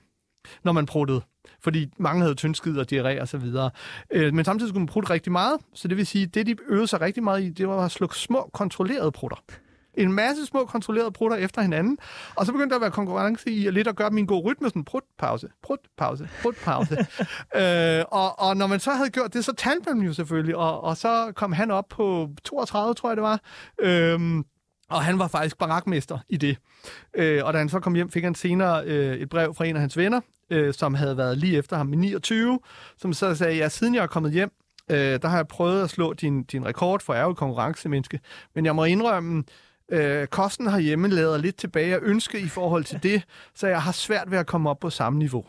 når 0.64 0.72
man 0.72 0.86
pruttede 0.86 1.20
fordi 1.62 1.92
mange 1.98 2.22
havde 2.22 2.34
tyndskid 2.34 2.78
og 2.78 2.86
diarré 2.92 3.20
og 3.20 3.28
så 3.28 3.38
videre. 3.38 3.70
Øh, 4.10 4.34
men 4.34 4.44
samtidig 4.44 4.68
skulle 4.68 4.80
man 4.80 4.86
prutte 4.86 5.10
rigtig 5.10 5.32
meget, 5.32 5.60
så 5.74 5.88
det 5.88 5.96
vil 5.96 6.06
sige, 6.06 6.26
det 6.26 6.46
de 6.46 6.56
øvede 6.68 6.86
sig 6.86 7.00
rigtig 7.00 7.22
meget 7.22 7.42
i, 7.42 7.50
det 7.50 7.68
var 7.68 7.84
at 7.84 7.90
slukke 7.90 8.16
små 8.16 8.50
kontrollerede 8.52 9.12
prutter 9.12 9.36
en 9.94 10.12
masse 10.12 10.46
små 10.46 10.64
kontrollerede 10.64 11.12
prutter 11.12 11.36
efter 11.36 11.62
hinanden, 11.62 11.98
og 12.36 12.46
så 12.46 12.52
begyndte 12.52 12.70
der 12.70 12.76
at 12.76 12.80
være 12.80 12.90
konkurrence 12.90 13.50
i 13.50 13.66
at 13.66 13.74
lidt 13.74 13.88
at 13.88 13.96
gøre 13.96 14.10
min 14.10 14.26
gode 14.26 14.42
rytme, 14.42 14.68
sådan 14.68 14.84
prut, 14.84 15.02
pause, 15.18 15.48
prut, 15.62 15.78
pause, 15.98 16.28
prut, 16.42 16.54
pause. 16.64 17.06
øh, 17.60 18.04
og, 18.08 18.40
og 18.40 18.56
når 18.56 18.66
man 18.66 18.80
så 18.80 18.90
havde 18.90 19.10
gjort 19.10 19.34
det, 19.34 19.44
så 19.44 19.52
talte 19.52 19.94
man 19.94 20.06
jo 20.06 20.12
selvfølgelig, 20.12 20.56
og, 20.56 20.84
og 20.84 20.96
så 20.96 21.32
kom 21.36 21.52
han 21.52 21.70
op 21.70 21.88
på 21.88 22.28
32, 22.44 22.94
tror 22.94 23.10
jeg 23.10 23.16
det 23.16 23.22
var, 23.22 23.40
øhm, 23.80 24.44
og 24.90 25.02
han 25.02 25.18
var 25.18 25.28
faktisk 25.28 25.58
barakmester 25.58 26.18
i 26.28 26.36
det. 26.36 26.56
Øh, 27.14 27.44
og 27.44 27.52
da 27.52 27.58
han 27.58 27.68
så 27.68 27.80
kom 27.80 27.94
hjem, 27.94 28.10
fik 28.10 28.24
han 28.24 28.34
senere 28.34 28.84
øh, 28.84 29.16
et 29.16 29.28
brev 29.28 29.54
fra 29.54 29.64
en 29.64 29.76
af 29.76 29.80
hans 29.80 29.96
venner, 29.96 30.20
øh, 30.50 30.74
som 30.74 30.94
havde 30.94 31.16
været 31.16 31.38
lige 31.38 31.58
efter 31.58 31.76
ham 31.76 31.92
i 31.92 31.96
29, 31.96 32.60
som 32.96 33.12
så 33.12 33.34
sagde, 33.34 33.56
ja, 33.56 33.68
siden 33.68 33.94
jeg 33.94 34.02
er 34.02 34.06
kommet 34.06 34.32
hjem, 34.32 34.52
øh, 34.90 34.96
der 35.22 35.28
har 35.28 35.36
jeg 35.36 35.48
prøvet 35.48 35.84
at 35.84 35.90
slå 35.90 36.12
din, 36.12 36.42
din 36.42 36.66
rekord, 36.66 37.02
for 37.02 37.14
jeg 37.14 37.36
konkurrencemenneske. 37.36 38.20
Men 38.54 38.66
jeg 38.66 38.76
må 38.76 38.84
indrømme, 38.84 39.44
øh, 39.92 40.26
kosten 40.26 40.70
herhjemme 40.70 41.08
lader 41.08 41.38
lidt 41.38 41.56
tilbage 41.56 41.94
at 41.94 42.02
ønske 42.02 42.40
i 42.40 42.48
forhold 42.48 42.84
til 42.84 43.02
det, 43.02 43.22
så 43.54 43.66
jeg 43.66 43.82
har 43.82 43.92
svært 43.92 44.30
ved 44.30 44.38
at 44.38 44.46
komme 44.46 44.70
op 44.70 44.78
på 44.78 44.90
samme 44.90 45.18
niveau. 45.18 45.44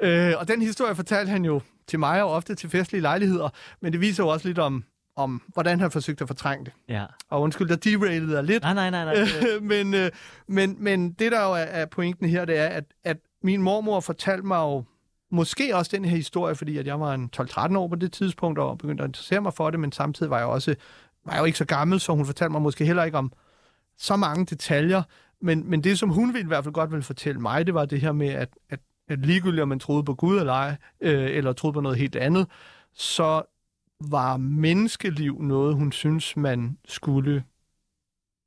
Øh, 0.00 0.32
og 0.38 0.48
den 0.48 0.62
historie 0.62 0.94
fortalte 0.94 1.30
han 1.30 1.44
jo 1.44 1.60
til 1.86 1.98
mig 1.98 2.22
og 2.22 2.30
ofte 2.30 2.54
til 2.54 2.70
festlige 2.70 3.02
lejligheder, 3.02 3.48
men 3.80 3.92
det 3.92 4.00
viser 4.00 4.24
jo 4.24 4.28
også 4.28 4.48
lidt 4.48 4.58
om, 4.58 4.84
om 5.18 5.42
hvordan 5.48 5.80
han 5.80 5.90
forsøgte 5.90 6.22
at 6.22 6.28
fortrænge 6.28 6.64
det. 6.64 6.72
Ja. 6.88 7.04
Og 7.30 7.40
undskyld, 7.40 7.68
der 7.68 7.76
derailede 7.76 8.36
jeg 8.36 8.44
lidt. 8.44 8.62
Nej, 8.62 8.74
nej, 8.74 8.90
nej. 8.90 9.04
nej. 9.04 9.24
men, 9.60 9.94
øh, 9.94 10.10
men, 10.46 10.76
men 10.78 11.12
det, 11.12 11.32
der 11.32 11.44
jo 11.44 11.52
er, 11.52 11.56
er 11.56 11.86
pointen 11.86 12.28
her, 12.28 12.44
det 12.44 12.58
er, 12.58 12.66
at, 12.66 12.84
at 13.04 13.16
min 13.42 13.62
mormor 13.62 14.00
fortalte 14.00 14.46
mig 14.46 14.58
jo 14.58 14.84
måske 15.30 15.76
også 15.76 15.90
den 15.96 16.04
her 16.04 16.16
historie, 16.16 16.54
fordi 16.54 16.78
at 16.78 16.86
jeg 16.86 17.00
var 17.00 17.14
en 17.14 17.30
12-13 17.36 17.76
år 17.76 17.88
på 17.88 17.94
det 17.94 18.12
tidspunkt, 18.12 18.58
og 18.58 18.78
begyndte 18.78 19.04
at 19.04 19.08
interessere 19.08 19.40
mig 19.40 19.54
for 19.54 19.70
det, 19.70 19.80
men 19.80 19.92
samtidig 19.92 20.30
var 20.30 20.38
jeg 20.38 20.46
også 20.46 20.74
var 21.24 21.32
jeg 21.32 21.40
jo 21.40 21.44
ikke 21.44 21.58
så 21.58 21.64
gammel, 21.64 22.00
så 22.00 22.12
hun 22.12 22.26
fortalte 22.26 22.52
mig 22.52 22.62
måske 22.62 22.84
heller 22.84 23.04
ikke 23.04 23.18
om 23.18 23.32
så 23.98 24.16
mange 24.16 24.46
detaljer, 24.46 25.02
men, 25.40 25.70
men 25.70 25.84
det, 25.84 25.98
som 25.98 26.08
hun 26.08 26.34
ville 26.34 26.44
i 26.44 26.48
hvert 26.48 26.64
fald 26.64 26.74
godt 26.74 26.90
ville 26.90 27.02
fortælle 27.02 27.40
mig, 27.40 27.66
det 27.66 27.74
var 27.74 27.84
det 27.84 28.00
her 28.00 28.12
med, 28.12 28.28
at, 28.28 28.48
at, 28.70 28.80
at 29.08 29.18
ligegyldigt 29.18 29.62
om 29.62 29.68
man 29.68 29.78
troede 29.78 30.04
på 30.04 30.14
Gud 30.14 30.38
eller 30.38 30.52
ej, 30.52 30.76
øh, 31.00 31.36
eller 31.36 31.52
troede 31.52 31.74
på 31.74 31.80
noget 31.80 31.98
helt 31.98 32.16
andet, 32.16 32.46
så 32.94 33.42
var 34.00 34.36
menneskeliv 34.36 35.42
noget, 35.42 35.74
hun 35.74 35.92
synes, 35.92 36.36
man 36.36 36.78
skulle 36.84 37.44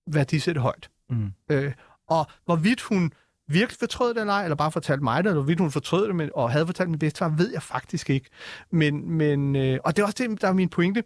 værdisætte 0.08 0.62
højt. 0.62 0.90
Mm. 1.10 1.34
Øh, 1.50 1.74
og 2.08 2.28
hvorvidt 2.46 2.82
hun 2.82 3.14
virkelig 3.48 3.80
fortrød 3.80 4.14
det 4.14 4.22
eller 4.22 4.34
ej, 4.34 4.44
eller 4.44 4.56
bare 4.56 4.72
fortalte 4.72 5.04
mig 5.04 5.24
det, 5.24 5.30
eller 5.30 5.42
hvorvidt 5.42 5.60
hun 5.60 5.72
fortrød 5.72 6.08
det, 6.08 6.16
men, 6.16 6.30
og 6.36 6.52
havde 6.52 6.66
fortalt 6.66 6.90
min 6.90 7.00
bedstefar, 7.00 7.30
ved 7.30 7.52
jeg 7.52 7.64
faktisk 7.64 8.10
ikke. 8.10 8.30
Men, 8.72 9.10
men, 9.10 9.56
øh, 9.56 9.80
og 9.84 9.96
det 9.96 10.02
er 10.02 10.06
også 10.06 10.28
det, 10.28 10.42
der 10.42 10.48
er 10.48 10.54
min 10.54 10.70
pointe, 10.70 11.04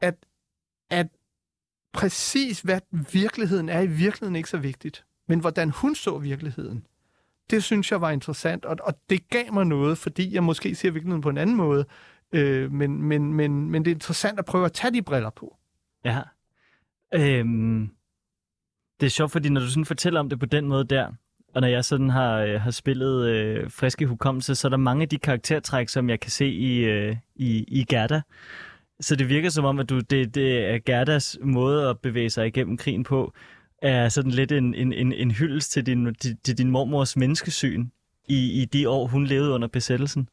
at, 0.00 0.14
at 0.90 1.06
præcis 1.92 2.60
hvad 2.60 2.80
virkeligheden 3.12 3.68
er 3.68 3.80
i 3.80 3.86
virkeligheden 3.86 4.36
ikke 4.36 4.50
så 4.50 4.58
vigtigt, 4.58 5.04
men 5.28 5.40
hvordan 5.40 5.70
hun 5.70 5.94
så 5.94 6.18
virkeligheden, 6.18 6.86
det 7.50 7.64
synes 7.64 7.90
jeg 7.90 8.00
var 8.00 8.10
interessant, 8.10 8.64
og, 8.64 8.76
og 8.82 8.94
det 9.10 9.28
gav 9.28 9.52
mig 9.52 9.66
noget, 9.66 9.98
fordi 9.98 10.34
jeg 10.34 10.44
måske 10.44 10.74
ser 10.74 10.90
virkeligheden 10.90 11.22
på 11.22 11.28
en 11.28 11.38
anden 11.38 11.56
måde, 11.56 11.84
øh, 12.32 12.72
men, 12.72 13.02
men, 13.02 13.32
men, 13.32 13.70
men 13.70 13.84
det 13.84 13.90
er 13.90 13.94
interessant 13.94 14.38
at 14.38 14.44
prøve 14.44 14.64
at 14.64 14.72
tage 14.72 14.92
de 14.92 15.02
briller 15.02 15.30
på. 15.30 15.56
Ja. 16.04 16.20
Øhm, 17.14 17.90
det 19.00 19.06
er 19.06 19.10
sjovt, 19.10 19.32
fordi 19.32 19.48
når 19.48 19.60
du 19.60 19.68
sådan 19.68 19.84
fortæller 19.84 20.20
om 20.20 20.28
det 20.28 20.40
på 20.40 20.46
den 20.46 20.68
måde 20.68 20.84
der, 20.84 21.12
og 21.54 21.60
når 21.60 21.68
jeg 21.68 21.84
sådan 21.84 22.10
har, 22.10 22.38
øh, 22.38 22.60
har 22.60 22.70
spillet 22.70 23.26
øh, 23.28 23.70
friske 23.70 24.06
hukommelse, 24.06 24.54
så 24.54 24.68
er 24.68 24.70
der 24.70 24.76
mange 24.76 25.02
af 25.02 25.08
de 25.08 25.18
karaktertræk, 25.18 25.88
som 25.88 26.10
jeg 26.10 26.20
kan 26.20 26.30
se 26.30 26.46
i, 26.46 26.78
øh, 26.78 27.16
i, 27.36 27.64
i 27.68 27.84
Gerda. 27.84 28.20
Så 29.00 29.16
det 29.16 29.28
virker 29.28 29.48
som 29.48 29.64
om, 29.64 29.78
at 29.78 29.88
du, 29.88 30.00
det, 30.00 30.34
det 30.34 30.64
er 30.64 30.78
Gerdas 30.78 31.38
måde 31.42 31.88
at 31.88 31.98
bevæge 31.98 32.30
sig 32.30 32.46
igennem 32.46 32.76
krigen 32.76 33.04
på, 33.04 33.34
er 33.82 34.08
sådan 34.08 34.30
lidt 34.30 34.52
en, 34.52 34.74
en, 34.74 34.92
en, 34.92 35.12
en 35.12 35.30
hyldest 35.30 35.72
til 35.72 35.86
din, 35.86 36.14
til, 36.14 36.36
til 36.44 36.58
din 36.58 36.70
mormors 36.70 37.16
menneskesyn 37.16 37.86
i, 38.28 38.62
i 38.62 38.64
de 38.64 38.88
år, 38.88 39.06
hun 39.06 39.26
levede 39.26 39.50
under 39.52 39.68
besættelsen. 39.68 40.28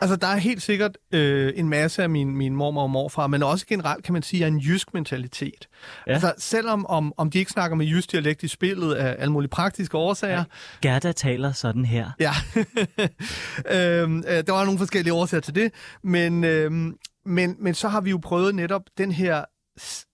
Altså, 0.00 0.16
der 0.16 0.26
er 0.26 0.36
helt 0.36 0.62
sikkert 0.62 0.98
øh, 1.12 1.52
en 1.56 1.68
masse 1.68 2.02
af 2.02 2.10
min, 2.10 2.36
min 2.36 2.56
mormor 2.56 2.82
og 2.82 2.90
morfar, 2.90 3.26
men 3.26 3.42
også 3.42 3.66
generelt, 3.66 4.04
kan 4.04 4.12
man 4.12 4.22
sige, 4.22 4.42
er 4.44 4.48
en 4.48 4.58
jysk 4.58 4.94
mentalitet. 4.94 5.68
Ja. 6.06 6.12
Altså, 6.12 6.34
selvom 6.38 6.86
om, 6.86 7.12
om 7.16 7.30
de 7.30 7.38
ikke 7.38 7.50
snakker 7.50 7.76
med 7.76 7.86
jysk 7.86 8.12
dialekt 8.12 8.42
i 8.42 8.48
spillet 8.48 8.94
af 8.94 9.16
alle 9.18 9.32
mulige 9.32 9.50
praktiske 9.50 9.96
årsager. 9.96 10.44
Ja. 10.82 10.88
Gerda 10.88 11.12
taler 11.12 11.52
sådan 11.52 11.84
her. 11.84 12.10
Ja. 12.20 12.32
øhm, 14.02 14.18
øh, 14.18 14.46
der 14.46 14.52
var 14.52 14.64
nogle 14.64 14.78
forskellige 14.78 15.14
årsager 15.14 15.40
til 15.40 15.54
det, 15.54 15.72
men, 16.02 16.44
øh, 16.44 16.70
men, 17.26 17.56
men 17.58 17.74
så 17.74 17.88
har 17.88 18.00
vi 18.00 18.10
jo 18.10 18.18
prøvet 18.22 18.54
netop 18.54 18.82
den 18.98 19.12
her, 19.12 19.44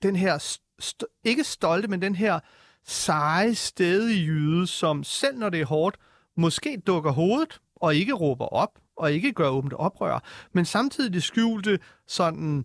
den 0.02 0.16
her 0.16 0.38
st- 0.82 1.20
ikke 1.24 1.44
stolte, 1.44 1.88
men 1.88 2.02
den 2.02 2.14
her 2.14 2.40
seje, 2.86 3.54
stedige 3.54 4.24
jyde, 4.24 4.66
som 4.66 5.04
selv 5.04 5.38
når 5.38 5.48
det 5.48 5.60
er 5.60 5.66
hårdt, 5.66 5.96
måske 6.36 6.82
dukker 6.86 7.10
hovedet 7.10 7.60
og 7.76 7.94
ikke 7.94 8.12
råber 8.12 8.46
op, 8.46 8.70
og 9.00 9.12
ikke 9.12 9.32
gøre 9.32 9.50
åbent 9.50 9.74
oprør, 9.74 10.24
men 10.52 10.64
samtidig 10.64 11.22
skjulte 11.22 11.78
sådan 12.06 12.64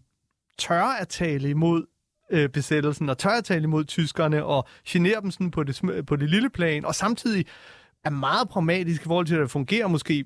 tør 0.57 0.83
at 0.83 1.07
tale 1.07 1.49
imod 1.49 1.85
øh, 2.31 2.49
besættelsen, 2.49 3.09
og 3.09 3.17
tør 3.17 3.29
at 3.29 3.43
tale 3.43 3.63
imod 3.63 3.85
tyskerne, 3.85 4.45
og 4.45 4.67
genere 4.87 5.21
dem 5.21 5.31
sådan 5.31 5.51
på 5.51 5.63
det, 5.63 6.05
på 6.07 6.15
det 6.15 6.29
lille 6.29 6.49
plan, 6.49 6.85
og 6.85 6.95
samtidig 6.95 7.45
er 8.03 8.09
meget 8.09 8.49
pragmatisk 8.49 9.01
i 9.01 9.05
forhold 9.05 9.25
til, 9.25 9.35
at 9.35 9.41
det 9.41 9.51
fungerer. 9.51 9.87
Måske 9.87 10.25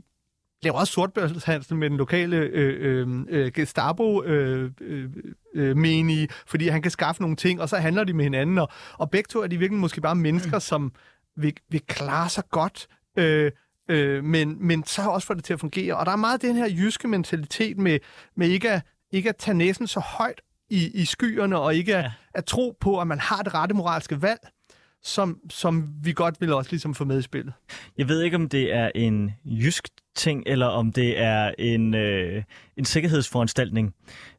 laver 0.64 0.78
også 0.78 0.94
sortbørshandel 0.94 1.76
med 1.76 1.90
den 1.90 1.98
lokale 1.98 2.38
øh, 2.38 2.76
øh, 2.80 3.26
øh 3.30 3.52
Gestapo 3.52 4.24
øh, 4.24 4.72
øh, 4.82 5.10
øh, 5.56 5.78
menige, 5.78 6.28
fordi 6.48 6.68
han 6.68 6.82
kan 6.82 6.92
skaffe 6.92 7.22
nogle 7.22 7.36
ting, 7.36 7.62
og 7.62 7.70
så 7.70 7.78
handler 7.78 8.04
de 8.04 8.14
med 8.14 8.24
hinanden, 8.24 8.58
og, 8.58 8.70
og 8.94 9.12
begge 9.12 9.28
to 9.28 9.40
er 9.40 9.48
de 9.48 9.58
virkelig 9.58 9.80
måske 9.80 10.02
bare 10.02 10.16
mennesker, 10.16 10.60
som 10.60 10.92
vil, 11.36 11.54
vil 11.70 11.82
klare 11.88 12.30
sig 12.30 12.44
godt, 12.52 12.88
øh, 13.18 13.52
øh, 13.90 14.24
men, 14.24 14.68
men 14.68 14.84
så 14.84 15.02
også 15.02 15.28
få 15.28 15.34
det 15.34 15.44
til 15.44 15.54
at 15.54 15.60
fungere. 15.60 15.98
Og 15.98 16.06
der 16.06 16.12
er 16.12 16.16
meget 16.16 16.42
den 16.42 16.56
her 16.56 16.70
jyske 16.70 17.08
mentalitet 17.08 17.78
med, 17.78 18.00
med 18.36 18.48
ikke, 18.48 18.72
at, 18.72 18.82
ikke 19.12 19.30
at 19.30 19.36
tage 19.36 19.58
næsen 19.58 19.88
så 19.88 20.00
højt 20.00 20.42
i, 20.70 21.02
i 21.02 21.06
skyerne, 21.06 21.60
og 21.60 21.76
ikke 21.76 21.96
at, 21.96 22.04
ja. 22.04 22.12
at 22.34 22.46
tro 22.46 22.78
på, 22.80 23.02
at 23.02 23.08
man 23.08 23.20
har 23.20 23.42
det 23.42 23.54
rette 23.54 23.76
moralske 23.76 24.22
valg, 24.22 24.40
som, 25.04 25.40
som 25.50 25.90
vi 26.04 26.14
godt 26.14 26.42
vil 26.42 26.54
også 26.54 26.72
ligesom 26.72 26.96
få 26.96 27.06
med 27.06 27.20
i 27.20 27.22
spillet. 27.22 27.54
Jeg 27.98 28.08
ved 28.08 28.22
ikke, 28.22 28.36
om 28.36 28.50
det 28.50 28.74
er 28.74 28.92
en 28.96 29.32
jysk 29.46 29.88
ting, 30.16 30.44
eller 30.46 30.66
om 30.66 30.92
det 30.92 31.20
er 31.20 31.52
en, 31.58 31.94
øh, 31.94 32.44
en 32.78 32.86
sikkerhedsforanstaltning. 32.86 33.94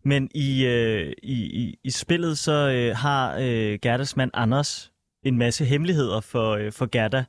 Men 0.04 0.30
i, 0.34 0.66
øh, 0.66 1.12
i, 1.22 1.32
i, 1.32 1.78
i 1.84 1.90
spillet 1.90 2.38
så 2.38 2.52
øh, 2.52 2.96
har 2.96 3.36
øh, 3.40 3.78
Gerdas 3.82 4.16
mand 4.16 4.30
Anders 4.34 4.92
en 5.22 5.38
masse 5.38 5.64
hemmeligheder 5.64 6.20
for, 6.20 6.50
øh, 6.50 6.72
for 6.72 6.86
Gerda, 6.86 7.24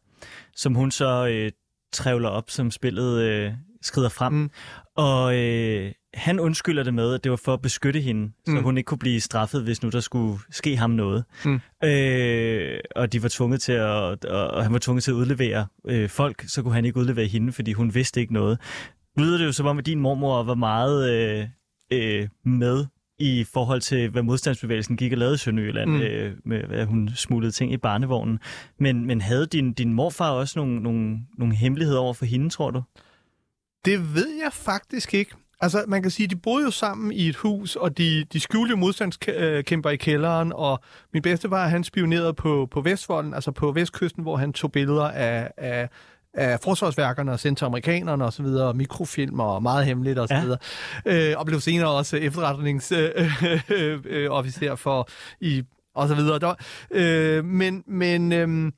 som 0.55 0.75
hun 0.75 0.91
så 0.91 1.27
øh, 1.27 1.51
trævler 1.93 2.29
op, 2.29 2.49
som 2.49 2.71
spillet 2.71 3.21
øh, 3.21 3.51
skrider 3.81 4.09
frem. 4.09 4.33
Mm. 4.33 4.49
Og 4.95 5.35
øh, 5.37 5.91
han 6.13 6.39
undskylder 6.39 6.83
det 6.83 6.93
med, 6.93 7.13
at 7.13 7.23
det 7.23 7.29
var 7.29 7.35
for 7.35 7.53
at 7.53 7.61
beskytte 7.61 7.99
hende, 7.99 8.21
mm. 8.21 8.55
så 8.55 8.61
hun 8.61 8.77
ikke 8.77 8.87
kunne 8.87 8.97
blive 8.97 9.21
straffet, 9.21 9.63
hvis 9.63 9.83
nu 9.83 9.89
der 9.89 9.99
skulle 9.99 10.39
ske 10.51 10.77
ham 10.77 10.89
noget. 10.89 11.23
Mm. 11.45 11.59
Øh, 11.83 12.79
og 12.95 13.13
de 13.13 13.23
var 13.23 13.29
tvunget 13.29 13.61
til 13.61 13.71
at, 13.71 14.25
og 14.25 14.63
han 14.63 14.73
var 14.73 14.79
tvunget 14.79 15.03
til 15.03 15.11
at 15.11 15.15
udlevere 15.15 15.67
øh, 15.87 16.09
folk, 16.09 16.43
så 16.47 16.63
kunne 16.63 16.73
han 16.73 16.85
ikke 16.85 16.99
udlevere 16.99 17.27
hende, 17.27 17.51
fordi 17.51 17.73
hun 17.73 17.93
vidste 17.93 18.21
ikke 18.21 18.33
noget. 18.33 18.59
Lyder 19.17 19.37
det 19.37 19.45
jo 19.45 19.51
som 19.51 19.65
om, 19.65 19.77
at 19.77 19.85
din 19.85 19.99
mormor 19.99 20.43
var 20.43 20.55
meget 20.55 21.11
øh, 21.11 21.47
øh, 21.91 22.27
med 22.45 22.85
i 23.21 23.43
forhold 23.43 23.81
til, 23.81 24.09
hvad 24.09 24.23
modstandsbevægelsen 24.23 24.97
gik 24.97 25.11
og 25.11 25.17
lavede 25.17 25.35
i 25.35 25.37
Sønderjylland, 25.37 25.89
mm. 25.89 26.01
øh, 26.01 26.35
med 26.45 26.63
at 26.69 26.87
hun 26.87 27.09
smuglede 27.15 27.51
ting 27.51 27.73
i 27.73 27.77
barnevognen. 27.77 28.39
Men, 28.79 29.05
men 29.05 29.21
havde 29.21 29.45
din, 29.45 29.73
din 29.73 29.93
morfar 29.93 30.31
også 30.31 30.59
nogle, 30.59 30.83
nogle, 30.83 31.19
nogle 31.37 31.55
hemmeligheder 31.55 31.99
over 31.99 32.13
for 32.13 32.25
hende, 32.25 32.49
tror 32.49 32.71
du? 32.71 32.81
Det 33.85 34.15
ved 34.15 34.29
jeg 34.43 34.53
faktisk 34.53 35.13
ikke. 35.13 35.31
Altså, 35.61 35.85
man 35.87 36.01
kan 36.01 36.11
sige, 36.11 36.27
de 36.27 36.35
boede 36.35 36.65
jo 36.65 36.71
sammen 36.71 37.11
i 37.11 37.27
et 37.27 37.35
hus, 37.35 37.75
og 37.75 37.97
de, 37.97 38.25
de 38.33 38.39
skjulte 38.39 38.75
modstandskæmper 38.75 39.89
i 39.89 39.95
kælderen, 39.95 40.53
og 40.55 40.79
min 41.13 41.21
bedstefar, 41.21 41.67
han 41.67 41.83
spionerede 41.83 42.33
på, 42.33 42.67
på 42.71 42.81
Vestvolden, 42.81 43.33
altså 43.33 43.51
på 43.51 43.71
Vestkysten, 43.71 44.23
hvor 44.23 44.37
han 44.37 44.53
tog 44.53 44.71
billeder 44.71 45.07
af, 45.07 45.51
af, 45.57 45.89
af 46.33 46.59
forsvarsværkerne 46.59 47.31
og 47.31 47.39
sendte 47.39 47.59
til 47.59 47.65
amerikanerne 47.65 48.25
og 48.25 48.33
så 48.33 48.43
videre, 48.43 48.73
mikrofilm 48.73 49.39
og 49.39 49.63
meget 49.63 49.85
hemmeligt 49.85 50.19
og 50.19 50.27
så 50.27 50.41
videre. 50.41 50.57
Ja. 51.05 51.31
Øh, 51.31 51.39
og 51.39 51.45
blev 51.45 51.59
senere 51.59 51.89
også 51.89 52.17
efterretningsofficer 52.17 54.63
øh, 54.63 54.71
øh, 54.71 54.77
for 54.77 55.09
i 55.41 55.63
og 55.95 56.07
så 56.07 56.15
videre. 56.15 56.39
Der, 56.39 56.53
øh, 56.91 57.45
men, 57.45 57.83
men, 57.87 58.31
øh, 58.31 58.71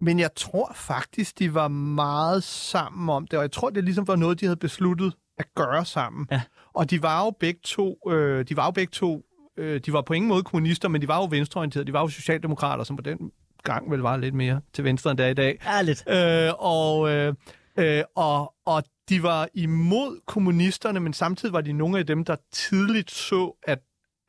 men 0.00 0.18
jeg 0.18 0.30
tror 0.36 0.72
faktisk, 0.74 1.38
de 1.38 1.54
var 1.54 1.68
meget 1.68 2.44
sammen 2.44 3.08
om 3.08 3.26
det, 3.26 3.38
og 3.38 3.42
jeg 3.42 3.52
tror, 3.52 3.70
det 3.70 3.84
ligesom 3.84 4.08
var 4.08 4.16
noget, 4.16 4.40
de 4.40 4.46
havde 4.46 4.56
besluttet 4.56 5.14
at 5.38 5.46
gøre 5.54 5.84
sammen. 5.84 6.26
Ja. 6.30 6.42
Og 6.74 6.90
de 6.90 7.02
var 7.02 7.24
jo 7.24 7.30
begge 7.40 7.60
to, 7.64 7.98
øh, 8.10 8.44
de 8.48 8.56
var 8.56 8.64
jo 8.64 8.70
begge 8.70 8.90
to, 8.90 9.22
øh, 9.56 9.80
de 9.86 9.92
var 9.92 10.02
på 10.02 10.12
ingen 10.12 10.28
måde 10.28 10.42
kommunister, 10.42 10.88
men 10.88 11.02
de 11.02 11.08
var 11.08 11.16
jo 11.16 11.26
venstreorienterede, 11.30 11.86
de 11.86 11.92
var 11.92 12.00
jo 12.00 12.08
socialdemokrater, 12.08 12.84
som 12.84 12.96
på 12.96 13.02
den 13.02 13.30
gang 13.62 13.90
vel 13.90 14.00
var 14.00 14.16
lidt 14.16 14.34
mere 14.34 14.60
til 14.72 14.84
venstre, 14.84 15.10
end 15.10 15.18
det 15.18 15.26
er 15.26 15.30
i 15.30 15.34
dag. 15.34 15.58
Ja, 15.64 15.82
lidt. 15.82 16.04
Øh, 16.08 16.52
og, 16.58 17.10
øh, 17.10 17.34
øh, 17.76 18.02
og, 18.16 18.54
og 18.66 18.84
de 19.08 19.22
var 19.22 19.48
imod 19.54 20.20
kommunisterne, 20.26 21.00
men 21.00 21.12
samtidig 21.12 21.52
var 21.52 21.60
de 21.60 21.72
nogle 21.72 21.98
af 21.98 22.06
dem, 22.06 22.24
der 22.24 22.36
tidligt 22.52 23.10
så, 23.10 23.58
at, 23.62 23.78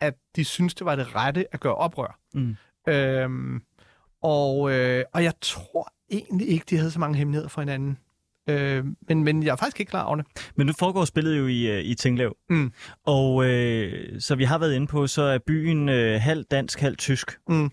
at 0.01 0.13
de 0.35 0.45
syntes, 0.45 0.75
det 0.75 0.85
var 0.85 0.95
det 0.95 1.15
rette 1.15 1.45
at 1.53 1.59
gøre 1.59 1.75
oprør. 1.75 2.19
Mm. 2.33 2.55
Øhm, 2.87 3.61
og, 4.23 4.71
øh, 4.71 5.03
og 5.13 5.23
jeg 5.23 5.33
tror 5.41 5.93
egentlig 6.11 6.49
ikke, 6.49 6.65
de 6.69 6.77
havde 6.77 6.91
så 6.91 6.99
mange 6.99 7.17
hemmeligheder 7.17 7.49
for 7.49 7.61
hinanden. 7.61 7.97
Øh, 8.49 8.85
men, 9.07 9.23
men 9.23 9.43
jeg 9.43 9.51
er 9.51 9.55
faktisk 9.55 9.79
ikke 9.79 9.89
klar 9.89 10.03
over 10.03 10.15
det. 10.15 10.25
Men 10.55 10.67
nu 10.67 10.73
foregår 10.79 11.05
spillet 11.05 11.37
jo 11.37 11.47
i, 11.47 11.67
øh, 11.67 11.83
i 11.83 11.95
Tinglev. 11.95 12.35
Mm. 12.49 12.73
Og 13.05 13.45
øh, 13.45 14.21
så 14.21 14.35
vi 14.35 14.43
har 14.43 14.57
været 14.57 14.75
inde 14.75 14.87
på, 14.87 15.07
så 15.07 15.21
er 15.21 15.37
byen 15.47 15.89
øh, 15.89 16.21
halv 16.21 16.43
dansk, 16.43 16.79
halv 16.79 16.97
tysk. 16.97 17.39
Mm. 17.49 17.71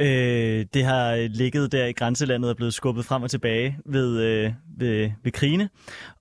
Øh, 0.00 0.66
det 0.74 0.84
har 0.84 1.28
ligget 1.28 1.72
der 1.72 1.86
i 1.86 1.92
grænselandet 1.92 2.50
og 2.50 2.56
blevet 2.56 2.74
skubbet 2.74 3.04
frem 3.04 3.22
og 3.22 3.30
tilbage 3.30 3.78
ved, 3.86 4.20
øh, 4.20 4.52
ved, 4.78 5.10
ved 5.24 5.32
krigene. 5.32 5.68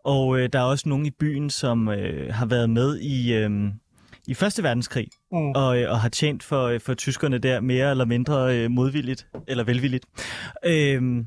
Og 0.06 0.40
øh, 0.40 0.50
der 0.54 0.60
er 0.60 0.64
også 0.64 0.90
nogen 0.90 1.06
i 1.06 1.12
byen, 1.12 1.50
som 1.50 1.90
øh, 1.90 2.34
har 2.34 2.46
været 2.46 2.70
med 2.70 3.00
i, 3.00 3.34
øh, 3.34 3.50
i 4.28 4.34
Første 4.34 4.64
Verdenskrig 4.64 5.08
mm. 5.32 5.52
og, 5.56 5.82
øh, 5.82 5.92
og 5.92 6.00
har 6.00 6.10
tjent 6.10 6.44
for, 6.44 6.78
for 6.80 6.94
tyskerne 6.94 7.38
der 7.38 7.62
mere 7.62 7.92
eller 7.92 8.06
mindre 8.06 8.58
øh, 8.58 8.72
modvilligt 8.72 9.28
eller 9.48 9.64
velvilligt. 9.64 10.06
Øh, 10.66 11.24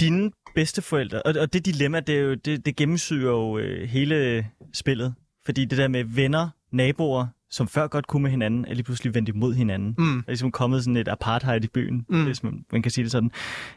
dine 0.00 0.30
bedsteforældre, 0.54 1.22
og, 1.22 1.34
og 1.40 1.52
det 1.52 1.66
dilemma, 1.66 2.00
det, 2.00 2.14
er 2.14 2.20
jo, 2.20 2.34
det, 2.34 2.66
det 2.66 2.76
gennemsyrer 2.76 3.30
jo 3.30 3.58
øh, 3.58 3.88
hele 3.88 4.46
spillet. 4.72 5.14
Fordi 5.44 5.64
det 5.64 5.78
der 5.78 5.88
med 5.88 6.04
venner, 6.04 6.48
naboer, 6.72 7.26
som 7.50 7.68
før 7.68 7.86
godt 7.86 8.06
kunne 8.06 8.22
med 8.22 8.30
hinanden, 8.30 8.64
er 8.64 8.74
lige 8.74 8.84
pludselig 8.84 9.14
vendt 9.14 9.28
imod 9.28 9.54
hinanden. 9.54 9.94
Mm. 9.98 10.04
Der 10.04 10.22
er 10.26 10.30
ligesom 10.30 10.52
kommet 10.52 10.84
sådan 10.84 10.96
et 10.96 11.08
apartheid 11.08 11.64
i 11.64 11.68
byen, 11.68 12.06
mm. 12.08 12.24
hvis 12.24 12.42
man, 12.42 12.64
man 12.72 12.82
kan 12.82 12.90
sige 12.90 13.04
det 13.04 13.12
sådan. 13.12 13.30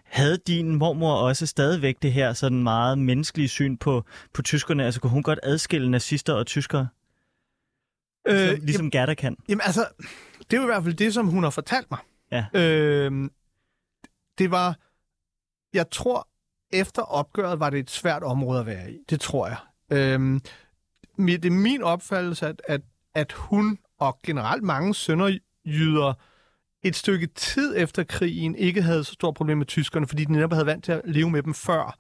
Havde 0.04 0.38
din 0.48 0.76
mormor 0.76 1.14
også 1.14 1.46
stadigvæk 1.46 2.02
det 2.02 2.14
her 2.14 2.34
sådan 2.34 2.64
meget 2.64 2.98
menneskelige 2.98 3.48
syn 3.48 3.78
på, 3.78 4.04
på 4.34 4.42
tyskerne? 4.42 4.86
Altså 4.86 5.02
kunne 5.02 5.10
hun 5.10 5.24
godt 5.24 5.40
adskille 5.44 5.92
nazister 5.92 6.34
og 6.34 6.46
tyskere? 6.46 6.88
Øh, 8.28 8.36
ligesom, 8.36 8.66
ligesom 8.66 8.92
Gerda 8.92 9.14
kan? 9.14 9.38
Jamen 9.50 9.62
altså, 9.66 9.86
det 10.38 10.54
er 10.54 10.58
jo 10.58 10.64
i 10.64 10.72
hvert 10.72 10.84
fald 10.84 10.94
det, 10.94 11.14
som 11.14 11.28
hun 11.28 11.44
har 11.44 11.50
fortalt 11.50 11.92
mig. 11.92 12.00
Ja. 12.32 12.46
Øh, 12.54 13.30
det 14.38 14.52
var, 14.52 14.78
jeg 15.74 15.90
tror, 15.92 16.28
efter 16.74 17.02
opgøret 17.02 17.60
var 17.60 17.70
det 17.70 17.80
et 17.80 17.92
svært 17.92 18.24
område 18.24 18.60
at 18.60 18.66
være 18.66 18.92
i. 18.92 18.98
Det 19.10 19.20
tror 19.20 19.48
jeg. 19.48 19.58
Øh, 19.92 20.40
det 21.18 21.46
er 21.46 21.52
min 21.52 21.82
opfattelse, 21.82 22.48
at, 22.48 22.62
at 22.68 22.82
at 23.16 23.32
hun 23.32 23.80
og 24.00 24.20
generelt 24.24 24.64
mange 24.64 24.96
sønderjyder 24.96 26.14
et 26.84 26.96
stykke 26.96 27.28
tid 27.28 27.74
efter 27.78 28.04
krigen 28.04 28.56
ikke 28.56 28.82
havde 28.82 29.04
så 29.04 29.14
stort 29.14 29.36
problem 29.36 29.58
med 29.58 29.66
tyskerne, 29.66 30.08
fordi 30.08 30.26
de 30.26 30.32
netop 30.32 30.54
havde 30.54 30.66
vant 30.66 30.84
til 30.84 30.92
at 30.92 31.02
leve 31.06 31.30
med 31.30 31.44
dem 31.44 31.54
før. 31.54 31.98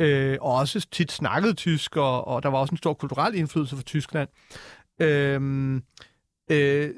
Øh, 0.00 0.38
og 0.40 0.54
også 0.54 0.86
tit 0.90 1.12
snakkede 1.12 1.54
tysk, 1.54 1.96
og, 1.96 2.26
og 2.26 2.42
der 2.42 2.48
var 2.48 2.58
også 2.58 2.72
en 2.72 2.76
stor 2.76 2.94
kulturel 2.94 3.34
indflydelse 3.34 3.76
fra 3.76 3.82
Tyskland. 3.82 4.28
Øh, 5.00 5.74
øh, 6.50 6.90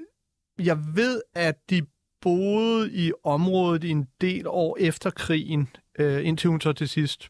jeg 0.58 0.78
ved, 0.94 1.22
at 1.34 1.70
de 1.70 1.82
boede 2.20 2.92
i 2.92 3.12
området 3.24 3.84
i 3.84 3.90
en 3.90 4.06
del 4.20 4.46
år 4.46 4.76
efter 4.80 5.10
krigen, 5.10 5.68
øh, 5.98 6.26
indtil 6.26 6.50
hun 6.50 6.60
så 6.60 6.72
til 6.72 6.88
sidst 6.88 7.28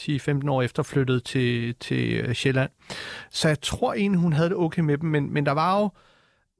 10-15 0.00 0.50
år 0.50 0.62
efter 0.62 0.82
flyttede 0.82 1.20
til, 1.20 1.74
til 1.74 2.12
øh, 2.12 2.34
Sjælland. 2.34 2.70
Så 3.30 3.48
jeg 3.48 3.60
tror 3.60 3.94
egentlig, 3.94 4.20
hun 4.20 4.32
havde 4.32 4.48
det 4.48 4.56
okay 4.56 4.82
med 4.82 4.98
dem, 4.98 5.10
men, 5.10 5.32
men 5.32 5.46
der 5.46 5.52
var 5.52 5.80
jo, 5.80 5.90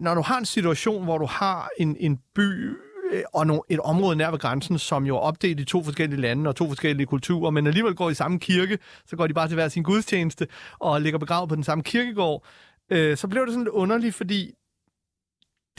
når 0.01 0.14
du 0.14 0.20
har 0.20 0.38
en 0.38 0.44
situation, 0.44 1.05
hvor 1.05 1.18
du 1.18 1.27
har 1.27 1.68
en, 1.79 1.96
en 2.01 2.20
by 2.35 2.70
øh, 3.12 3.22
og 3.35 3.46
no, 3.46 3.61
et 3.68 3.81
område 3.81 4.16
nær 4.16 4.31
ved 4.31 4.38
grænsen, 4.38 4.79
som 4.79 5.07
jo 5.07 5.16
er 5.16 5.20
opdelt 5.20 5.61
i 5.61 5.64
to 5.64 5.83
forskellige 5.83 6.20
lande 6.20 6.49
og 6.49 6.57
to 6.57 6.68
forskellige 6.68 7.07
kulturer, 7.07 7.51
men 7.51 7.66
alligevel 7.66 7.94
går 7.94 8.11
i 8.11 8.14
samme 8.14 8.38
kirke, 8.38 8.79
så 9.07 9.16
går 9.16 9.27
de 9.27 9.35
bare 9.35 9.49
til 9.49 9.55
hver 9.55 9.68
sin 9.68 9.83
gudstjeneste 9.83 10.49
og 10.79 11.01
ligger 11.01 11.18
begravet 11.18 11.49
på 11.49 11.55
den 11.55 11.64
samme 11.64 11.85
kirkegård, 11.85 12.44
øh, 12.90 13.16
så 13.16 13.29
blev 13.29 13.42
det 13.42 13.53
sådan 13.53 13.64
lidt 13.64 13.68
underligt, 13.68 14.14
fordi 14.14 14.55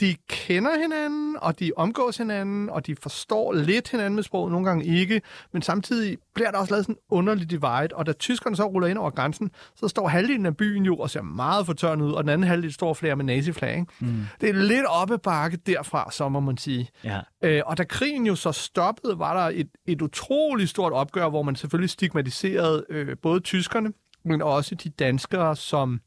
de 0.00 0.16
kender 0.28 0.80
hinanden, 0.80 1.36
og 1.40 1.58
de 1.60 1.72
omgås 1.76 2.16
hinanden, 2.16 2.70
og 2.70 2.86
de 2.86 2.96
forstår 3.02 3.52
lidt 3.52 3.90
hinanden 3.90 4.14
med 4.14 4.22
sproget, 4.22 4.52
nogle 4.52 4.66
gange 4.66 4.84
ikke, 4.84 5.22
men 5.52 5.62
samtidig 5.62 6.18
bliver 6.34 6.50
der 6.50 6.58
også 6.58 6.72
lavet 6.72 6.84
sådan 6.84 6.94
en 6.94 7.00
underlig 7.10 7.50
divide, 7.50 7.88
og 7.94 8.06
da 8.06 8.12
tyskerne 8.12 8.56
så 8.56 8.64
ruller 8.64 8.88
ind 8.88 8.98
over 8.98 9.10
grænsen, 9.10 9.50
så 9.76 9.88
står 9.88 10.08
halvdelen 10.08 10.46
af 10.46 10.56
byen 10.56 10.84
jo 10.84 10.96
og 10.96 11.10
ser 11.10 11.22
meget 11.22 11.66
fortørnet 11.66 12.04
ud, 12.04 12.12
og 12.12 12.24
den 12.24 12.30
anden 12.30 12.48
halvdel 12.48 12.72
står 12.72 12.94
flere 12.94 13.16
med 13.16 13.24
naziflag. 13.24 13.84
Mm. 14.00 14.26
Det 14.40 14.48
er 14.48 14.52
lidt 14.52 14.86
oppe 14.88 15.18
bakke 15.18 15.56
derfra, 15.56 16.10
så 16.10 16.28
må 16.28 16.40
man 16.40 16.56
sige. 16.56 16.88
Ja. 17.04 17.20
Øh, 17.42 17.62
og 17.66 17.78
da 17.78 17.84
krigen 17.84 18.26
jo 18.26 18.34
så 18.34 18.52
stoppede, 18.52 19.18
var 19.18 19.40
der 19.40 19.50
et, 19.54 19.68
et 19.86 20.02
utroligt 20.02 20.70
stort 20.70 20.92
opgør, 20.92 21.28
hvor 21.28 21.42
man 21.42 21.56
selvfølgelig 21.56 21.90
stigmatiserede 21.90 22.84
øh, 22.90 23.16
både 23.22 23.40
tyskerne, 23.40 23.92
men 24.24 24.42
også 24.42 24.74
de 24.74 24.90
danskere, 24.90 25.56
som 25.56 26.00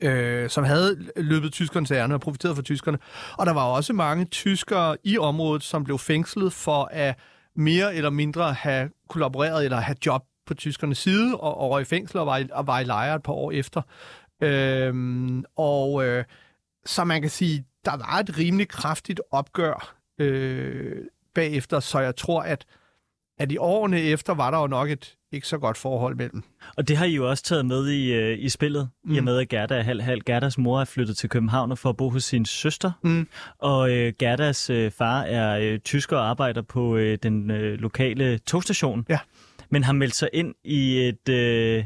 øh, 0.00 0.50
som 0.50 0.64
havde 0.64 1.06
løbet 1.16 1.52
tyskernes 1.52 1.90
ærne 1.90 2.14
og 2.14 2.20
profiteret 2.20 2.56
fra 2.56 2.62
tyskerne. 2.62 2.98
Og 3.38 3.46
der 3.46 3.52
var 3.52 3.64
også 3.64 3.92
mange 3.92 4.24
tyskere 4.24 4.96
i 5.04 5.18
området, 5.18 5.62
som 5.62 5.84
blev 5.84 5.98
fængslet 5.98 6.52
for 6.52 6.88
at 6.92 7.18
mere 7.56 7.94
eller 7.94 8.10
mindre 8.10 8.52
have 8.52 8.90
kollaboreret 9.08 9.64
eller 9.64 9.76
have 9.76 9.96
job 10.06 10.22
på 10.46 10.54
tyskernes 10.54 10.98
side 10.98 11.36
og, 11.36 11.70
og 11.70 11.80
i 11.80 11.84
fængsel 11.84 12.18
og 12.18 12.26
var, 12.26 12.36
i, 12.36 12.46
og 12.52 12.66
var 12.66 12.80
i 12.80 12.84
lejre 12.84 13.16
et 13.16 13.22
par 13.22 13.32
år 13.32 13.52
efter. 13.52 13.82
Øhm, 14.40 15.44
og 15.56 16.04
øh, 16.04 16.24
så 16.86 17.04
man 17.04 17.20
kan 17.20 17.30
sige, 17.30 17.64
der 17.84 17.96
var 17.96 18.18
et 18.18 18.38
rimelig 18.38 18.68
kraftigt 18.68 19.20
opgør 19.30 19.96
øh, 20.18 21.04
bagefter, 21.34 21.80
så 21.80 21.98
jeg 21.98 22.16
tror, 22.16 22.42
at, 22.42 22.64
at 23.38 23.52
i 23.52 23.56
årene 23.56 24.00
efter 24.00 24.34
var 24.34 24.50
der 24.50 24.58
jo 24.58 24.66
nok 24.66 24.90
et, 24.90 25.16
ikke 25.32 25.48
så 25.48 25.58
godt 25.58 25.76
forhold 25.76 26.16
mellem. 26.16 26.42
Og 26.76 26.88
det 26.88 26.96
har 26.96 27.04
I 27.04 27.14
jo 27.14 27.30
også 27.30 27.44
taget 27.44 27.66
med 27.66 27.88
i, 27.88 28.12
øh, 28.12 28.38
i 28.38 28.48
spillet, 28.48 28.88
mm. 29.04 29.14
i 29.14 29.18
og 29.18 29.22
mm. 29.22 29.24
med 29.24 29.38
at 29.38 29.48
Gerda 29.48 29.78
er 29.78 29.82
halv 29.82 30.02
halv. 30.02 30.20
Gerdas 30.22 30.58
mor 30.58 30.80
er 30.80 30.84
flyttet 30.84 31.16
til 31.16 31.28
København 31.28 31.76
for 31.76 31.88
at 31.88 31.96
bo 31.96 32.10
hos 32.10 32.24
sin 32.24 32.44
søster, 32.44 32.92
mm. 33.02 33.28
og 33.58 33.90
øh, 33.90 34.12
Gerdas 34.18 34.70
øh, 34.70 34.90
far 34.90 35.22
er 35.22 35.58
øh, 35.58 35.78
tysker 35.78 36.16
og 36.16 36.28
arbejder 36.30 36.62
på 36.62 36.96
øh, 36.96 37.18
den 37.22 37.50
øh, 37.50 37.78
lokale 37.78 38.38
togstation, 38.38 39.06
ja. 39.08 39.18
men 39.70 39.84
har 39.84 39.92
meldt 39.92 40.14
sig 40.14 40.28
ind 40.32 40.54
i 40.64 40.98
et 40.98 41.28
øh, 41.28 41.84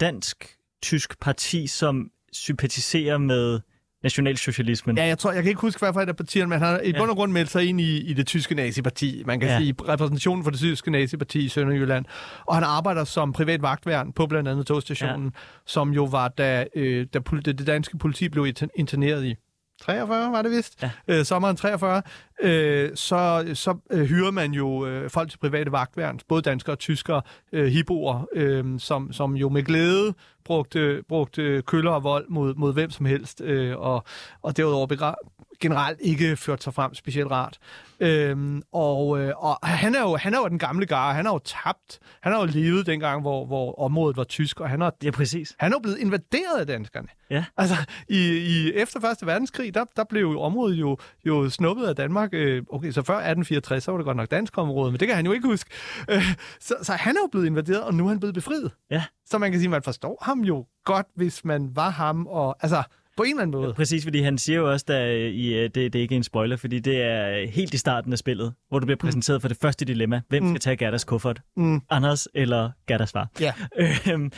dansk-tysk 0.00 1.20
parti, 1.20 1.66
som 1.66 2.10
sympatiserer 2.32 3.18
med 3.18 3.60
nationalsocialismen. 4.02 4.96
Ja, 4.96 5.06
jeg 5.06 5.18
tror, 5.18 5.32
jeg 5.32 5.42
kan 5.42 5.50
ikke 5.50 5.60
huske, 5.60 5.78
hvad 5.78 5.92
for 5.92 6.00
et 6.00 6.08
af 6.08 6.16
partierne, 6.16 6.48
men 6.48 6.58
han 6.58 6.68
har 6.68 6.80
i 6.80 6.90
ja. 6.90 6.98
bund 6.98 7.10
og 7.10 7.16
grund 7.16 7.32
meldt 7.32 7.50
sig 7.50 7.64
ind 7.64 7.80
i, 7.80 7.98
i 7.98 8.12
det 8.12 8.26
tyske 8.26 8.54
naziparti. 8.54 9.22
Man 9.26 9.40
kan 9.40 9.48
ja. 9.48 9.58
sige 9.58 9.74
repræsentationen 9.88 10.44
for 10.44 10.50
det 10.50 10.60
tyske 10.60 10.90
naziparti 10.90 11.44
i 11.44 11.48
Sønderjylland. 11.48 12.04
Og 12.46 12.54
han 12.54 12.64
arbejder 12.64 13.04
som 13.04 13.32
privat 13.32 13.62
vagtværn 13.62 14.12
på 14.12 14.26
blandt 14.26 14.48
andet 14.48 14.66
togstationen, 14.66 15.24
ja. 15.24 15.40
som 15.66 15.90
jo 15.92 16.04
var, 16.04 16.28
da, 16.28 16.64
øh, 16.74 17.06
da 17.14 17.18
det, 17.44 17.58
det 17.58 17.66
danske 17.66 17.98
politi 17.98 18.28
blev 18.28 18.46
interneret 18.74 19.24
i 19.24 19.36
43 19.80 20.32
var 20.32 20.42
det 20.42 20.50
vist, 20.50 20.82
ja. 20.82 20.90
øh, 21.08 21.24
sommeren 21.24 21.56
43, 21.56 22.02
øh, 22.42 22.90
så, 22.94 23.50
så 23.54 23.76
øh, 23.90 24.04
hyrer 24.04 24.30
man 24.30 24.52
jo 24.52 24.86
øh, 24.86 25.10
folk 25.10 25.30
til 25.30 25.38
private 25.38 25.72
vagtværn, 25.72 26.20
både 26.28 26.42
danskere 26.42 26.74
og 26.74 26.78
tyskere, 26.78 27.22
øh, 27.52 27.66
hiboer, 27.66 28.26
øh, 28.32 28.64
som, 28.80 29.12
som 29.12 29.36
jo 29.36 29.48
med 29.48 29.62
glæde 29.62 30.14
brugte, 30.44 31.02
brugte 31.08 31.62
køller 31.62 31.90
og 31.90 32.04
vold 32.04 32.26
mod, 32.28 32.54
mod 32.54 32.72
hvem 32.72 32.90
som 32.90 33.06
helst, 33.06 33.40
øh, 33.40 33.78
og, 33.78 34.04
og 34.42 34.56
derudover 34.56 34.86
begra- 34.86 35.39
generelt 35.60 35.98
ikke 36.00 36.36
ført 36.36 36.62
sig 36.62 36.74
frem 36.74 36.94
specielt 36.94 37.30
rart. 37.30 37.58
Øhm, 38.00 38.62
og, 38.72 39.20
øh, 39.20 39.32
og 39.36 39.58
han, 39.68 39.94
er 39.94 40.00
jo, 40.00 40.16
han 40.16 40.34
er 40.34 40.38
jo 40.38 40.48
den 40.48 40.58
gamle 40.58 40.86
gar. 40.86 41.12
Han 41.12 41.24
har 41.24 41.32
jo 41.32 41.38
tabt. 41.38 41.98
Han 42.20 42.32
har 42.32 42.40
jo 42.40 42.46
levet 42.46 42.86
dengang, 42.86 43.20
hvor, 43.20 43.46
hvor 43.46 43.80
området 43.80 44.16
var 44.16 44.24
tysk, 44.24 44.60
og 44.60 44.70
han 44.70 44.80
har, 44.80 44.92
Ja, 45.02 45.10
præcis. 45.10 45.54
han 45.58 45.72
er 45.72 45.76
jo 45.76 45.80
blevet 45.80 45.98
invaderet 45.98 46.60
af 46.60 46.66
danskerne. 46.66 47.08
Ja. 47.30 47.44
Altså, 47.56 47.76
i, 48.08 48.18
i, 48.36 48.72
efter 48.72 49.00
Første 49.00 49.26
Verdenskrig, 49.26 49.74
der, 49.74 49.84
der 49.96 50.04
blev 50.04 50.20
jo 50.22 50.40
området 50.40 50.74
jo, 50.76 50.98
jo 51.26 51.50
snuppet 51.50 51.86
af 51.86 51.96
Danmark. 51.96 52.30
Øh, 52.32 52.62
okay, 52.70 52.90
så 52.90 53.02
før 53.02 53.14
1864, 53.14 53.84
så 53.84 53.90
var 53.90 53.98
det 53.98 54.04
godt 54.04 54.16
nok 54.16 54.30
dansk 54.30 54.58
område, 54.58 54.92
men 54.92 55.00
det 55.00 55.08
kan 55.08 55.16
han 55.16 55.26
jo 55.26 55.32
ikke 55.32 55.46
huske. 55.48 55.70
Øh, 56.10 56.34
så, 56.60 56.74
så 56.82 56.92
han 56.92 57.16
er 57.16 57.20
jo 57.22 57.28
blevet 57.32 57.46
invaderet, 57.46 57.82
og 57.84 57.94
nu 57.94 58.04
er 58.04 58.08
han 58.08 58.20
blevet 58.20 58.34
befriet. 58.34 58.70
Ja. 58.90 59.04
Så 59.26 59.38
man 59.38 59.50
kan 59.50 59.60
sige, 59.60 59.68
man 59.68 59.82
forstår 59.82 60.18
ham 60.22 60.40
jo 60.40 60.66
godt, 60.84 61.06
hvis 61.16 61.44
man 61.44 61.70
var 61.76 61.90
ham, 61.90 62.26
og 62.26 62.56
altså, 62.60 62.82
på 63.20 63.24
en 63.24 63.30
eller 63.30 63.42
anden 63.42 63.60
måde. 63.60 63.74
Præcis, 63.74 64.04
fordi 64.04 64.20
han 64.20 64.38
siger 64.38 64.58
jo 64.58 64.70
også, 64.70 64.84
at 64.88 65.16
i, 65.16 65.54
øh, 65.54 65.62
det, 65.62 65.74
det 65.74 65.94
er 65.94 66.00
ikke 66.00 66.16
en 66.16 66.22
spoiler, 66.22 66.56
fordi 66.56 66.78
det 66.78 67.02
er 67.02 67.46
helt 67.50 67.74
i 67.74 67.78
starten 67.78 68.12
af 68.12 68.18
spillet, 68.18 68.54
hvor 68.68 68.78
du 68.78 68.86
bliver 68.86 68.96
præsenteret 68.98 69.40
for 69.40 69.48
det 69.48 69.56
første 69.56 69.84
dilemma. 69.84 70.20
Hvem 70.28 70.48
skal 70.48 70.60
tage 70.60 70.76
Gerdas 70.76 71.04
kuffert? 71.04 71.42
Mm. 71.56 71.80
Anders 71.90 72.28
eller 72.34 72.70
Gerdas 72.86 73.12
far? 73.12 73.28
Ja. 73.40 73.52
Øhm, 74.12 74.32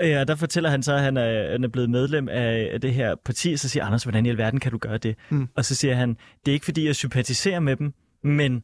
ja, 0.00 0.24
der 0.24 0.34
fortæller 0.34 0.70
han 0.70 0.82
så, 0.82 0.94
at 0.94 1.00
han 1.00 1.16
er, 1.16 1.50
han 1.52 1.64
er 1.64 1.68
blevet 1.68 1.90
medlem 1.90 2.28
af, 2.28 2.80
det 2.82 2.94
her 2.94 3.14
parti, 3.24 3.56
så 3.56 3.68
siger 3.68 3.84
Anders, 3.84 4.02
hvordan 4.02 4.26
i 4.26 4.28
alverden 4.28 4.60
kan 4.60 4.72
du 4.72 4.78
gøre 4.78 4.98
det? 4.98 5.16
Mm. 5.30 5.48
Og 5.56 5.64
så 5.64 5.74
siger 5.74 5.94
han, 5.94 6.16
det 6.44 6.52
er 6.52 6.54
ikke 6.54 6.64
fordi, 6.64 6.86
jeg 6.86 6.96
sympatiserer 6.96 7.60
med 7.60 7.76
dem, 7.76 7.92
men 8.24 8.62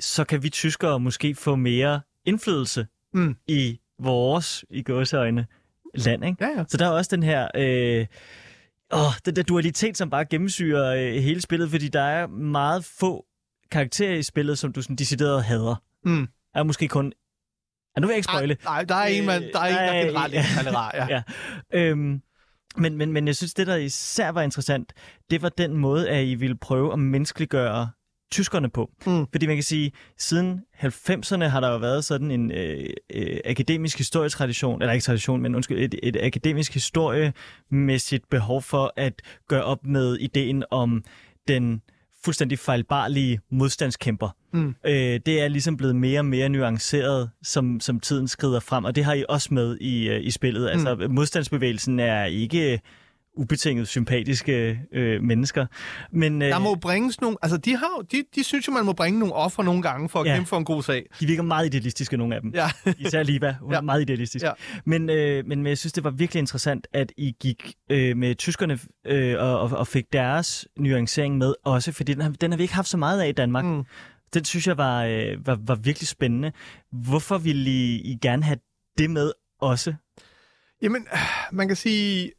så 0.00 0.24
kan 0.24 0.42
vi 0.42 0.50
tyskere 0.50 1.00
måske 1.00 1.34
få 1.34 1.56
mere 1.56 2.00
indflydelse 2.26 2.86
Mm. 3.14 3.36
i 3.48 3.78
vores, 4.02 4.64
i 4.70 4.82
gåseøjne, 4.82 5.46
land, 5.94 6.24
ikke? 6.24 6.44
Ja, 6.44 6.58
ja. 6.58 6.64
Så 6.68 6.76
der 6.76 6.86
er 6.86 6.90
også 6.90 7.16
den 7.16 7.22
her... 7.22 7.48
Øh, 7.56 8.06
åh, 8.92 9.12
den 9.24 9.36
der 9.36 9.42
dualitet, 9.42 9.96
som 9.96 10.10
bare 10.10 10.24
gennemsyrer 10.24 10.94
øh, 10.94 11.22
hele 11.22 11.40
spillet, 11.40 11.70
fordi 11.70 11.88
der 11.88 12.02
er 12.02 12.26
meget 12.26 12.84
få 12.84 13.24
karakterer 13.70 14.14
i 14.14 14.22
spillet, 14.22 14.58
som 14.58 14.72
du 14.72 14.82
sådan 14.82 14.96
decideret 14.96 15.44
hader. 15.44 15.82
Mm. 16.04 16.28
Er 16.54 16.62
måske 16.62 16.88
kun... 16.88 17.12
Ja, 17.96 18.00
nu 18.00 18.06
vil 18.06 18.12
jeg 18.12 18.18
ikke 18.18 18.28
spoile. 18.32 18.56
Ej, 18.66 18.72
nej, 18.74 18.84
der 18.84 18.94
er 18.94 19.06
en, 19.06 19.26
man, 19.26 19.42
der 19.52 19.60
er 19.60 19.66
en, 19.66 19.74
der 19.74 20.00
Øh, 20.00 20.06
generelt 20.06 20.34
ikke 20.34 20.68
er 20.68 20.72
rar. 20.76 20.92
Ja. 20.94 21.06
Ja. 21.72 21.80
Øhm, 21.80 22.22
men, 22.76 22.96
men, 22.96 23.12
men 23.12 23.26
jeg 23.26 23.36
synes, 23.36 23.54
det 23.54 23.66
der 23.66 23.76
især 23.76 24.28
var 24.28 24.42
interessant, 24.42 24.92
det 25.30 25.42
var 25.42 25.48
den 25.48 25.76
måde, 25.76 26.10
at 26.10 26.24
I 26.24 26.34
ville 26.34 26.56
prøve 26.56 26.92
at 26.92 26.98
menneskeliggøre 26.98 27.90
tyskerne 28.30 28.70
på. 28.70 28.90
Mm. 29.06 29.26
Fordi 29.32 29.46
man 29.46 29.56
kan 29.56 29.62
sige, 29.62 29.92
siden 30.18 30.60
90'erne 30.82 31.44
har 31.44 31.60
der 31.60 31.72
jo 31.72 31.76
været 31.76 32.04
sådan 32.04 32.30
en 32.30 32.52
øh, 32.52 32.90
øh, 33.14 33.38
akademisk 33.44 33.98
historietradition, 33.98 34.82
eller 34.82 34.92
ikke 34.92 35.04
tradition, 35.04 35.42
men 35.42 35.54
undskyld, 35.54 35.78
et, 35.78 35.94
et 36.02 36.16
akademisk 36.22 36.74
historiemæssigt 36.74 38.30
behov 38.30 38.62
for 38.62 38.92
at 38.96 39.22
gøre 39.48 39.64
op 39.64 39.86
med 39.86 40.16
ideen 40.16 40.64
om 40.70 41.04
den 41.48 41.82
fuldstændig 42.24 42.58
fejlbarlige 42.58 43.40
modstandskæmper. 43.50 44.28
Mm. 44.52 44.74
Øh, 44.86 45.20
det 45.26 45.40
er 45.40 45.48
ligesom 45.48 45.76
blevet 45.76 45.96
mere 45.96 46.20
og 46.20 46.26
mere 46.26 46.48
nuanceret, 46.48 47.30
som, 47.42 47.80
som 47.80 48.00
tiden 48.00 48.28
skrider 48.28 48.60
frem, 48.60 48.84
og 48.84 48.96
det 48.96 49.04
har 49.04 49.14
I 49.14 49.24
også 49.28 49.54
med 49.54 49.78
i, 49.80 50.08
øh, 50.08 50.24
i 50.24 50.30
spillet. 50.30 50.68
Altså, 50.70 51.06
modstandsbevægelsen 51.10 52.00
er 52.00 52.24
ikke 52.24 52.80
ubetinget 53.38 53.88
sympatiske 53.88 54.80
øh, 54.92 55.22
mennesker, 55.22 55.66
men 56.12 56.42
øh, 56.42 56.48
Der 56.48 56.58
må 56.58 56.74
bringes 56.74 57.20
nogle... 57.20 57.36
Altså, 57.42 57.56
de, 57.56 57.76
har, 57.76 58.04
de, 58.12 58.24
de 58.34 58.44
synes 58.44 58.68
jo, 58.68 58.72
man 58.72 58.84
må 58.84 58.92
bringe 58.92 59.18
nogle 59.18 59.34
offer 59.34 59.62
nogle 59.62 59.82
gange 59.82 60.08
for 60.08 60.20
at 60.20 60.26
Ja. 60.26 60.34
kæmpe 60.34 60.48
for 60.48 60.56
en 60.56 60.64
god 60.64 60.82
sag. 60.82 61.06
de 61.20 61.26
virker 61.26 61.42
meget 61.42 61.66
idealistiske, 61.66 62.16
nogle 62.16 62.34
af 62.34 62.40
dem. 62.40 62.50
Ja. 62.54 62.70
Især 63.06 63.22
Liva, 63.22 63.56
hun 63.60 63.72
ja. 63.72 63.76
Er 63.76 63.80
meget 63.80 64.00
idealistisk. 64.02 64.44
Ja. 64.44 64.52
Men, 64.84 65.10
øh, 65.10 65.46
men, 65.46 65.66
jeg 65.66 65.78
synes, 65.78 65.92
det 65.92 66.04
var 66.04 66.10
virkelig 66.10 66.38
interessant, 66.40 66.86
at 66.92 67.12
I 67.16 67.36
gik 67.40 67.74
øh, 67.90 68.16
med 68.16 68.34
tyskerne 68.34 68.78
øh, 69.06 69.34
og, 69.38 69.60
og, 69.60 69.86
fik 69.86 70.12
deres 70.12 70.68
nuancering 70.78 71.38
med 71.38 71.54
også, 71.64 71.92
fordi 71.92 72.12
den 72.14 72.22
har, 72.22 72.30
den 72.30 72.50
har 72.50 72.56
vi 72.56 72.62
ikke 72.62 72.74
haft 72.74 72.88
så 72.88 72.96
meget 72.96 73.20
af 73.20 73.28
i 73.28 73.32
Danmark. 73.32 73.64
Mm. 73.64 73.84
Den 74.34 74.44
synes 74.44 74.66
jeg 74.66 74.76
var, 74.78 75.04
øh, 75.04 75.46
var, 75.46 75.58
var 75.66 75.74
virkelig 75.74 76.08
spændende. 76.08 76.52
Hvorfor 76.92 77.38
ville 77.38 77.70
I, 77.70 78.00
I 78.00 78.18
gerne 78.22 78.42
have 78.42 78.58
det 78.98 79.10
med 79.10 79.32
også? 79.60 79.94
Jamen, 80.82 81.06
man 81.52 81.66
kan 81.68 81.76
sige... 81.76 82.32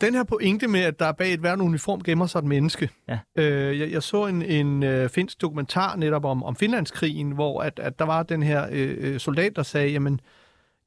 Den 0.00 0.14
her 0.14 0.24
pointe 0.24 0.68
med, 0.68 0.80
at 0.80 0.98
der 0.98 1.12
bag 1.12 1.34
et 1.34 1.40
hvert 1.40 1.60
uniform 1.60 2.02
gemmer 2.02 2.26
sig 2.26 2.38
et 2.38 2.44
menneske. 2.44 2.90
Ja. 3.08 3.18
Øh, 3.36 3.78
jeg, 3.78 3.90
jeg 3.90 4.02
så 4.02 4.26
en, 4.26 4.42
en 4.42 4.82
øh, 4.82 5.08
finsk 5.08 5.40
dokumentar 5.40 5.96
netop 5.96 6.24
om, 6.24 6.44
om 6.44 6.56
Finlandskrigen, 6.56 7.30
hvor 7.30 7.62
at, 7.62 7.78
at 7.78 7.98
der 7.98 8.04
var 8.04 8.22
den 8.22 8.42
her 8.42 8.66
øh, 8.70 8.96
øh, 8.98 9.20
soldat, 9.20 9.56
der 9.56 9.62
sagde, 9.62 9.88
jamen, 9.88 10.20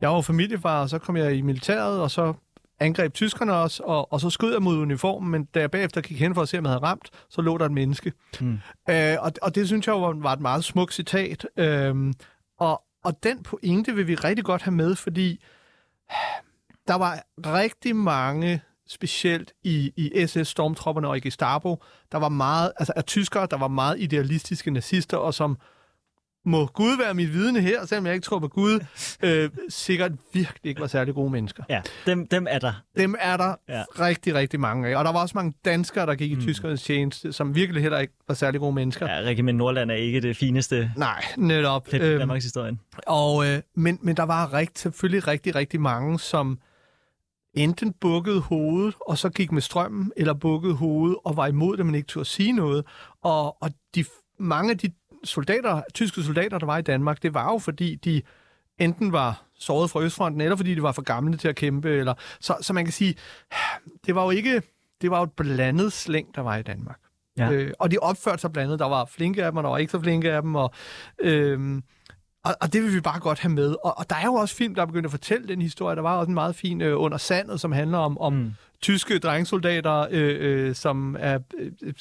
jeg 0.02 0.10
var 0.10 0.22
familiefar, 0.22 0.82
og 0.82 0.90
så 0.90 0.98
kom 0.98 1.18
jeg 1.18 1.36
i 1.36 1.42
militæret, 1.42 2.02
og 2.02 2.12
så 2.12 2.34
angreb 2.80 3.14
tyskerne 3.14 3.54
også, 3.54 3.84
og, 3.84 4.14
og 4.14 4.22
så 4.22 4.30
skød 4.30 4.52
jeg 4.52 4.62
mod 4.62 4.78
uniformen, 4.78 5.32
men 5.32 5.46
da 5.46 5.60
jeg 5.60 5.72
bagefter 5.72 6.02
gik 6.02 6.20
hen 6.20 6.36
for 6.36 6.42
at 6.42 6.50
se, 6.50 6.58
om 6.58 6.64
jeg 6.64 6.72
havde 6.72 6.84
ramt, 6.84 7.10
så 7.30 7.42
lå 7.42 7.58
der 7.58 7.66
et 7.66 7.72
menneske. 7.72 8.14
Hmm. 8.40 8.60
Øh, 8.90 9.16
og, 9.20 9.32
og 9.42 9.56
det 9.56 9.68
synes 9.68 9.88
jeg 9.88 9.96
var, 9.96 10.14
var 10.14 10.34
et 10.34 10.42
meget 10.42 10.64
smukt 10.64 10.94
citat. 10.94 11.46
Øh, 11.58 12.14
og, 12.60 12.84
og 13.04 13.24
den 13.24 13.44
pointe 13.44 13.96
vil 13.96 14.08
vi 14.08 14.16
rigtig 14.16 14.46
godt 14.46 14.62
have 14.62 14.76
med, 14.76 14.96
fordi 14.96 15.44
der 16.88 16.96
var 16.96 17.24
rigtig 17.46 17.96
mange, 17.96 18.62
specielt 18.88 19.54
i, 19.64 19.92
i 19.98 20.26
SS-stormtropperne 20.28 21.08
og 21.08 21.18
i 21.18 21.20
Gestapo, 21.20 21.84
der 22.12 22.18
var 22.18 22.30
meget, 22.30 22.72
altså 22.78 22.94
af 22.96 23.04
tyskere, 23.04 23.48
der 23.52 23.58
var 23.58 23.68
meget 23.68 24.00
idealistiske 24.00 24.72
nazister, 24.72 25.18
og 25.18 25.34
som 25.34 25.58
må 26.46 26.66
Gud 26.66 26.98
være 26.98 27.14
mit 27.14 27.34
vidne 27.34 27.62
her, 27.62 27.86
selvom 27.86 28.06
jeg 28.06 28.14
ikke 28.14 28.26
tror 28.26 28.40
på 28.40 28.48
Gud, 28.48 28.80
øh, 29.24 29.50
sikkert 29.70 30.12
virkelig 30.34 30.70
ikke 30.70 30.82
var 30.82 30.88
særlig 30.88 31.14
gode 31.14 31.30
mennesker. 31.32 31.64
Ja, 31.70 31.82
dem, 32.06 32.28
dem 32.28 32.48
er 32.50 32.60
der. 32.60 32.74
Dem 32.98 33.16
er 33.20 33.38
der 33.38 33.56
Ja. 33.70 33.84
rigtig, 34.00 34.34
rigtig 34.36 34.60
mange 34.60 34.88
af. 34.90 34.96
Og 34.96 35.06
der 35.06 35.12
var 35.12 35.22
også 35.22 35.32
mange 35.38 35.54
danskere, 35.66 36.06
der 36.06 36.16
gik 36.16 36.32
i 36.32 36.36
mm. 36.36 36.42
tyskernes 36.42 36.84
tjeneste, 36.84 37.34
som 37.34 37.56
virkelig 37.56 37.82
heller 37.82 38.00
ikke 38.00 38.14
var 38.28 38.34
særlig 38.36 38.60
gode 38.60 38.74
mennesker. 38.76 39.08
Ja. 39.16 39.22
Regiment 39.22 39.58
Nordland 39.58 39.92
er 39.92 39.96
ikke 39.96 40.22
det 40.22 40.38
fineste 40.38 40.92
Nej, 40.98 41.24
netop. 41.38 41.84
plet 41.84 42.02
i 42.02 42.06
Øhm, 42.06 42.20
Danmarks 42.20 42.44
historie. 42.44 42.78
og, 43.08 43.48
øh, 43.48 43.62
men, 43.76 44.00
men 44.02 44.18
der 44.18 44.24
var 44.24 44.54
rigt, 44.54 44.80
selvfølgelig 44.80 45.28
rigtig, 45.28 45.56
rigtig 45.56 45.82
mange, 45.82 46.20
som 46.20 46.60
enten 47.54 47.94
bukkede 47.94 48.40
hovedet, 48.40 48.96
og 49.08 49.18
så 49.18 49.30
gik 49.30 49.52
med 49.52 49.62
strømmen, 49.62 50.12
eller 50.18 50.34
bukkede 50.34 50.74
hovedet, 50.74 51.18
og 51.26 51.38
var 51.38 51.48
imod 51.48 51.78
det, 51.78 51.86
men 51.86 51.96
ikke 51.96 52.08
turde 52.08 52.26
sige 52.26 52.52
noget. 52.52 52.86
Og, 53.22 53.64
og 53.64 53.72
de, 53.96 54.06
mange 54.40 54.72
af 54.72 54.78
de 54.78 54.92
soldater, 55.24 55.82
tyske 55.94 56.24
soldater, 56.24 56.58
der 56.58 56.66
var 56.66 56.78
i 56.78 56.82
Danmark, 56.82 57.24
det 57.24 57.34
var 57.34 57.52
jo 57.52 57.58
fordi, 57.58 57.96
de 57.96 58.22
enten 58.78 59.12
var 59.12 59.44
såret 59.60 59.90
fra 59.90 60.02
Østfronten, 60.02 60.42
eller 60.42 60.56
fordi 60.56 60.76
de 60.76 60.84
var 60.84 60.92
for 60.92 61.02
gamle 61.02 61.38
til 61.38 61.48
at 61.48 61.56
kæmpe. 61.56 61.90
Eller, 61.90 62.14
så, 62.40 62.58
så 62.62 62.74
man 62.74 62.86
kan 62.86 62.94
sige, 62.94 63.16
det 64.06 64.16
var 64.16 64.24
jo 64.24 64.30
ikke, 64.30 64.62
det 65.02 65.12
var 65.12 65.18
jo 65.18 65.24
et 65.24 65.32
blandet 65.32 65.94
slæng, 65.94 66.36
der 66.36 66.42
var 66.42 66.56
i 66.56 66.62
Danmark. 66.62 67.00
Ja. 67.38 67.52
Øh, 67.52 67.74
og 67.80 67.92
de 67.92 67.98
opførte 67.98 68.42
sig 68.42 68.54
blandet. 68.54 68.80
Der 68.80 68.86
var 68.86 69.06
flinke 69.06 69.46
af 69.46 69.52
dem, 69.52 69.58
og 69.58 69.64
der 69.64 69.70
var 69.70 69.78
ikke 69.78 69.92
så 69.92 70.00
flinke 70.00 70.32
af 70.32 70.42
dem. 70.42 70.56
Og, 70.56 70.74
øhm, 71.20 71.84
og, 72.44 72.56
og 72.62 72.74
det 72.74 72.84
vil 72.84 72.94
vi 72.94 73.02
bare 73.02 73.20
godt 73.20 73.40
have 73.40 73.52
med. 73.52 73.76
Og, 73.84 73.98
og 73.98 74.10
der 74.10 74.16
er 74.16 74.26
jo 74.26 74.34
også 74.34 74.56
film, 74.56 74.76
der 74.76 74.82
er 74.82 74.86
begyndt 74.86 75.06
at 75.06 75.12
fortælle 75.12 75.48
den 75.48 75.62
historie. 75.62 75.96
Der 75.96 76.02
var 76.02 76.18
også 76.18 76.28
en 76.28 76.34
meget 76.34 76.56
fin 76.56 76.82
øh, 76.82 77.02
Under 77.02 77.18
Sandet, 77.18 77.60
som 77.60 77.72
handler 77.72 77.98
om, 77.98 78.18
om 78.18 78.34
Mm. 78.34 78.54
tyske 78.82 79.20
drengsoldater, 79.20 80.08
øh, 80.12 80.68
øh, 80.68 80.76
som 80.76 81.16
er 81.20 81.40
øh, 81.60 81.72
øh, 81.82 81.94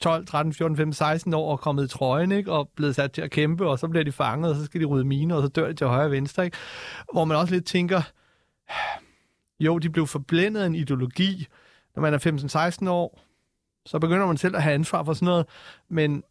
12, 0.00 0.26
13, 0.26 0.54
14, 0.54 0.76
15, 0.76 0.92
16 0.92 1.34
år 1.34 1.50
og 1.52 1.60
kommet 1.60 1.84
i 1.84 1.88
trøjen, 1.88 2.32
ikke? 2.32 2.52
og 2.52 2.70
blevet 2.76 2.94
sat 2.94 3.12
til 3.12 3.22
at 3.22 3.30
kæmpe, 3.30 3.68
og 3.68 3.78
så 3.78 3.88
bliver 3.88 4.04
de 4.04 4.12
fanget, 4.12 4.50
og 4.50 4.56
så 4.56 4.64
skal 4.64 4.80
de 4.80 4.84
rydde 4.84 5.04
miner, 5.04 5.34
og 5.36 5.42
så 5.42 5.48
dør 5.48 5.66
de 5.66 5.74
til 5.74 5.86
højre 5.86 6.04
og 6.04 6.10
venstre. 6.10 6.44
Ikke? 6.44 6.56
Hvor 7.12 7.24
man 7.24 7.36
også 7.36 7.54
lidt 7.54 7.66
tænker, 7.66 8.02
jo, 9.60 9.78
de 9.78 9.90
blev 9.90 10.06
forblændet 10.06 10.60
af 10.60 10.66
en 10.66 10.74
ideologi. 10.74 11.46
Når 11.96 12.02
man 12.02 12.14
er 12.14 12.78
15-16 12.86 12.90
år, 12.90 13.20
så 13.86 13.98
begynder 13.98 14.26
man 14.26 14.36
selv 14.36 14.56
at 14.56 14.62
have 14.62 14.74
ansvar 14.74 15.04
for 15.04 15.12
sådan 15.12 15.26
noget, 15.26 15.46
men, 15.88 16.22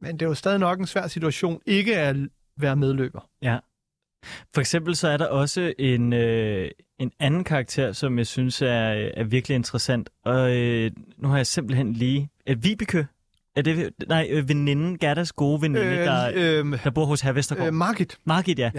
men 0.00 0.12
det 0.12 0.22
er 0.22 0.26
jo 0.28 0.34
stadig 0.34 0.58
nok 0.58 0.80
en 0.80 0.86
svær 0.86 1.06
situation 1.06 1.60
ikke 1.66 1.96
at 1.98 2.16
være 2.58 2.76
medløber. 2.76 3.20
Ja. 3.42 3.58
For 4.54 4.60
eksempel 4.60 4.96
så 4.96 5.08
er 5.08 5.16
der 5.16 5.26
også 5.26 5.72
en, 5.78 6.12
øh, 6.12 6.70
en 6.98 7.12
anden 7.20 7.44
karakter, 7.44 7.92
som 7.92 8.18
jeg 8.18 8.26
synes 8.26 8.62
er, 8.62 9.10
er 9.16 9.24
virkelig 9.24 9.54
interessant. 9.54 10.10
Og 10.24 10.56
øh, 10.56 10.90
nu 11.16 11.28
har 11.28 11.36
jeg 11.36 11.46
simpelthen 11.46 11.92
lige... 11.92 12.28
Er 12.46 12.54
Vibeke? 12.54 13.06
Er 13.56 13.62
det, 13.62 13.90
nej, 14.08 14.28
øh, 14.30 14.48
veninden, 14.48 14.98
Gerdas 14.98 15.32
gode 15.32 15.62
veninde, 15.62 15.86
øh, 15.86 15.98
der, 15.98 16.30
øh, 16.34 16.84
der 16.84 16.90
bor 16.90 17.04
hos 17.04 17.20
herr 17.20 17.32
Vestergaard. 17.32 17.68
øh, 17.68 17.74
Margit, 17.74 18.18
Margit, 18.24 18.58
ja. 18.58 18.70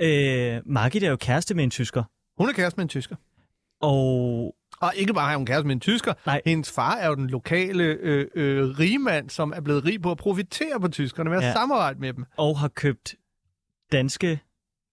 ja. 0.00 0.56
Øh, 0.56 0.62
Margit 0.66 1.02
er 1.02 1.10
jo 1.10 1.16
kæreste 1.16 1.54
med 1.54 1.64
en 1.64 1.70
tysker. 1.70 2.02
hun 2.38 2.48
er 2.48 2.52
kæreste 2.52 2.76
med 2.76 2.84
en 2.84 2.88
tysker. 2.88 3.16
Og 3.82 4.54
Og 4.80 4.92
ikke 4.96 5.14
bare 5.14 5.32
er 5.32 5.36
hun 5.36 5.46
kæreste 5.46 5.66
med 5.66 5.74
en 5.74 5.80
tysker. 5.80 6.12
Nej. 6.26 6.42
Hendes 6.46 6.72
far 6.72 6.96
er 6.96 7.08
jo 7.08 7.14
den 7.14 7.26
lokale 7.30 7.84
øh, 7.84 8.26
øh, 8.34 8.64
rigmand, 8.78 9.30
som 9.30 9.52
er 9.56 9.60
blevet 9.60 9.84
rig 9.84 10.02
på 10.02 10.10
at 10.10 10.16
profitere 10.16 10.80
på 10.80 10.88
tyskerne 10.88 11.30
ved 11.30 11.40
ja. 11.40 11.52
samarbejde 11.52 12.00
med 12.00 12.12
dem. 12.12 12.24
og 12.36 12.58
har 12.58 12.68
købt 12.68 13.14
danske 13.92 14.40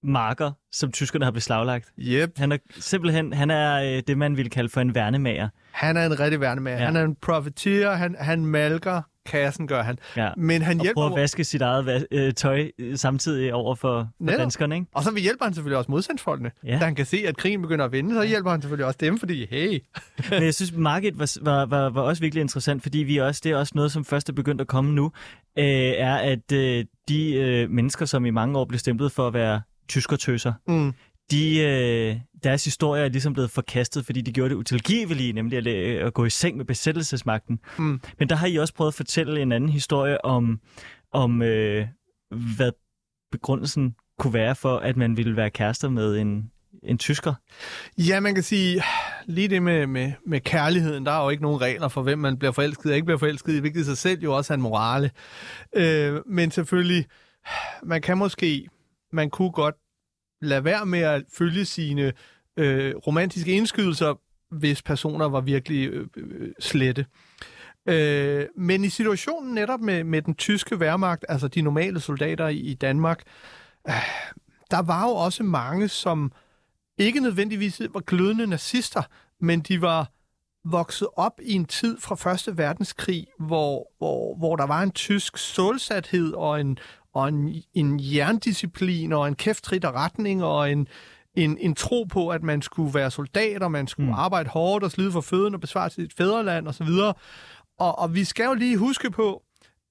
marker, 0.04 0.52
som 0.72 0.92
tyskerne 0.92 1.26
har 1.26 1.32
beslaglagt. 1.32 1.94
Yep. 2.00 2.38
Han 2.38 2.52
er 2.52 2.58
simpelthen 2.80 3.34
han 3.34 3.52
er 3.52 3.96
øh, 3.98 4.04
det, 4.08 4.18
man 4.18 4.38
ville 4.38 4.50
kalde 4.50 4.70
for 4.70 4.82
en 4.82 4.96
værnemager. 4.96 5.50
Han 5.72 5.98
er 5.98 6.06
en 6.06 6.20
rigtig 6.20 6.39
værnemager. 6.42 6.78
Ja. 6.78 6.86
Han 6.86 6.96
er 6.96 7.04
en 7.04 7.16
profiteer, 7.16 7.92
han, 7.92 8.16
han 8.20 8.46
malker 8.46 9.02
kassen, 9.26 9.67
gør 9.67 9.84
han. 9.84 9.97
Ja. 10.17 10.30
Men 10.38 10.61
han 10.61 10.80
Og 10.80 10.84
hjælper... 10.84 10.93
prøver 11.01 11.09
at 11.09 11.22
vaske 11.22 11.43
sit 11.43 11.61
eget 11.61 12.07
øh, 12.11 12.34
tøj 12.34 12.72
øh, 12.80 12.97
samtidig 12.97 13.53
over 13.53 13.76
for, 13.76 14.09
for 14.26 14.32
danskerne, 14.32 14.76
ikke? 14.76 14.88
Og 14.93 15.03
så 15.03 15.15
hjælper 15.15 15.45
han 15.45 15.53
selvfølgelig 15.53 15.78
også 15.78 15.91
modstandsfolkene. 15.91 16.51
Ja. 16.65 16.72
Da 16.72 16.86
han 16.86 16.95
kan 16.95 17.05
se, 17.05 17.17
at 17.28 17.38
krigen 17.38 17.61
begynder 17.61 17.86
at 17.86 17.91
vende, 17.91 18.15
så 18.15 18.24
hjælper 18.24 18.51
han 18.51 18.61
selvfølgelig 18.61 18.86
også 18.86 18.97
dem, 19.01 19.19
fordi 19.19 19.47
hey, 19.49 19.80
Men 20.30 20.43
jeg 20.43 20.53
synes, 20.53 20.74
markedet 20.74 21.19
var, 21.19 21.38
var, 21.41 21.65
var, 21.65 21.89
var 21.89 22.01
også 22.01 22.22
virkelig 22.22 22.41
interessant, 22.41 22.84
fordi 22.84 22.97
vi 22.97 23.17
også, 23.17 23.41
det 23.43 23.51
er 23.51 23.57
også 23.57 23.72
noget, 23.76 23.91
som 23.91 24.05
først 24.05 24.30
er 24.30 24.34
begyndt 24.34 24.61
at 24.61 24.67
komme 24.67 24.93
nu, 24.93 25.11
øh, 25.57 25.65
er, 25.65 26.15
at 26.15 26.51
øh, 26.51 26.86
de 27.07 27.34
øh, 27.34 27.69
mennesker, 27.69 28.05
som 28.05 28.26
i 28.26 28.30
mange 28.30 28.59
år 28.59 28.65
blev 28.65 28.80
stemplet 28.80 29.11
for 29.11 29.28
at 29.28 29.34
være 29.34 29.61
tyskertøser, 29.88 30.53
mm, 30.67 30.93
de, 31.32 31.60
øh, 31.60 32.16
deres 32.44 32.66
historie 32.66 33.04
er 33.04 33.10
ligesom 33.10 33.34
blevet 33.34 33.52
forkastet, 33.52 34.06
fordi 34.06 34.22
de 34.22 34.34
gjorde 34.34 34.50
det 34.50 34.56
utilgivelige, 34.56 35.34
nemlig 35.34 35.58
at, 35.58 35.68
øh, 35.68 36.08
at 36.08 36.14
gå 36.14 36.26
i 36.26 36.30
seng 36.30 36.58
med 36.58 36.66
besættelsesmagten. 36.66 37.60
Mm. 37.78 38.02
Men 38.20 38.30
der 38.30 38.36
har 38.36 38.48
I 38.48 38.56
også 38.56 38.74
prøvet 38.74 38.92
at 38.92 38.96
fortælle 38.96 39.42
en 39.42 39.52
anden 39.52 39.70
historie 39.70 40.26
om, 40.26 40.60
om 41.12 41.42
øh, 41.42 41.88
hvad 42.56 42.72
begrundelsen 43.32 43.96
kunne 44.20 44.34
være 44.34 44.56
for, 44.56 44.78
at 44.78 44.98
man 44.98 45.18
ville 45.18 45.36
være 45.36 45.50
kærester 45.50 45.90
med 45.90 46.18
en, 46.18 46.52
en 46.84 46.98
tysker. 46.98 47.34
Ja, 47.98 48.20
man 48.20 48.34
kan 48.36 48.44
sige, 48.44 48.84
lige 49.26 49.48
det 49.48 49.64
med, 49.64 49.88
med, 49.88 50.12
med 50.28 50.40
kærligheden, 50.40 51.06
der 51.06 51.12
er 51.12 51.24
jo 51.24 51.30
ikke 51.30 51.44
nogen 51.44 51.62
regler 51.62 51.88
for, 51.88 52.02
hvem 52.02 52.20
man 52.20 52.38
bliver 52.38 52.52
forelsket 52.52 52.86
og 52.86 52.96
ikke 52.96 53.06
bliver 53.06 53.18
forelsket 53.18 53.54
i, 53.54 53.60
hvilket 53.60 53.82
i 53.82 53.84
sig 53.84 53.98
selv 53.98 54.22
jo 54.24 54.36
også 54.38 54.54
er 54.54 54.56
en 54.56 54.62
morale. 54.62 55.12
Øh, 55.76 56.20
men 56.26 56.52
selvfølgelig, 56.52 57.06
man 57.84 58.02
kan 58.02 58.18
måske, 58.18 58.68
man 59.14 59.30
kunne 59.30 59.52
godt 59.52 59.76
lade 60.42 60.64
være 60.64 60.86
med 60.86 61.00
at 61.00 61.24
følge 61.34 61.66
sine 61.66 62.14
øh, 62.58 62.96
romantiske 62.96 63.52
indskydelser, 63.52 64.14
hvis 64.52 64.82
personer 64.82 65.26
var 65.26 65.42
virkelig 65.42 65.89
øh, 65.89 66.08
øh, 66.18 66.52
slette. 66.60 67.06
Øh, 67.86 68.46
men 68.58 68.84
i 68.84 68.89
situationen 68.89 69.54
netop 69.54 69.80
med, 69.80 70.04
med 70.04 70.22
den 70.22 70.36
tyske 70.36 70.80
værmagt, 70.80 71.26
altså 71.30 71.48
de 71.48 71.62
normale 71.62 72.00
soldater 72.00 72.48
i, 72.48 72.58
i 72.58 72.74
Danmark, 72.74 73.24
øh, 73.88 73.94
der 74.72 74.82
var 74.82 75.04
jo 75.04 75.16
også 75.16 75.44
mange, 75.44 75.88
som 75.88 76.32
ikke 76.98 77.20
nødvendigvis 77.20 77.82
var 77.94 78.00
glødende 78.00 78.48
nazister, 78.48 79.02
men 79.39 79.60
de 79.60 79.82
var 79.82 80.12
vokset 80.66 81.08
op 81.16 81.39
i 81.42 81.54
en 81.54 81.66
tid 81.66 81.98
fra 82.00 82.16
Første 82.16 82.58
Verdenskrig, 82.58 83.28
hvor, 83.39 83.92
hvor, 83.98 84.36
hvor 84.38 84.56
der 84.56 84.66
var 84.66 84.82
en 84.84 84.92
tysk 84.92 85.38
stålsathed 85.38 86.34
og 86.34 86.62
en, 86.62 86.78
og 87.14 87.28
en, 87.28 87.64
en 87.74 87.99
jerndisciplin 87.99 89.14
og 89.14 89.28
en 89.28 89.36
kæftrit 89.36 89.86
og 89.86 89.93
retning 89.93 90.43
og 90.43 90.72
en, 90.72 90.88
en, 91.36 91.57
en 91.57 91.76
tro 91.76 92.03
på, 92.03 92.30
at 92.30 92.43
man 92.43 92.62
skulle 92.62 92.93
være 92.93 93.12
soldat, 93.12 93.64
og 93.64 93.72
man 93.72 93.88
skulle 93.88 94.07
Mm. 94.09 94.16
arbejde 94.18 94.49
hårdt 94.49 94.84
og 94.84 94.91
slide 94.91 95.12
for 95.12 95.22
føden 95.22 95.53
og 95.53 95.62
besvare 95.62 95.89
sit 95.89 96.14
fædreland 96.14 96.68
osv. 96.68 96.88
Og, 97.80 97.99
og 97.99 98.16
vi 98.16 98.24
skal 98.24 98.45
jo 98.45 98.53
lige 98.53 98.78
huske 98.78 99.12
på, 99.12 99.43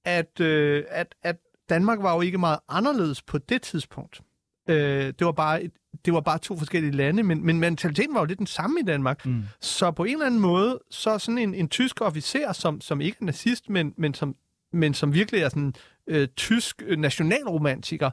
at, 0.05 0.39
øh, 0.39 0.83
at, 0.89 1.15
at 1.23 1.35
Danmark 1.69 1.99
var 2.01 2.15
jo 2.15 2.21
ikke 2.21 2.37
meget 2.37 2.59
anderledes 2.69 3.21
på 3.21 3.37
det 3.37 3.61
tidspunkt. 3.61 4.21
Øh, 4.69 5.05
det, 5.19 5.25
var 5.25 5.31
bare 5.31 5.63
et, 5.63 5.71
det 6.05 6.13
var 6.13 6.19
bare 6.21 6.39
to 6.39 6.57
forskellige 6.57 6.91
lande, 6.91 7.23
men, 7.23 7.45
men 7.45 7.59
mentaliteten 7.59 8.13
var 8.13 8.21
jo 8.21 8.25
lidt 8.25 8.39
den 8.39 8.47
samme 8.47 8.79
i 8.79 8.83
Danmark. 8.83 9.25
Mm. 9.25 9.43
Så 9.61 9.91
på 9.91 10.03
en 10.03 10.13
eller 10.13 10.25
anden 10.25 10.39
måde, 10.39 10.79
så 10.91 11.17
sådan 11.19 11.37
en, 11.37 11.53
en 11.53 11.69
tysk 11.69 12.01
officer, 12.01 12.53
som, 12.53 12.81
som 12.81 13.01
ikke 13.01 13.17
er 13.21 13.25
nazist, 13.25 13.69
men, 13.69 13.93
men, 13.97 14.13
som, 14.13 14.35
men 14.73 14.93
som 14.93 15.13
virkelig 15.13 15.41
er 15.41 15.49
sådan 15.49 15.73
øh, 16.07 16.27
tysk 16.37 16.83
øh, 16.85 16.97
nationalromantiker, 16.99 18.09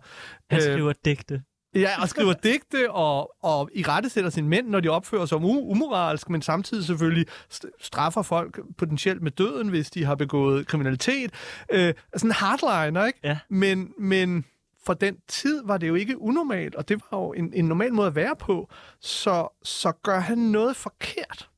Han 0.51 0.59
Øh, 0.59 0.63
skriver 0.63 0.93
digte. 1.05 1.43
Ja, 1.75 2.03
og 2.03 2.09
skriver 2.09 2.33
digte 2.33 2.91
og, 2.91 3.31
og 3.43 3.71
i 3.75 3.83
rette 3.83 4.09
sætter 4.09 4.31
sine 4.31 4.49
mænd, 4.49 4.69
når 4.69 4.81
de 4.81 4.89
opfører 4.89 5.27
sig 5.27 5.37
umoralsk, 5.39 6.31
men 6.31 6.43
samtidig 6.43 6.85
selvfølgelig 6.85 7.27
st- 7.55 7.71
straffer 7.81 8.23
folk 8.23 8.61
potentielt 8.79 9.23
med 9.23 9.31
døden, 9.31 9.69
hvis 9.69 9.91
de 9.91 10.05
har 10.05 10.15
begået 10.15 10.67
kriminalitet. 10.67 11.31
Øh, 11.73 11.95
sådan 12.17 12.29
en 12.31 12.33
hardliner, 12.33 13.07
ikke? 13.07 13.19
Ja. 13.25 13.39
Men, 13.51 13.93
men 13.99 14.45
for 14.87 14.95
den 14.95 15.17
tid 15.29 15.63
var 15.65 15.77
det 15.77 15.89
jo 15.89 15.95
ikke 15.95 16.21
unormalt, 16.21 16.75
og 16.75 16.89
det 16.89 17.01
var 17.11 17.19
jo 17.19 17.33
en, 17.33 17.53
en 17.55 17.65
normal 17.65 17.93
måde 17.93 18.07
at 18.07 18.15
være 18.15 18.37
på. 18.37 18.71
Så, 19.01 19.59
så 19.63 19.93
gør 19.93 20.19
han 20.19 20.39
noget 20.39 20.77
forkert. 20.77 21.49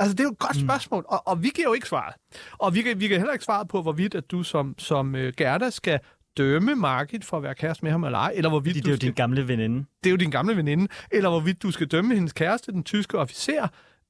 Altså, 0.00 0.14
det 0.14 0.20
er 0.20 0.24
jo 0.24 0.30
et 0.30 0.38
godt 0.38 0.56
Mm. 0.56 0.68
spørgsmål, 0.68 1.04
og, 1.08 1.22
og 1.26 1.42
vi 1.42 1.48
giver 1.48 1.68
jo 1.68 1.72
ikke 1.74 1.88
svaret. 1.88 2.14
Og 2.58 2.74
vi 2.74 2.82
kan, 2.82 3.00
vi 3.00 3.08
kan 3.08 3.16
heller 3.16 3.32
ikke 3.32 3.44
svare 3.44 3.66
på, 3.66 3.82
hvorvidt 3.82 4.14
at 4.14 4.30
du 4.30 4.42
som, 4.42 4.74
som 4.78 5.14
uh, 5.14 5.20
Gerda 5.36 5.70
skal 5.70 6.00
dømme 6.36 6.74
Margit 6.74 7.24
for 7.24 7.36
at 7.36 7.42
være 7.42 7.54
kæreste 7.54 7.84
med 7.84 7.92
ham 7.92 8.04
eller 8.04 8.18
ej, 8.18 8.32
eller 8.36 8.50
hvorvidt 8.50 8.76
Fordi 8.76 8.80
du 8.80 8.84
det 8.84 8.90
er 8.90 8.92
jo 8.92 8.96
skal 8.96 9.06
din 9.08 9.14
gamle 9.14 9.48
veninde. 9.48 9.84
det 10.04 10.06
er 10.06 10.10
jo 10.10 10.16
din 10.16 10.30
gamle 10.30 10.56
veninde, 10.56 10.88
eller 11.10 11.30
hvorvidt 11.30 11.62
du 11.62 11.70
skal 11.70 11.86
dømme 11.86 12.14
hendes 12.14 12.32
kæreste, 12.32 12.72
den 12.72 12.84
tyske 12.84 13.18
officer, 13.18 13.68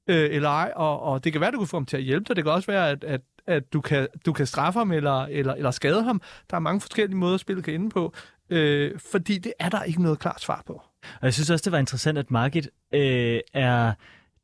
øh, 0.09 0.29
eller 0.35 0.49
ej, 0.49 0.73
og, 0.77 1.03
og 1.03 1.25
det 1.25 1.33
kan 1.33 1.41
være, 1.41 1.49
at 1.49 1.55
du 1.55 1.59
kan 1.59 1.69
få 1.69 1.77
ham 1.77 1.87
til 1.87 1.97
at 1.97 2.03
hjælpe 2.03 2.25
dig, 2.29 2.37
det 2.37 2.45
kan 2.45 2.53
også 2.53 2.67
være, 2.73 2.91
at, 2.91 3.05
at, 3.05 3.21
at 3.47 3.73
du, 3.73 3.81
kan, 3.81 4.09
du 4.27 4.33
kan 4.33 4.47
straffe 4.47 4.79
ham 4.81 4.93
eller, 4.93 5.23
eller, 5.23 5.55
eller 5.55 5.71
skade 5.71 6.03
ham. 6.03 6.23
Der 6.51 6.57
er 6.57 6.61
mange 6.61 6.81
forskellige 6.81 7.17
måder, 7.17 7.37
spillet 7.37 7.65
kan 7.65 7.75
ende 7.75 7.91
på, 7.91 8.15
øh, 8.51 8.99
fordi 9.13 9.39
det 9.39 9.53
er 9.59 9.69
der 9.69 9.83
ikke 9.83 10.03
noget 10.03 10.19
klart 10.19 10.41
svar 10.41 10.63
på. 10.67 10.73
Og 11.03 11.23
jeg 11.23 11.35
synes 11.35 11.51
også, 11.51 11.63
det 11.63 11.73
var 11.73 11.79
interessant, 11.79 12.19
at 12.19 12.31
Margit 12.31 12.69
øh, 12.95 13.41
er 13.55 13.93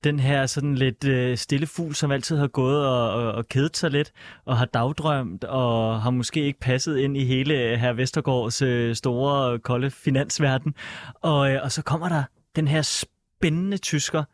den 0.07 0.21
her 0.21 0.47
sådan 0.47 0.75
lidt 0.75 1.05
øh, 1.05 1.37
stille 1.37 1.67
fugl, 1.67 1.95
som 1.95 2.11
altid 2.11 2.37
har 2.37 2.47
gået 2.47 2.87
og, 2.87 3.11
og, 3.11 3.33
og 3.33 3.49
kedet 3.49 3.77
sig 3.77 3.91
lidt, 3.91 4.13
og 4.45 4.59
har 4.59 4.65
dagdrømt, 4.65 5.45
og 5.45 6.03
har 6.03 6.11
måske 6.11 6.45
ikke 6.45 6.61
passet 6.61 6.99
ind 6.99 7.17
i 7.17 7.25
hele 7.25 7.55
øh, 7.55 7.79
her 7.79 7.93
Vestergaards 7.93 8.63
øh, 8.63 8.95
store, 8.95 9.59
kolde 9.59 9.91
finansverden. 9.91 10.75
Og, 11.15 11.53
øh, 11.53 11.61
og 11.63 11.73
så 11.73 11.83
kommer 11.83 12.09
der 12.09 12.23
den 12.57 12.69
her 12.69 12.83
spændende 12.83 13.77
tysker 13.77 14.25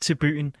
til 0.00 0.14
byen, 0.14 0.54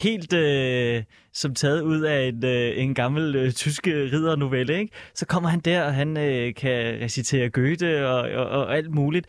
helt 0.00 0.32
øh, 0.32 1.02
som 1.32 1.54
taget 1.54 1.82
ud 1.82 2.00
af 2.00 2.28
en, 2.28 2.44
øh, 2.44 2.78
en 2.78 2.94
gammel 2.94 3.36
øh, 3.36 3.52
tysk 3.52 3.86
riddernovelle, 3.86 4.78
ikke? 4.78 4.92
Så 5.14 5.26
kommer 5.26 5.48
han 5.48 5.60
der, 5.60 5.84
og 5.84 5.94
han 5.94 6.16
øh, 6.16 6.54
kan 6.54 7.00
recitere 7.00 7.50
Goethe 7.50 8.08
og, 8.08 8.30
og, 8.30 8.46
og 8.48 8.76
alt 8.76 8.90
muligt. 8.90 9.26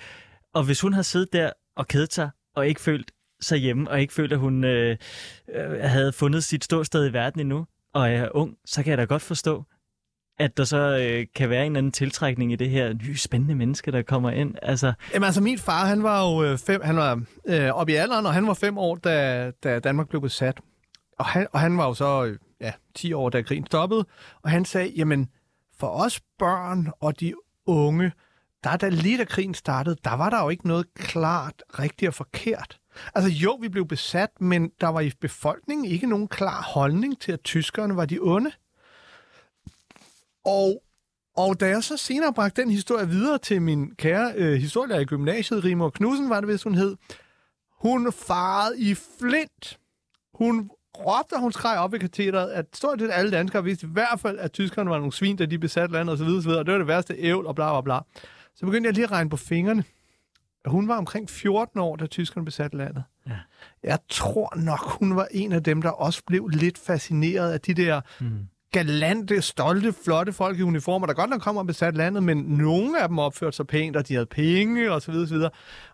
Og 0.54 0.64
hvis 0.64 0.82
hun 0.82 0.94
har 0.94 1.02
siddet 1.02 1.34
der 1.34 1.52
og 1.76 1.88
kedet 1.88 2.14
sig, 2.14 2.30
og 2.56 2.68
ikke 2.68 2.82
følt 2.82 3.12
sig 3.42 3.58
hjemme, 3.58 3.90
og 3.90 4.02
ikke 4.02 4.14
følte, 4.14 4.36
at 4.36 4.40
hun 4.40 4.64
øh, 4.64 4.98
øh, 5.56 5.80
havde 5.80 6.12
fundet 6.12 6.44
sit 6.44 6.64
ståsted 6.64 7.10
i 7.10 7.14
verden 7.14 7.42
endnu, 7.42 7.66
og 7.94 8.12
er 8.12 8.30
ung, 8.36 8.56
så 8.66 8.84
kan 8.84 8.90
jeg 8.90 8.98
da 8.98 9.04
godt 9.04 9.22
forstå, 9.22 9.64
at 10.40 10.58
der 10.58 10.64
så 10.64 10.78
øh, 10.78 11.26
kan 11.36 11.50
være 11.50 11.66
en 11.66 11.72
eller 11.72 11.78
anden 11.78 11.92
tiltrækning 11.92 12.52
i 12.52 12.56
det 12.56 12.70
her 12.70 12.94
nye, 12.94 13.18
spændende 13.18 13.56
menneske, 13.56 13.92
der 13.92 14.02
kommer 14.02 14.32
ind. 14.32 14.56
Altså, 14.62 14.94
Jamen 15.14 15.26
altså, 15.26 15.42
min 15.42 15.58
far, 15.58 15.86
han 15.86 16.04
var 16.04 16.32
jo 16.32 16.44
øh, 16.44 16.58
fem, 16.58 16.82
han 16.84 16.96
var 16.96 17.22
øh, 17.48 17.70
oppe 17.70 17.94
i 17.94 17.96
alderen, 17.96 18.26
og 18.26 18.34
han 18.34 18.48
var 18.48 18.54
fem 18.54 18.78
år, 18.78 18.96
da, 18.96 19.52
da 19.64 19.80
Danmark 19.80 20.10
blev 20.10 20.22
besat. 20.22 20.62
Og 21.20 21.26
han, 21.26 21.48
og 21.52 21.60
han 21.60 21.78
var 21.78 21.88
jo 21.88 21.94
så 21.94 22.26
øh, 22.26 22.38
ja, 22.62 22.72
10 22.96 23.14
år, 23.14 23.30
da 23.30 23.42
krigen 23.42 23.66
stoppede. 23.66 24.06
Og 24.44 24.50
han 24.50 24.66
sagde, 24.66 24.90
jamen, 24.90 25.30
for 25.80 25.88
os 25.88 26.22
børn 26.40 26.92
og 27.00 27.20
de 27.20 27.34
unge, 27.66 28.12
der 28.64 28.78
da 28.78 28.90
lige 28.90 29.18
da 29.18 29.26
krigen 29.26 29.54
startede, 29.54 29.96
der 30.04 30.14
var 30.14 30.30
der 30.30 30.44
jo 30.44 30.50
ikke 30.50 30.68
noget 30.68 30.94
klart, 30.94 31.64
rigtigt 31.80 32.10
og 32.10 32.14
forkert. 32.14 32.80
Altså 33.16 33.32
jo, 33.32 33.58
vi 33.62 33.70
blev 33.70 33.88
besat, 33.88 34.30
men 34.42 34.72
der 34.82 34.88
var 34.88 35.00
i 35.00 35.12
befolkningen 35.22 35.86
ikke 35.86 36.08
nogen 36.08 36.28
klar 36.28 36.62
holdning 36.62 37.22
til, 37.22 37.32
at 37.32 37.42
tyskerne 37.44 37.96
var 37.96 38.06
de 38.06 38.20
onde. 38.22 38.52
Og, 40.46 40.84
og 41.36 41.60
da 41.60 41.68
jeg 41.68 41.84
så 41.84 41.98
senere 41.98 42.34
bragte 42.34 42.62
den 42.62 42.72
historie 42.72 43.08
videre 43.08 43.38
til 43.38 43.62
min 43.62 43.96
kære 43.96 44.34
øh, 44.36 44.54
historielærer 44.54 45.00
i 45.00 45.06
gymnasiet, 45.06 45.64
Rimor 45.64 45.90
Knudsen 45.90 46.30
var 46.30 46.40
det, 46.40 46.50
hvis 46.50 46.64
hun 46.64 46.76
hed, 46.76 46.96
hun 47.82 48.14
farede 48.14 48.80
i 48.80 48.96
flint. 49.20 49.80
Hun 50.34 50.70
råbte, 50.98 51.34
og 51.34 51.40
hun 51.40 51.52
skreg 51.52 51.80
op 51.80 51.94
i 51.94 51.98
katedret, 51.98 52.50
at 52.50 52.66
stort 52.74 53.00
set 53.00 53.10
alle 53.14 53.32
danskere 53.32 53.64
vidste 53.64 53.88
i 53.88 53.90
hvert 53.90 54.20
fald, 54.20 54.40
at 54.40 54.52
tyskerne 54.52 54.90
var 54.90 54.98
nogle 54.98 55.14
svin, 55.14 55.36
da 55.36 55.46
de 55.46 55.60
besatte 55.60 55.94
landet 55.94 56.14
osv. 56.14 56.28
osv. 56.28 56.50
Og 56.50 56.66
det 56.66 56.72
var 56.72 56.78
det 56.78 56.88
værste 56.88 57.16
ævl 57.18 57.46
og 57.46 57.56
bla 57.56 57.74
bla 57.74 57.82
bla. 57.82 58.00
Så 58.56 58.66
begyndte 58.66 58.88
jeg 58.88 58.94
lige 58.94 59.04
at 59.04 59.12
regne 59.12 59.30
på 59.30 59.38
fingrene. 59.38 59.84
Hun 60.66 60.88
var 60.88 60.98
omkring 60.98 61.30
14 61.30 61.80
år, 61.80 61.96
da 61.96 62.06
tyskerne 62.08 62.46
besatte 62.46 62.78
landet. 62.78 63.04
Ja. 63.28 63.38
Jeg 63.84 64.00
tror 64.10 64.56
nok, 64.56 64.80
hun 65.00 65.16
var 65.16 65.28
en 65.32 65.52
af 65.52 65.64
dem, 65.64 65.82
der 65.82 65.90
også 65.90 66.22
blev 66.28 66.48
lidt 66.48 66.78
fascineret 66.78 67.52
af 67.52 67.62
de 67.62 67.74
der 67.74 68.02
hmm. 68.20 68.48
galante, 68.72 69.42
stolte, 69.42 69.94
flotte 70.04 70.34
folk 70.34 70.60
i 70.60 70.62
uniformer, 70.62 71.08
der 71.08 71.14
godt 71.14 71.30
nok 71.30 71.42
kommer 71.42 71.62
og 71.62 71.68
besat 71.68 71.96
landet, 71.96 72.24
men 72.24 72.38
nogle 72.38 73.02
af 73.02 73.08
dem 73.08 73.20
opførte 73.20 73.56
sig 73.56 73.68
pænt, 73.68 73.96
og 73.96 74.08
de 74.08 74.14
havde 74.14 74.26
penge, 74.26 74.92
og 74.92 75.02
så 75.02 75.12
videre, 75.12 75.28
så 75.28 75.34
videre. 75.34 75.52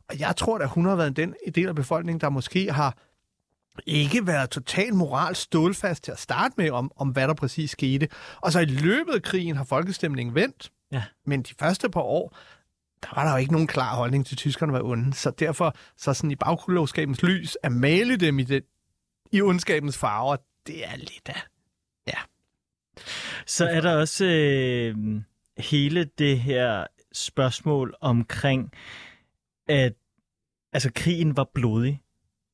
Og 0.10 0.20
jeg 0.20 0.36
tror, 0.36 0.58
at 0.58 0.70
hun 0.70 0.86
har 0.86 0.96
været 0.96 1.18
den 1.18 1.34
del 1.56 1.68
af 1.68 1.76
befolkningen, 1.76 2.22
der 2.22 2.30
måske 2.30 2.72
har 2.72 2.98
ikke 3.86 4.28
været 4.28 4.50
totalt 4.50 4.96
moral 4.96 5.36
stålfast 5.36 6.04
til 6.04 6.12
at 6.12 6.20
starte 6.20 6.54
med, 6.58 6.70
om, 6.72 6.92
om 6.96 7.10
hvad 7.10 7.28
der 7.28 7.34
præcis 7.34 7.72
skete. 7.72 8.08
Og 8.42 8.52
så 8.52 8.60
i 8.60 8.66
løbet 8.66 9.14
af 9.14 9.22
krigen 9.22 9.56
har 9.56 9.64
folkestemningen 9.64 10.36
vendt, 10.36 10.72
Ja. 10.92 11.04
men 11.26 11.42
de 11.42 11.54
første 11.60 11.90
par 11.90 12.02
år, 12.02 12.38
der 13.04 13.16
var 13.16 13.24
der 13.26 13.32
jo 13.32 13.38
ikke 13.38 13.52
nogen 13.52 13.68
klar 13.68 13.96
holdning 13.96 14.26
til, 14.26 14.36
at 14.36 14.38
tyskerne 14.38 14.74
var 14.74 14.84
onde. 14.84 15.14
Så 15.14 15.32
derfor, 15.32 15.76
så 15.98 16.14
sådan 16.14 16.32
i 16.32 16.36
bagklogskabens 16.36 17.24
lys, 17.24 17.58
at 17.64 17.72
male 17.72 18.18
dem 18.18 18.40
i, 18.40 18.44
det, 18.44 18.64
i 19.32 19.42
ondskabens 19.42 19.98
farver, 19.98 20.36
det 20.68 20.86
er 20.86 20.96
lidt 20.96 21.30
af 21.30 21.42
Så 23.46 23.66
er 23.66 23.82
der 23.82 23.96
også 23.98 24.26
øh, 24.26 24.96
hele 25.58 26.10
det 26.18 26.40
her 26.40 26.88
spørgsmål 27.14 27.96
omkring, 28.02 28.72
at 29.68 29.94
altså, 30.74 30.92
krigen 30.96 31.38
var 31.38 31.50
blodig, 31.54 32.02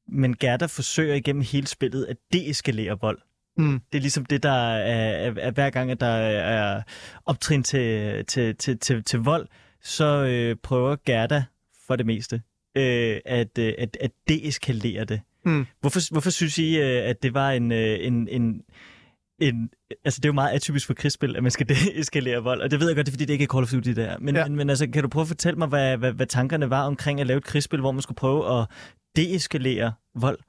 men 0.07 0.35
Gerda 0.35 0.65
forsøger 0.65 1.15
igennem 1.15 1.43
hele 1.51 1.67
spillet 1.67 2.05
at 2.05 2.17
deeskalere 2.33 2.99
vold. 2.99 3.21
Mm. 3.57 3.81
Det 3.91 3.97
er 3.97 4.01
ligesom 4.01 4.25
det, 4.25 4.43
der 4.43 4.51
er, 4.51 5.29
er, 5.29 5.33
er 5.37 5.51
hver 5.51 5.69
gang, 5.69 5.91
at 5.91 5.99
der 5.99 6.07
er 6.07 6.81
optrin 7.25 7.63
til, 7.63 8.25
til, 8.25 8.55
til, 8.55 8.79
til, 8.79 9.03
til 9.03 9.19
vold, 9.19 9.47
så 9.81 10.25
øh, 10.25 10.55
prøver 10.63 10.95
Gerda 11.05 11.43
for 11.87 11.95
det 11.95 12.05
meste 12.05 12.41
øh, 12.77 13.19
at, 13.25 13.57
øh, 13.59 13.73
at, 13.77 13.97
at 14.01 14.11
deeskalere 14.27 15.05
det. 15.05 15.21
Mm. 15.45 15.65
Hvorfor, 15.81 16.11
hvorfor 16.11 16.29
synes 16.29 16.57
I, 16.57 16.77
øh, 16.77 17.09
at 17.09 17.23
det 17.23 17.33
var 17.33 17.51
en, 17.51 17.71
øh, 17.71 17.97
en, 18.01 18.27
en, 18.27 18.61
en... 19.39 19.69
Altså, 20.05 20.19
det 20.19 20.25
er 20.25 20.29
jo 20.29 20.33
meget 20.33 20.55
atypisk 20.55 20.87
for 20.87 20.93
krigsspil, 20.93 21.35
at 21.35 21.43
man 21.43 21.51
skal 21.51 21.69
deeskalere 21.93 22.43
vold, 22.43 22.61
og 22.61 22.71
det 22.71 22.79
ved 22.79 22.87
jeg 22.87 22.95
godt, 22.95 23.05
det 23.05 23.11
er 23.11 23.13
fordi, 23.13 23.25
det 23.25 23.33
ikke 23.33 23.43
er 23.43 23.47
Call 23.47 23.63
of 23.63 23.71
Duty 23.71 23.89
der. 23.89 24.17
Men, 24.19 24.35
ja. 24.35 24.47
men, 24.47 24.55
men 24.55 24.69
altså, 24.69 24.87
kan 24.87 25.03
du 25.03 25.09
prøve 25.09 25.21
at 25.21 25.27
fortælle 25.27 25.57
mig, 25.57 25.67
hvad, 25.67 25.97
hvad, 25.97 26.11
hvad 26.11 26.27
tankerne 26.27 26.69
var 26.69 26.85
omkring 26.85 27.21
at 27.21 27.27
lave 27.27 27.37
et 27.37 27.43
krigsspil, 27.43 27.79
hvor 27.79 27.91
man 27.91 28.01
skulle 28.01 28.15
prøve 28.15 28.59
at 28.59 28.67
deeskalere 29.15 29.93
vold? 30.15 30.39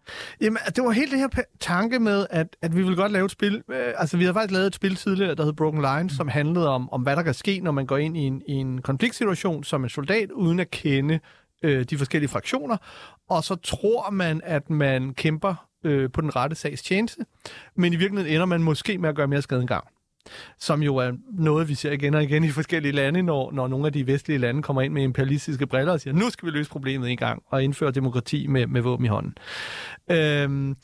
Jamen, 0.41 0.59
det 0.77 0.85
var 0.85 0.91
helt 0.91 1.11
det 1.11 1.19
her 1.19 1.43
tanke 1.61 1.99
med, 1.99 2.27
at, 2.31 2.57
at 2.63 2.77
vi 2.77 2.83
ville 2.83 2.97
godt 2.97 3.13
lave 3.13 3.25
et 3.25 3.31
spil. 3.31 3.63
Øh, 3.69 3.93
altså, 3.97 4.17
vi 4.17 4.23
havde 4.25 4.35
faktisk 4.35 4.53
lavet 4.53 4.67
et 4.67 4.75
spil 4.75 4.97
tidligere, 4.97 5.35
der 5.35 5.45
hed 5.45 5.53
Broken 5.53 5.81
Lines, 5.81 6.13
mm. 6.13 6.17
som 6.17 6.29
handlede 6.29 6.69
om, 6.69 6.93
om, 6.93 7.03
hvad 7.03 7.17
der 7.17 7.23
kan 7.23 7.35
ske, 7.35 7.61
når 7.61 7.73
man 7.73 7.87
går 7.87 7.97
ind 7.97 8.17
i 8.17 8.21
en, 8.21 8.43
i 8.47 8.53
en 8.53 8.83
konfliktsituation 8.83 9.65
som 9.65 9.85
en 9.85 9.91
soldat, 9.91 10.31
uden 10.31 10.61
at 10.61 10.71
kende 10.71 11.21
øh, 11.63 11.85
de 11.85 11.99
forskellige 11.99 12.29
fraktioner. 12.29 12.77
Og 13.29 13.45
så 13.45 13.55
tror 13.55 14.11
man, 14.11 14.41
at 14.45 14.71
man 14.71 15.15
kæmper 15.15 15.55
øh, 15.85 16.11
på 16.13 16.21
den 16.21 16.37
rette 16.37 16.57
sags 16.57 16.83
tjeneste, 16.83 17.25
men 17.77 17.93
i 17.93 17.97
virkeligheden 17.97 18.35
ender 18.35 18.47
man 18.47 18.63
måske 18.63 18.99
med 18.99 19.09
at 19.09 19.15
gøre 19.17 19.29
mere 19.29 19.43
skade 19.43 19.61
end 19.61 19.69
gang 19.69 19.85
som 20.59 20.83
jo 20.83 20.97
er 20.97 21.13
noget, 21.33 21.69
vi 21.69 21.75
ser 21.75 21.93
igen 21.93 22.15
og 22.15 22.23
igen 22.23 22.45
i 22.45 22.51
forskellige 22.51 22.93
lande, 22.93 23.23
når, 23.23 23.53
når 23.53 23.69
nogle 23.69 23.87
af 23.87 23.93
de 23.93 24.07
vestlige 24.07 24.39
lande 24.39 24.63
kommer 24.63 24.83
ind 24.83 24.93
med 24.93 25.03
imperialistiske 25.03 25.67
briller 25.67 25.93
og 25.93 26.01
siger, 26.01 26.15
nu 26.15 26.31
skal 26.31 26.47
vi 26.47 26.51
løse 26.51 26.71
problemet 26.71 27.11
en 27.11 27.17
gang 27.17 27.43
og 27.47 27.65
indføre 27.65 27.91
demokrati 27.91 28.47
med, 28.47 28.67
med 28.67 28.81
våben 28.81 29.05
i 29.05 29.09
hånden. 29.09 29.35
Øhm, 30.11 30.77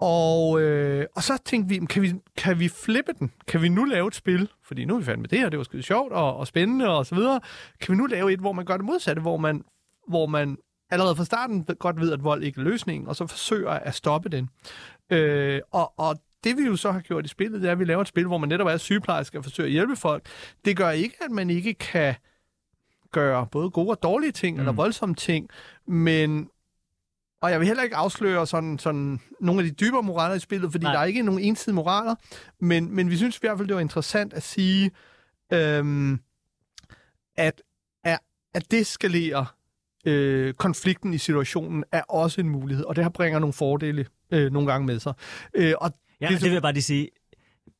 og, 0.00 0.60
øh, 0.60 1.06
og 1.16 1.22
så 1.22 1.38
tænkte 1.44 1.74
vi, 1.74 1.86
kan 1.86 2.02
vi, 2.02 2.12
kan 2.36 2.58
vi 2.58 2.68
flippe 2.68 3.12
den? 3.18 3.32
Kan 3.48 3.62
vi 3.62 3.68
nu 3.68 3.84
lave 3.84 4.08
et 4.08 4.14
spil? 4.14 4.48
Fordi 4.64 4.84
nu 4.84 4.94
er 4.94 4.98
vi 4.98 5.04
fandme 5.04 5.20
med 5.20 5.28
det 5.28 5.38
her, 5.38 5.48
det 5.48 5.58
var 5.58 5.64
skide 5.64 5.82
sjovt 5.82 6.12
og, 6.12 6.36
og 6.36 6.46
spændende 6.46 6.88
og 6.88 7.06
så 7.06 7.14
videre. 7.14 7.40
Kan 7.80 7.92
vi 7.92 7.96
nu 7.96 8.06
lave 8.06 8.32
et, 8.32 8.40
hvor 8.40 8.52
man 8.52 8.64
gør 8.64 8.76
det 8.76 8.86
modsatte, 8.86 9.22
hvor 9.22 9.36
man, 9.36 9.64
hvor 10.08 10.26
man 10.26 10.56
allerede 10.90 11.16
fra 11.16 11.24
starten 11.24 11.64
godt 11.64 12.00
ved, 12.00 12.12
at 12.12 12.24
vold 12.24 12.42
ikke 12.42 12.60
er 12.60 12.64
løsningen, 12.64 13.08
og 13.08 13.16
så 13.16 13.26
forsøger 13.26 13.70
at 13.70 13.94
stoppe 13.94 14.28
den. 14.28 14.48
Øh, 15.10 15.60
og, 15.72 15.92
og 15.98 16.16
det 16.44 16.56
vi 16.56 16.62
jo 16.62 16.76
så 16.76 16.92
har 16.92 17.00
gjort 17.00 17.24
i 17.24 17.28
spillet, 17.28 17.60
det 17.60 17.68
er, 17.68 17.72
at 17.72 17.78
vi 17.78 17.84
laver 17.84 18.00
et 18.00 18.08
spil, 18.08 18.26
hvor 18.26 18.38
man 18.38 18.48
netop 18.48 18.66
er 18.66 18.76
sygeplejerske 18.76 19.38
og 19.38 19.44
forsøger 19.44 19.66
at 19.66 19.72
hjælpe 19.72 19.96
folk. 19.96 20.26
Det 20.64 20.76
gør 20.76 20.90
ikke, 20.90 21.16
at 21.24 21.30
man 21.30 21.50
ikke 21.50 21.74
kan 21.74 22.14
gøre 23.12 23.46
både 23.46 23.70
gode 23.70 23.90
og 23.90 24.02
dårlige 24.02 24.32
ting, 24.32 24.56
mm. 24.56 24.60
eller 24.60 24.72
voldsomme 24.72 25.14
ting, 25.14 25.48
men 25.86 26.48
og 27.42 27.50
jeg 27.50 27.60
vil 27.60 27.66
heller 27.66 27.82
ikke 27.82 27.96
afsløre 27.96 28.46
sådan, 28.46 28.78
sådan 28.78 29.20
nogle 29.40 29.60
af 29.60 29.68
de 29.68 29.74
dybere 29.74 30.02
moraler 30.02 30.34
i 30.34 30.38
spillet, 30.38 30.72
fordi 30.72 30.84
Nej. 30.84 30.92
der 30.92 31.00
er 31.00 31.04
ikke 31.04 31.22
nogen 31.22 31.40
ensidige 31.40 31.74
moraler, 31.74 32.14
men, 32.60 32.94
men 32.94 33.10
vi 33.10 33.16
synes 33.16 33.36
i 33.36 33.38
hvert 33.40 33.58
fald, 33.58 33.68
det 33.68 33.74
var 33.74 33.80
interessant 33.80 34.32
at 34.32 34.42
sige, 34.42 34.90
øhm, 35.52 36.20
at, 37.36 37.62
at, 38.04 38.18
at 38.54 38.70
deskalere 38.70 39.46
øh, 40.04 40.54
konflikten 40.54 41.14
i 41.14 41.18
situationen 41.18 41.84
er 41.92 42.02
også 42.02 42.40
en 42.40 42.48
mulighed, 42.48 42.84
og 42.84 42.96
det 42.96 43.04
har 43.04 43.10
bringer 43.10 43.38
nogle 43.38 43.52
fordele 43.52 44.06
øh, 44.30 44.52
nogle 44.52 44.72
gange 44.72 44.86
med 44.86 44.98
sig. 44.98 45.14
Øh, 45.54 45.74
og 45.80 45.92
Ja, 46.24 46.28
det, 46.28 46.40
det 46.40 46.44
vil 46.50 46.52
jeg 46.52 46.62
bare 46.62 46.72
lige 46.72 46.82
sige 46.82 47.08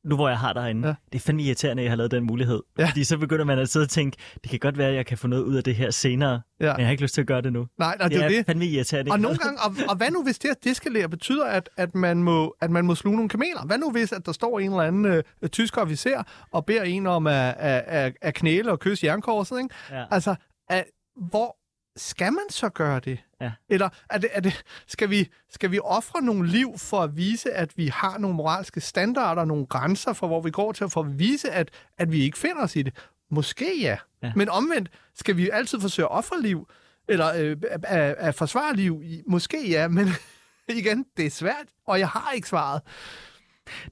nu 0.04 0.16
hvor 0.16 0.28
jeg 0.28 0.38
har 0.38 0.52
derinde, 0.52 0.88
ja. 0.88 0.94
det 1.12 1.18
er 1.18 1.22
fandme 1.22 1.42
irriterende, 1.42 1.80
at 1.80 1.84
jeg 1.84 1.90
har 1.90 1.96
lavet 1.96 2.10
den 2.10 2.24
mulighed. 2.24 2.62
Ja. 2.78 2.88
Fordi 2.88 3.04
så 3.04 3.18
begynder 3.18 3.44
man 3.44 3.58
at 3.58 3.68
sidde 3.68 3.84
og 3.84 3.88
tænke, 3.88 4.16
det 4.42 4.50
kan 4.50 4.58
godt 4.58 4.78
være, 4.78 4.88
at 4.88 4.94
jeg 4.94 5.06
kan 5.06 5.18
få 5.18 5.26
noget 5.26 5.42
ud 5.42 5.56
af 5.56 5.64
det 5.64 5.74
her 5.74 5.90
senere, 5.90 6.40
ja. 6.60 6.72
men 6.72 6.78
jeg 6.78 6.86
har 6.86 6.90
ikke 6.90 7.02
lyst 7.02 7.14
til 7.14 7.20
at 7.20 7.26
gøre 7.26 7.42
det 7.42 7.52
nu. 7.52 7.66
Nej, 7.78 7.96
nej 7.98 8.08
det, 8.08 8.16
det 8.16 8.24
er 8.24 8.28
det. 8.28 8.46
fandme 8.46 8.66
irriterende. 8.66 9.12
Og 9.12 9.20
nogle 9.20 9.38
gange, 9.38 9.60
og, 9.60 9.74
og 9.88 9.96
hvad 9.96 10.10
nu 10.10 10.22
hvis 10.22 10.38
det 10.38 10.48
at 10.48 10.64
deskalere 10.64 11.08
betyder, 11.08 11.46
at, 11.46 11.70
at, 11.76 11.94
man 11.94 12.22
må, 12.22 12.56
at 12.60 12.70
man 12.70 12.84
må 12.84 12.94
sluge 12.94 13.16
nogle 13.16 13.28
kameler? 13.28 13.66
Hvad 13.66 13.78
nu 13.78 13.90
hvis, 13.90 14.12
at 14.12 14.26
der 14.26 14.32
står 14.32 14.58
en 14.58 14.70
eller 14.70 14.82
anden 14.82 15.04
øh, 15.04 15.48
tysk 15.48 15.76
officer 15.76 16.22
og 16.50 16.66
beder 16.66 16.82
en 16.82 17.06
om 17.06 17.26
at, 17.26 17.54
at, 17.58 17.84
at, 17.86 18.12
at 18.22 18.34
knæle 18.34 18.70
og 18.72 18.80
kysse 18.80 19.06
jernkorset? 19.06 19.58
Ikke? 19.58 19.74
Ja. 19.90 20.04
Altså, 20.10 20.34
at, 20.68 20.84
hvor, 21.30 21.56
skal 21.96 22.32
man 22.32 22.50
så 22.50 22.68
gøre 22.68 23.00
det? 23.00 23.18
Ja. 23.40 23.52
Eller 23.68 23.88
er 24.10 24.18
det, 24.18 24.30
er 24.32 24.40
det, 24.40 24.64
skal, 24.86 25.10
vi, 25.10 25.28
skal 25.50 25.70
vi 25.70 25.78
ofre 25.78 26.22
nogle 26.22 26.48
liv 26.48 26.78
for 26.78 27.00
at 27.00 27.16
vise, 27.16 27.52
at 27.52 27.76
vi 27.76 27.86
har 27.86 28.18
nogle 28.18 28.36
moralske 28.36 28.80
standarder, 28.80 29.44
nogle 29.44 29.66
grænser 29.66 30.12
for, 30.12 30.26
hvor 30.26 30.40
vi 30.40 30.50
går 30.50 30.72
til, 30.72 30.88
for 30.88 31.00
at 31.00 31.18
vise, 31.18 31.50
at, 31.50 31.70
at 31.98 32.12
vi 32.12 32.22
ikke 32.22 32.38
finder 32.38 32.62
os 32.62 32.76
i 32.76 32.82
det? 32.82 32.94
Måske 33.30 33.80
ja. 33.80 33.96
ja. 34.22 34.32
Men 34.36 34.48
omvendt, 34.48 34.88
skal 35.14 35.36
vi 35.36 35.50
altid 35.50 35.80
forsøge 35.80 36.06
at 36.06 36.10
ofre 36.10 36.42
liv, 36.42 36.68
eller 37.08 37.32
øh, 37.36 37.56
at, 37.72 37.84
at 38.18 38.34
forsvare 38.34 38.76
liv? 38.76 39.02
Måske 39.26 39.68
ja, 39.68 39.88
men 39.88 40.08
igen, 40.68 41.06
det 41.16 41.26
er 41.26 41.30
svært, 41.30 41.66
og 41.86 41.98
jeg 41.98 42.08
har 42.08 42.32
ikke 42.32 42.48
svaret. 42.48 42.82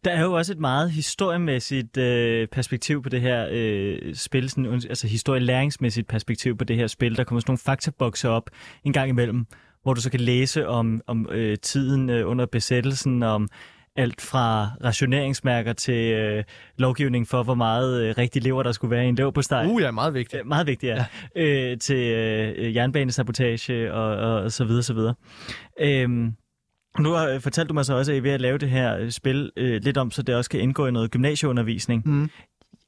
Der 0.05 0.11
er 0.11 0.23
jo 0.23 0.33
også 0.33 0.53
et 0.53 0.59
meget 0.59 0.91
historiemæssigt 0.91 1.97
øh, 1.97 2.49
perspektiv 2.49 3.03
på 3.03 3.09
det 3.09 3.21
her 3.21 3.49
øh, 3.51 4.15
spil, 4.15 4.51
sådan, 4.51 4.75
altså 4.75 5.07
historielæringsmæssigt 5.07 6.09
perspektiv 6.09 6.57
på 6.57 6.65
det 6.65 6.77
her 6.77 6.87
spil. 6.87 7.17
Der 7.17 7.25
kommer 7.25 7.41
sådan 7.41 7.51
nogle 7.51 7.59
faktabokse 7.59 8.29
op 8.29 8.51
en 8.85 8.93
gang 8.93 9.09
imellem, 9.09 9.47
hvor 9.83 9.95
du 9.95 10.01
så 10.01 10.11
kan 10.11 10.21
læse 10.21 10.69
om, 10.69 11.01
om 11.07 11.29
øh, 11.31 11.59
tiden 11.59 12.11
øh, 12.11 12.29
under 12.29 12.47
besættelsen, 12.47 13.23
om 13.23 13.49
alt 13.97 14.21
fra 14.21 14.69
rationeringsmærker 14.85 15.73
til 15.73 16.13
øh, 16.13 16.45
lovgivning 16.79 17.29
for, 17.29 17.43
hvor 17.43 17.55
meget 17.55 18.03
øh, 18.03 18.15
rigtig 18.19 18.43
lever 18.43 18.63
der 18.63 18.73
skulle 18.73 18.91
være 18.91 19.05
i 19.05 19.09
en 19.09 19.15
lever 19.15 19.31
på 19.31 19.43
steg. 19.43 19.67
Uh, 19.71 19.83
ja, 19.83 19.91
meget 19.91 20.15
vigtigt. 20.15 20.41
Øh, 20.41 20.47
meget 20.47 20.67
vigtigt, 20.67 20.91
ja. 20.91 21.05
ja. 21.37 21.71
Øh, 21.71 21.79
til 21.79 21.97
øh, 21.97 22.75
jernbanesabotage 22.75 23.93
og, 23.93 24.17
og, 24.17 24.43
og 24.43 24.53
så 24.53 24.65
videre, 24.65 24.83
så 24.83 24.95
videre. 24.95 25.15
Øh, 25.81 26.33
nu 26.99 27.11
har, 27.11 27.39
fortalt 27.39 27.69
du 27.69 27.75
mig 27.75 27.85
så 27.85 27.95
også, 27.95 28.13
at 28.13 28.17
I 28.17 28.19
er 28.19 28.23
ved 28.23 28.31
at 28.31 28.41
lave 28.41 28.59
det 28.59 28.71
her 28.71 28.97
øh, 28.97 29.11
spil 29.11 29.53
øh, 29.57 29.83
lidt 29.83 29.97
om, 29.97 30.11
så 30.11 30.23
det 30.23 30.35
også 30.35 30.51
kan 30.51 30.61
indgå 30.61 30.87
i 30.87 30.91
noget 30.91 31.11
gymnasieundervisning. 31.11 32.03
Mm. 32.09 32.31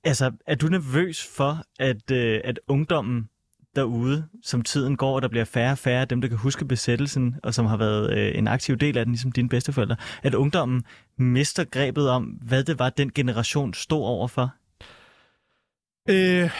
Altså, 0.04 0.32
er 0.46 0.54
du 0.54 0.66
nervøs 0.66 1.26
for, 1.36 1.62
at, 1.78 2.10
øh, 2.10 2.40
at 2.44 2.60
ungdommen 2.68 3.28
derude, 3.76 4.28
som 4.42 4.62
tiden 4.62 4.96
går, 4.96 5.14
og 5.14 5.22
der 5.22 5.28
bliver 5.28 5.44
færre 5.44 5.72
og 5.72 5.78
færre 5.78 6.00
af 6.00 6.08
dem, 6.08 6.20
der 6.20 6.28
kan 6.28 6.38
huske 6.38 6.64
besættelsen, 6.64 7.34
og 7.42 7.54
som 7.54 7.66
har 7.66 7.76
været 7.76 8.18
øh, 8.18 8.38
en 8.38 8.48
aktiv 8.48 8.76
del 8.76 8.98
af 8.98 9.04
den, 9.04 9.12
ligesom 9.12 9.32
dine 9.32 9.48
bedsteforældre, 9.48 9.96
at 10.22 10.34
ungdommen 10.34 10.84
mister 11.18 11.64
grebet 11.64 12.10
om, 12.10 12.24
hvad 12.24 12.64
det 12.64 12.78
var, 12.78 12.90
den 12.90 13.12
generation 13.12 13.74
stod 13.74 14.04
overfor? 14.04 14.54
Øh, 16.08 16.50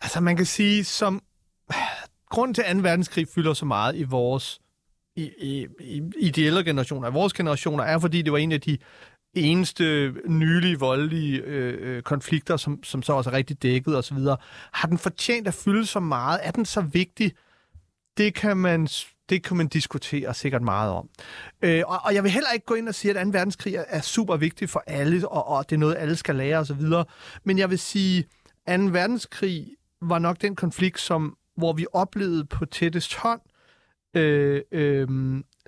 altså, 0.00 0.20
man 0.20 0.36
kan 0.36 0.46
sige, 0.46 0.84
som 0.84 1.22
grund 2.30 2.54
til, 2.54 2.62
at 2.62 2.76
2. 2.76 2.82
verdenskrig 2.82 3.26
fylder 3.34 3.52
så 3.52 3.64
meget 3.64 3.96
i 3.96 4.02
vores 4.02 4.59
i, 5.20 5.30
i, 5.38 5.66
i, 5.80 6.02
i 6.18 6.30
de 6.30 6.42
ældre 6.42 6.64
generationer, 6.64 7.06
af 7.06 7.14
vores 7.14 7.32
generationer, 7.32 7.84
er 7.84 7.98
fordi 7.98 8.22
det 8.22 8.32
var 8.32 8.38
en 8.38 8.52
af 8.52 8.60
de 8.60 8.78
eneste 9.34 10.14
nylige 10.26 10.78
voldelige 10.78 11.42
øh, 11.42 11.96
øh 11.96 12.02
konflikter, 12.02 12.56
som, 12.56 12.84
som 12.84 13.02
så 13.02 13.12
også 13.12 13.30
er 13.30 13.34
rigtig 13.34 13.62
dækket 13.62 13.96
osv. 13.96 14.18
Har 14.72 14.88
den 14.88 14.98
fortjent 14.98 15.48
at 15.48 15.54
fylde 15.54 15.86
så 15.86 16.00
meget? 16.00 16.40
Er 16.42 16.50
den 16.50 16.64
så 16.64 16.80
vigtig? 16.80 17.32
Det 18.16 18.34
kan 18.34 18.56
man, 18.56 18.88
det 19.28 19.42
kan 19.42 19.56
man 19.56 19.68
diskutere 19.68 20.34
sikkert 20.34 20.62
meget 20.62 20.92
om. 20.92 21.08
Øh, 21.62 21.82
og, 21.86 21.98
og 22.04 22.14
jeg 22.14 22.22
vil 22.22 22.32
heller 22.32 22.50
ikke 22.50 22.66
gå 22.66 22.74
ind 22.74 22.88
og 22.88 22.94
sige, 22.94 23.18
at 23.18 23.26
2. 23.26 23.30
verdenskrig 23.32 23.74
er, 23.74 23.84
er 23.88 24.00
super 24.00 24.36
vigtig 24.36 24.68
for 24.68 24.82
alle, 24.86 25.28
og, 25.28 25.48
og 25.48 25.70
det 25.70 25.76
er 25.76 25.80
noget, 25.80 25.96
alle 25.98 26.16
skal 26.16 26.34
lære 26.34 26.58
osv. 26.58 26.82
Men 27.44 27.58
jeg 27.58 27.70
vil 27.70 27.78
sige, 27.78 28.24
at 28.66 28.80
2. 28.80 28.86
verdenskrig 28.86 29.66
var 30.02 30.18
nok 30.18 30.42
den 30.42 30.56
konflikt, 30.56 31.00
som, 31.00 31.36
hvor 31.56 31.72
vi 31.72 31.86
oplevede 31.92 32.44
på 32.44 32.64
tættest 32.64 33.14
hånd, 33.14 33.40
øh, 34.14 34.62
øh, 34.72 35.08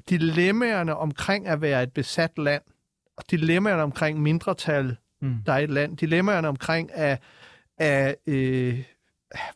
dilemmaerne 0.08 0.96
omkring 0.96 1.46
at 1.46 1.60
være 1.60 1.82
et 1.82 1.92
besat 1.92 2.38
land, 2.38 2.62
og 3.16 3.24
dilemmaerne 3.30 3.82
omkring 3.82 4.22
mindretal, 4.22 4.96
mm. 5.22 5.36
der 5.46 5.52
er 5.52 5.58
et 5.58 5.70
land, 5.70 5.96
dilemmaerne 5.96 6.48
omkring 6.48 6.92
at, 6.92 7.22
at 7.78 8.16
øh, 8.26 8.84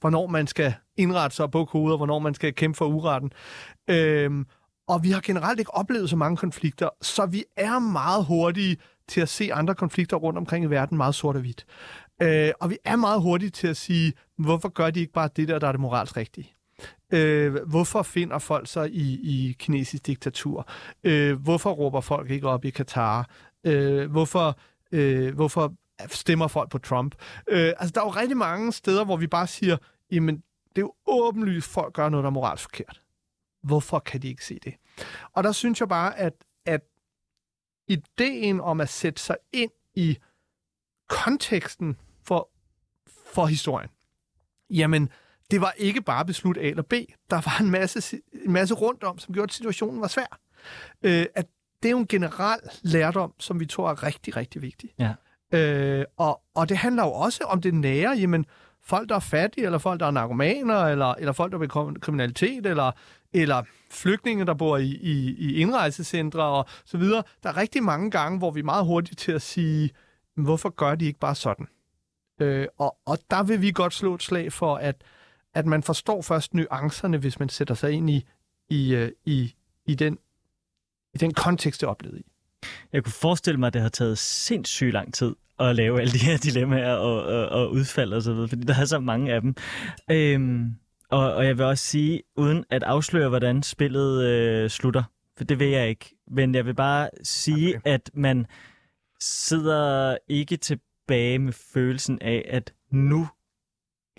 hvornår 0.01 0.27
man 0.27 0.47
skal 0.47 0.75
indrette 0.97 1.37
sig 1.37 1.51
på 1.51 1.65
koder, 1.65 1.97
hvornår 1.97 2.19
man 2.19 2.35
skal 2.35 2.55
kæmpe 2.55 2.77
for 2.77 2.87
uretten. 2.87 3.33
Øh, 3.91 4.45
og 4.89 5.03
vi 5.03 5.11
har 5.11 5.21
generelt 5.21 5.59
ikke 5.59 5.75
oplevet 5.75 6.11
så 6.11 6.17
mange 6.17 6.37
konflikter, 6.37 6.89
så 7.03 7.27
vi 7.27 7.45
er 7.57 7.79
meget 7.79 8.25
hurtige 8.25 8.77
til 9.09 9.21
at 9.21 9.29
se 9.29 9.53
andre 9.53 9.75
konflikter 9.75 10.17
rundt 10.17 10.39
omkring 10.39 10.65
i 10.65 10.69
verden 10.69 10.97
meget 10.97 11.15
sort 11.15 11.37
og 11.37 11.41
hvidt. 11.41 11.67
Øh, 12.23 12.51
og 12.61 12.71
vi 12.71 12.79
er 12.85 12.97
meget 12.97 13.23
hurtige 13.23 13.51
til 13.51 13.67
at 13.67 13.77
sige, 13.77 14.13
hvorfor 14.39 14.69
gør 14.69 14.91
de 14.91 15.01
ikke 15.01 15.13
bare 15.13 15.29
det 15.37 15.49
der, 15.49 15.59
der 15.59 15.69
er 15.69 15.73
det 15.73 15.81
moralsk 15.81 16.17
rigtige? 16.17 16.56
Øh, 17.13 17.55
hvorfor 17.55 18.03
finder 18.03 18.39
folk 18.39 18.69
sig 18.69 18.91
i, 18.93 19.21
i 19.23 19.53
kinesisk 19.59 20.07
diktatur? 20.07 20.69
Øh, 21.05 21.43
hvorfor 21.43 21.71
råber 21.71 22.01
folk 22.01 22.31
ikke 22.31 22.49
op 22.49 22.65
i 22.65 22.71
Katar? 22.71 23.31
Øh, 23.65 24.11
hvorfor, 24.11 24.59
øh, 24.93 25.35
hvorfor 25.35 25.75
stemmer 26.09 26.49
folk 26.49 26.71
på 26.71 26.79
Trump? 26.79 27.15
Øh, 27.49 27.73
altså, 27.79 27.93
der 27.95 28.01
er 28.01 28.05
jo 28.05 28.11
rigtig 28.11 28.37
mange 28.37 28.73
steder, 28.73 29.05
hvor 29.05 29.17
vi 29.17 29.27
bare 29.27 29.47
siger, 29.47 29.77
jamen, 30.11 30.37
det 30.69 30.79
er 30.79 30.87
jo 30.87 30.95
åbenlyst, 31.07 31.69
at 31.69 31.73
folk 31.73 31.95
gør 31.95 32.09
noget, 32.09 32.25
der 32.25 32.31
er 32.31 32.33
moralsk 32.33 32.63
forkert. 32.63 33.03
Hvorfor 33.63 33.99
kan 33.99 34.23
de 34.23 34.29
ikke 34.29 34.45
se 34.45 34.59
det? 34.65 34.75
Og 35.33 35.45
der 35.45 35.53
synes 35.53 35.81
jeg 35.81 35.89
bare, 35.89 36.19
at, 36.19 36.33
at 36.67 36.81
ideen 37.89 38.61
om 38.61 38.81
at 38.81 38.89
sætte 38.89 39.23
sig 39.23 39.37
ind 39.53 39.71
i 39.95 40.19
konteksten 41.09 41.97
for, 42.23 42.51
for 43.07 43.47
historien, 43.47 43.91
jamen, 44.71 45.11
det 45.51 45.61
var 45.61 45.75
ikke 45.77 46.03
bare 46.03 46.25
beslut 46.25 46.57
A 46.57 46.61
eller 46.61 46.83
B. 46.83 46.93
Der 47.31 47.37
var 47.37 47.61
en 47.61 47.71
masse, 47.71 48.17
en 48.45 48.53
masse 48.53 48.75
rundt 48.75 49.05
om, 49.05 49.19
som 49.19 49.35
gjorde, 49.35 49.49
at 49.49 49.53
situationen 49.53 50.01
var 50.01 50.09
svær. 50.09 50.41
Øh, 51.03 51.27
at 51.35 51.47
det 51.83 51.89
er 51.89 51.91
jo 51.91 51.99
en 51.99 52.07
generel 52.07 52.61
lærdom, 52.83 53.33
som 53.39 53.61
vi 53.61 53.67
tror 53.67 53.91
er 53.91 54.03
rigtig, 54.03 54.37
rigtig 54.37 54.63
vigtig. 54.63 54.91
Ja. 54.99 55.15
Øh, 55.59 56.05
og, 56.17 56.43
og 56.55 56.69
det 56.69 56.77
handler 56.77 57.03
jo 57.05 57.13
også 57.13 57.45
om 57.45 57.61
det 57.61 57.75
nære, 57.75 58.17
jamen 58.19 58.47
folk, 58.83 59.09
der 59.09 59.15
er 59.15 59.21
fattige, 59.21 59.65
eller 59.65 59.79
folk, 59.79 60.01
der 60.01 60.07
er 60.07 60.11
narkomaner, 60.11 60.85
eller, 60.85 61.15
eller 61.15 61.33
folk, 61.33 61.53
der 61.53 61.59
begår 61.59 61.93
kriminalitet, 62.01 62.67
eller, 62.67 62.93
eller 63.33 63.63
flygtninge, 63.91 64.47
der 64.47 64.55
bor 64.55 64.77
i, 64.77 64.89
i, 64.89 65.37
i 65.39 65.55
indrejsecentre 65.55 66.43
og 66.43 66.67
så 66.85 66.99
videre. 66.99 67.23
Der 67.43 67.49
er 67.49 67.57
rigtig 67.57 67.83
mange 67.83 68.11
gange, 68.11 68.39
hvor 68.39 68.51
vi 68.51 68.61
er 68.61 68.65
meget 68.65 68.87
hurtige 68.87 69.15
til 69.15 69.33
at 69.33 69.43
sige, 69.43 69.91
hvorfor 70.37 70.69
gør 70.69 70.95
de 70.95 71.05
ikke 71.05 71.19
bare 71.19 71.35
sådan? 71.35 71.67
Øh, 72.41 72.67
og, 72.79 72.97
og 73.07 73.19
der 73.31 73.43
vil 73.43 73.63
vi 73.63 73.71
godt 73.71 73.95
slå 73.95 74.15
et 74.15 74.23
slag 74.23 74.53
for, 74.53 74.77
at, 74.77 74.97
at 75.57 75.67
man 75.67 75.83
forstår 75.83 76.23
først 76.23 76.55
nuancerne, 76.55 77.19
hvis 77.19 77.39
man 77.39 77.49
sætter 77.49 77.75
sig 77.75 77.93
ind 77.93 78.11
i, 78.11 78.25
i, 78.71 78.95
øh, 78.95 79.13
i, 79.25 79.55
i, 79.87 79.95
den, 79.95 80.19
i 81.15 81.19
den 81.19 81.35
kontekst, 81.35 81.81
det 81.81 81.87
er 81.87 81.91
oplevet 81.91 82.19
i. 82.19 82.27
Jeg 82.93 83.05
kunne 83.05 83.13
forestille 83.13 83.61
mig, 83.61 83.67
at 83.67 83.75
det 83.75 83.83
har 83.83 83.89
taget 83.89 84.19
sindssygt 84.19 84.93
lang 84.93 85.15
tid 85.15 85.35
at 85.61 85.77
lave 85.77 86.01
alle 86.01 86.13
de 86.13 86.19
her 86.19 86.37
dilemmaer 86.39 86.95
og, 86.95 87.23
og, 87.23 87.49
og 87.49 87.73
udfald 87.73 88.13
og 88.13 88.23
så 88.23 88.33
videre, 88.33 88.49
fordi 88.49 88.63
der 88.63 88.75
er 88.81 88.85
så 88.85 89.01
mange 89.01 89.33
af 89.33 89.41
dem. 89.41 89.55
Øhm, 90.11 90.75
og, 91.11 91.35
og 91.35 91.47
jeg 91.47 91.59
vil 91.59 91.67
også 91.67 91.85
sige, 91.85 92.23
uden 92.37 92.65
at 92.71 92.83
afsløre, 92.83 93.29
hvordan 93.29 93.63
spillet 93.63 94.25
øh, 94.25 94.71
slutter, 94.71 95.03
for 95.37 95.45
det 95.45 95.59
vil 95.59 95.69
jeg 95.69 95.89
ikke, 95.89 96.17
men 96.31 96.55
jeg 96.55 96.67
vil 96.67 96.75
bare 96.75 97.11
sige, 97.23 97.77
okay. 97.77 97.91
at 97.91 98.11
man 98.15 98.47
sidder 99.21 100.17
ikke 100.29 100.57
tilbage 100.57 101.39
med 101.39 101.53
følelsen 101.53 102.19
af, 102.23 102.45
at 102.49 102.73
nu 102.91 103.29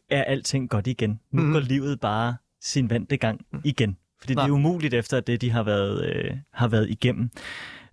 er 0.09 0.23
alting 0.23 0.69
godt 0.69 0.87
igen. 0.87 1.19
Nu 1.31 1.41
mm. 1.41 1.51
går 1.51 1.59
livet 1.59 1.99
bare 1.99 2.37
sin 2.61 2.89
vante 2.89 3.17
gang 3.17 3.41
mm. 3.53 3.61
igen. 3.63 3.97
Fordi 4.19 4.33
Nej. 4.33 4.43
det 4.43 4.51
er 4.51 4.55
umuligt 4.55 4.93
efter 4.93 5.19
det, 5.19 5.41
de 5.41 5.51
har 5.51 5.63
været, 5.63 6.05
øh, 6.05 6.37
har 6.53 6.67
været 6.67 6.89
igennem. 6.89 7.29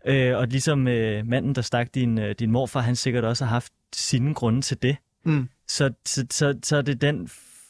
Øh, 0.06 0.36
og 0.36 0.46
ligesom 0.46 0.88
øh, 0.88 1.26
manden, 1.26 1.54
der 1.54 1.62
stak 1.62 1.94
din, 1.94 2.18
øh, 2.18 2.34
din 2.38 2.50
morfar, 2.50 2.80
han 2.80 2.96
sikkert 2.96 3.24
også 3.24 3.44
har 3.44 3.50
haft 3.50 3.72
sine 3.92 4.34
grunde 4.34 4.60
til 4.60 4.82
det. 4.82 4.96
Mm. 5.24 5.48
Så, 5.68 5.92
så, 6.06 6.26
så, 6.30 6.58
så 6.62 6.76
er 6.76 6.82
det 6.82 7.00
den 7.00 7.28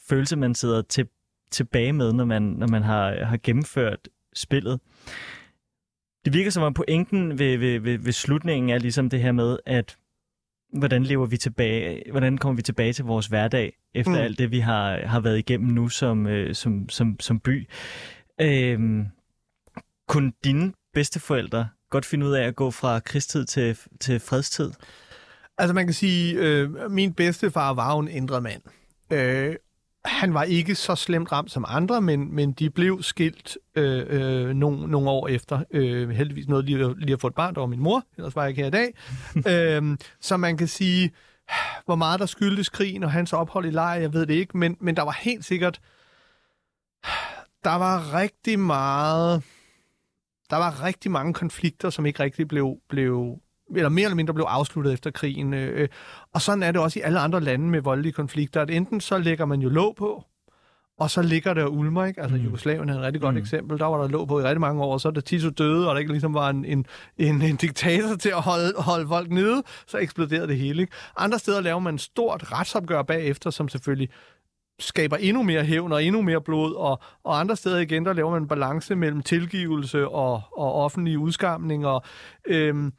følelse, 0.08 0.36
man 0.36 0.54
sidder 0.54 0.82
til, 0.82 1.08
tilbage 1.50 1.92
med, 1.92 2.12
når 2.12 2.24
man, 2.24 2.42
når 2.42 2.68
man 2.68 2.82
har, 2.82 3.24
har 3.24 3.38
gennemført 3.42 4.08
spillet. 4.34 4.80
Det 6.24 6.32
virker 6.32 6.50
som 6.50 6.62
om 6.62 6.74
pointen 6.74 7.38
ved, 7.38 7.56
ved, 7.58 7.80
ved, 7.80 7.98
ved 7.98 8.12
slutningen 8.12 8.70
er 8.70 8.78
ligesom 8.78 9.10
det 9.10 9.20
her 9.20 9.32
med, 9.32 9.58
at 9.66 9.96
hvordan 10.72 11.02
lever 11.02 11.26
vi 11.26 11.36
tilbage, 11.36 12.10
hvordan 12.10 12.38
kommer 12.38 12.56
vi 12.56 12.62
tilbage 12.62 12.92
til 12.92 13.04
vores 13.04 13.26
hverdag, 13.26 13.76
efter 13.94 14.12
mm. 14.12 14.18
alt 14.18 14.38
det, 14.38 14.50
vi 14.50 14.58
har, 14.58 15.06
har 15.06 15.20
været 15.20 15.38
igennem 15.38 15.68
nu 15.68 15.88
som, 15.88 16.26
øh, 16.26 16.54
som, 16.54 16.88
som, 16.88 17.20
som 17.20 17.40
by. 17.40 17.68
Øhm, 18.40 19.06
kunne 20.08 20.32
dine 20.44 20.72
bedsteforældre 20.94 21.68
godt 21.90 22.06
finde 22.06 22.26
ud 22.26 22.32
af 22.32 22.46
at 22.46 22.56
gå 22.56 22.70
fra 22.70 23.00
krigstid 23.00 23.44
til, 23.44 23.78
til 24.00 24.20
fredstid? 24.20 24.70
Altså 25.58 25.74
man 25.74 25.86
kan 25.86 25.94
sige, 25.94 26.34
øh, 26.34 26.90
min 26.90 27.12
bedstefar 27.12 27.72
var 27.72 27.94
jo 27.94 27.98
en 27.98 28.08
ændret 28.08 28.42
mand. 28.42 28.62
Øh, 29.12 29.56
han 30.04 30.34
var 30.34 30.42
ikke 30.42 30.74
så 30.74 30.94
slemt 30.94 31.32
ramt 31.32 31.50
som 31.50 31.64
andre, 31.68 32.00
men, 32.00 32.34
men 32.34 32.52
de 32.52 32.70
blev 32.70 33.02
skilt 33.02 33.58
øh, 33.74 34.06
øh, 34.08 34.54
nogle, 34.54 34.90
nogle 34.90 35.10
år 35.10 35.28
efter. 35.28 35.64
Øh, 35.70 36.10
heldigvis 36.10 36.48
noget 36.48 36.64
lige, 36.64 37.00
lige 37.00 37.12
at 37.12 37.20
få 37.20 37.26
et 37.26 37.34
barn, 37.34 37.54
der 37.54 37.60
var 37.60 37.66
min 37.66 37.80
mor, 37.80 38.04
ellers 38.16 38.36
var 38.36 38.42
jeg 38.42 38.48
ikke 38.48 38.62
her 38.62 38.68
i 38.68 38.70
dag. 38.70 38.94
øh, 39.52 39.98
så 40.20 40.36
man 40.36 40.56
kan 40.56 40.68
sige, 40.68 41.10
hvor 41.84 41.94
meget 41.94 42.20
der 42.20 42.26
skyldtes 42.26 42.68
krigen 42.68 43.04
og 43.04 43.12
hans 43.12 43.32
ophold 43.32 43.66
i 43.66 43.70
lejr, 43.70 44.00
jeg 44.00 44.12
ved 44.12 44.26
det 44.26 44.34
ikke, 44.34 44.58
men, 44.58 44.76
men 44.80 44.96
der 44.96 45.02
var 45.02 45.18
helt 45.20 45.44
sikkert, 45.44 45.80
der 47.64 47.74
var 47.74 48.14
rigtig 48.14 48.58
meget 48.58 49.42
der 50.50 50.56
var 50.56 50.84
rigtig 50.84 51.10
mange 51.10 51.34
konflikter, 51.34 51.90
som 51.90 52.06
ikke 52.06 52.22
rigtig 52.22 52.48
blev, 52.48 52.76
blev 52.88 53.38
eller 53.76 53.88
mere 53.88 54.04
eller 54.04 54.16
mindre 54.16 54.34
blev 54.34 54.44
afsluttet 54.48 54.92
efter 54.92 55.10
krigen. 55.10 55.54
Øh, 55.54 55.80
øh, 55.80 55.88
og 56.32 56.42
sådan 56.42 56.62
er 56.62 56.72
det 56.72 56.80
også 56.80 56.98
i 56.98 57.02
alle 57.02 57.20
andre 57.20 57.40
lande 57.40 57.68
med 57.68 57.80
voldelige 57.80 58.12
konflikter, 58.12 58.62
at 58.62 58.70
enten 58.70 59.00
så 59.00 59.18
lægger 59.18 59.44
man 59.44 59.60
jo 59.60 59.68
låg 59.68 59.96
på, 59.96 60.24
og 60.98 61.10
så 61.10 61.22
ligger 61.22 61.54
der 61.54 61.66
ulmer, 61.66 62.04
ikke? 62.04 62.20
Altså, 62.20 62.36
mm. 62.36 62.42
Jugoslavien 62.42 62.88
er 62.88 62.94
et 62.94 63.00
rigtig 63.00 63.22
godt 63.22 63.34
mm. 63.34 63.40
eksempel. 63.40 63.78
Der 63.78 63.86
var 63.86 64.00
der 64.00 64.08
låg 64.08 64.28
på 64.28 64.40
i 64.40 64.42
rigtig 64.42 64.60
mange 64.60 64.82
år, 64.82 64.92
og 64.92 65.00
så 65.00 65.10
da 65.10 65.20
Tito 65.20 65.48
døde, 65.50 65.88
og 65.88 65.94
der 65.94 65.98
ikke 65.98 66.12
ligesom 66.12 66.34
var 66.34 66.50
en, 66.50 66.64
en, 66.64 66.86
en, 67.18 67.42
en 67.42 67.56
diktator 67.56 68.16
til 68.16 68.28
at 68.28 68.42
holde, 68.42 68.72
holde 68.76 69.08
folk 69.08 69.30
nede, 69.30 69.62
så 69.86 69.98
eksploderede 69.98 70.48
det 70.48 70.58
hele, 70.58 70.82
ikke? 70.82 70.92
Andre 71.16 71.38
steder 71.38 71.60
laver 71.60 71.78
man 71.78 71.98
stort 71.98 72.52
retsopgør 72.52 73.02
bagefter, 73.02 73.50
som 73.50 73.68
selvfølgelig 73.68 74.08
skaber 74.78 75.16
endnu 75.16 75.42
mere 75.42 75.64
hævn 75.64 75.92
og 75.92 76.04
endnu 76.04 76.22
mere 76.22 76.40
blod, 76.40 76.74
og, 76.74 77.00
og 77.24 77.40
andre 77.40 77.56
steder 77.56 77.78
igen, 77.78 78.06
der 78.06 78.12
laver 78.12 78.30
man 78.30 78.42
en 78.42 78.48
balance 78.48 78.96
mellem 78.96 79.22
tilgivelse 79.22 80.08
og, 80.08 80.42
og 80.56 80.72
offentlige 80.72 81.18
udskamninger. 81.18 82.00
Øhm, 82.46 82.92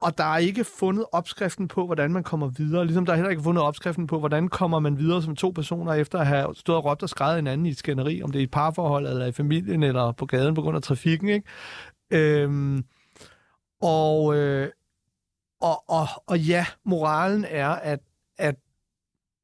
og, 0.00 0.18
der 0.18 0.24
er 0.24 0.38
ikke 0.38 0.64
fundet 0.64 1.06
opskriften 1.12 1.68
på, 1.68 1.86
hvordan 1.86 2.12
man 2.12 2.22
kommer 2.22 2.48
videre. 2.48 2.84
Ligesom 2.84 3.06
der 3.06 3.12
er 3.12 3.16
heller 3.16 3.30
ikke 3.30 3.42
fundet 3.42 3.64
opskriften 3.64 4.06
på, 4.06 4.18
hvordan 4.18 4.48
kommer 4.48 4.78
man 4.78 4.98
videre 4.98 5.22
som 5.22 5.36
to 5.36 5.50
personer, 5.50 5.92
efter 5.92 6.18
at 6.18 6.26
have 6.26 6.54
stået 6.54 6.78
og 6.78 6.84
råbt 6.84 7.02
og 7.02 7.08
skrevet 7.08 7.36
hinanden 7.36 7.66
i 7.66 7.70
et 7.70 7.78
skænderi, 7.78 8.22
om 8.22 8.32
det 8.32 8.38
er 8.38 8.40
i 8.40 8.44
et 8.44 8.50
parforhold, 8.50 9.06
eller 9.06 9.26
i 9.26 9.32
familien, 9.32 9.82
eller 9.82 10.12
på 10.12 10.26
gaden 10.26 10.54
på 10.54 10.62
grund 10.62 10.76
af 10.76 10.82
trafikken. 10.82 11.28
Ikke? 11.28 11.46
Øhm, 12.10 12.84
og, 13.82 14.36
øh, 14.36 14.70
og, 15.60 15.90
og, 15.90 16.06
og 16.26 16.40
ja, 16.40 16.66
moralen 16.84 17.44
er, 17.48 17.68
at, 17.68 18.00
at 18.38 18.56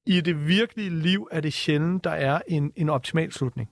i 0.07 0.21
det 0.21 0.47
virkelige 0.47 0.91
liv 0.91 1.29
er 1.31 1.41
det 1.41 1.53
sjældent, 1.53 2.05
der 2.05 2.11
er 2.11 2.41
en, 2.49 2.73
en 2.77 2.89
optimal 2.89 3.33
slutning. 3.33 3.71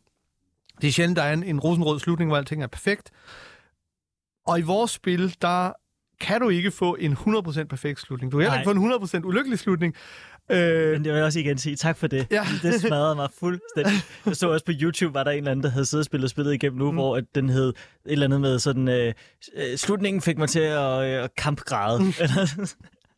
Det 0.81 0.89
er 0.89 0.93
sjældent, 0.93 1.16
der 1.16 1.22
er 1.22 1.33
en, 1.33 1.43
en 1.43 1.61
rosenrød 1.61 1.99
slutning, 1.99 2.31
hvor 2.31 2.37
alting 2.37 2.62
er 2.62 2.66
perfekt. 2.66 3.11
Og 4.47 4.59
i 4.59 4.62
vores 4.62 4.91
spil, 4.91 5.37
der 5.43 5.72
kan 6.21 6.41
du 6.41 6.49
ikke 6.49 6.71
få 6.71 6.97
en 7.01 7.12
100% 7.12 7.64
perfekt 7.64 8.01
slutning. 8.01 8.33
Du 8.33 8.39
kan 8.39 8.43
heller 8.43 8.59
ikke 8.59 8.81
få 8.81 9.16
en 9.16 9.25
100% 9.25 9.27
ulykkelig 9.27 9.59
slutning. 9.59 9.95
Øh... 10.51 10.93
Men 10.93 11.05
det 11.05 11.12
vil 11.12 11.16
jeg 11.18 11.25
også 11.25 11.39
igen 11.39 11.59
sige 11.59 11.77
tak 11.77 11.97
for 11.97 12.07
det. 12.07 12.27
Ja. 12.31 12.47
det 12.62 12.81
smadrede 12.81 13.14
mig 13.14 13.29
fuldstændig. 13.39 13.95
Jeg 14.27 14.37
så 14.37 14.51
også 14.51 14.64
på 14.64 14.73
YouTube, 14.81 15.14
var 15.14 15.25
der 15.25 15.31
en 15.31 15.39
eller 15.39 15.51
anden, 15.51 15.64
der 15.64 15.71
havde 15.71 15.87
siddet 15.87 16.03
og 16.03 16.07
spillet 16.07 16.31
spillet 16.31 16.55
igennem 16.55 16.79
nu, 16.79 16.91
mm. 16.91 16.97
hvor 16.97 17.21
den 17.35 17.49
hed 17.49 17.68
et 17.68 17.75
eller 18.05 18.27
andet 18.27 18.41
med 18.41 18.59
sådan, 18.59 18.89
øh, 18.89 19.14
øh 19.57 19.77
slutningen 19.77 20.21
fik 20.23 20.39
mig 20.39 20.49
til 20.49 20.61
at, 20.61 21.23
øh, 21.23 21.29
kampgræde. 21.37 22.03
Mm. 22.03 22.12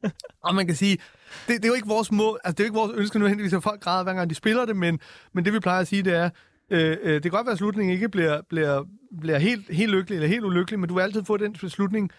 og 0.45 0.55
man 0.55 0.67
kan 0.67 0.77
sige, 0.77 0.99
det, 1.49 1.57
det 1.57 1.65
er 1.65 1.69
jo 1.69 1.75
ikke 1.75 1.89
vores 1.89 2.13
mål, 2.13 2.41
altså 2.45 2.57
det 2.57 2.61
er 2.61 2.65
jo 2.65 2.67
ikke 2.67 2.79
vores 2.79 2.93
ønske 2.97 3.19
nødvendigvis, 3.19 3.53
at 3.53 3.63
folk 3.63 3.81
græder, 3.81 4.03
hver 4.03 4.15
gang 4.15 4.31
de 4.31 4.35
spiller 4.35 4.65
det, 4.65 4.77
men, 4.77 5.01
men 5.33 5.45
det 5.45 5.53
vi 5.53 5.59
plejer 5.59 5.81
at 5.81 5.89
sige, 5.89 6.03
det 6.03 6.15
er, 6.15 6.31
øh, 6.71 6.97
øh, 7.03 7.15
det 7.15 7.23
kan 7.23 7.31
godt 7.31 7.47
være, 7.47 7.53
at 7.53 7.59
slutningen 7.59 7.95
ikke 7.95 8.09
bliver, 8.09 8.41
bliver, 8.49 8.85
bliver 9.21 9.39
helt, 9.39 9.71
helt 9.71 9.91
lykkelig 9.91 10.17
eller 10.17 10.29
helt 10.29 10.45
ulykkelig, 10.45 10.81
men 10.81 10.89
du 10.89 10.95
vil 10.95 11.03
altid 11.03 11.25
få 11.25 11.37
den 11.37 11.53
beslutning, 11.53 12.11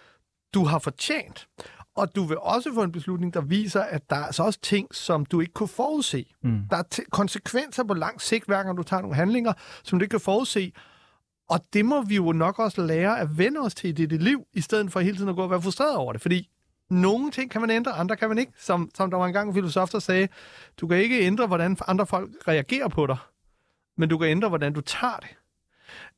du 0.53 0.65
har 0.65 0.79
fortjent. 0.79 1.47
Og 1.95 2.15
du 2.15 2.23
vil 2.23 2.37
også 2.37 2.73
få 2.73 2.83
en 2.83 2.91
beslutning, 2.91 3.33
der 3.33 3.41
viser, 3.41 3.81
at 3.81 4.09
der 4.09 4.15
er 4.15 4.31
så 4.31 4.43
også 4.43 4.59
ting, 4.61 4.95
som 4.95 5.25
du 5.25 5.39
ikke 5.39 5.53
kunne 5.53 5.67
forudse. 5.67 6.25
Mm. 6.43 6.61
Der 6.69 6.77
er 6.77 6.99
konsekvenser 7.11 7.83
på 7.83 7.93
lang 7.93 8.21
sigt, 8.21 8.45
hver 8.45 8.63
gang 8.63 8.77
du 8.77 8.83
tager 8.83 9.01
nogle 9.01 9.15
handlinger, 9.15 9.53
som 9.83 9.99
du 9.99 10.03
ikke 10.03 10.11
kan 10.13 10.19
forudse. 10.19 10.71
Og 11.49 11.59
det 11.73 11.85
må 11.85 12.01
vi 12.01 12.15
jo 12.15 12.31
nok 12.31 12.59
også 12.59 12.81
lære 12.81 13.19
at 13.19 13.37
vende 13.37 13.59
os 13.59 13.75
til 13.75 13.89
i 13.89 14.05
dit 14.05 14.21
liv, 14.23 14.43
i 14.53 14.61
stedet 14.61 14.91
for 14.91 14.99
hele 14.99 15.17
tiden 15.17 15.29
at 15.29 15.35
gå 15.35 15.43
og 15.43 15.49
være 15.49 15.61
frustreret 15.61 15.95
over 15.95 16.13
det. 16.13 16.21
Fordi 16.21 16.49
nogle 16.89 17.31
ting 17.31 17.51
kan 17.51 17.61
man 17.61 17.69
ændre, 17.69 17.91
andre 17.91 18.15
kan 18.15 18.29
man 18.29 18.37
ikke. 18.37 18.51
Som, 18.59 18.89
som 18.95 19.11
der 19.11 19.17
var 19.17 19.25
engang 19.25 19.49
en 19.49 19.55
filosof, 19.55 19.89
der 19.89 19.99
sagde, 19.99 20.27
du 20.81 20.87
kan 20.87 20.97
ikke 20.97 21.19
ændre, 21.21 21.47
hvordan 21.47 21.77
andre 21.87 22.05
folk 22.05 22.31
reagerer 22.47 22.87
på 22.87 23.07
dig, 23.07 23.17
men 23.97 24.09
du 24.09 24.17
kan 24.17 24.27
ændre, 24.27 24.49
hvordan 24.49 24.73
du 24.73 24.81
tager 24.81 25.17
det. 25.17 25.29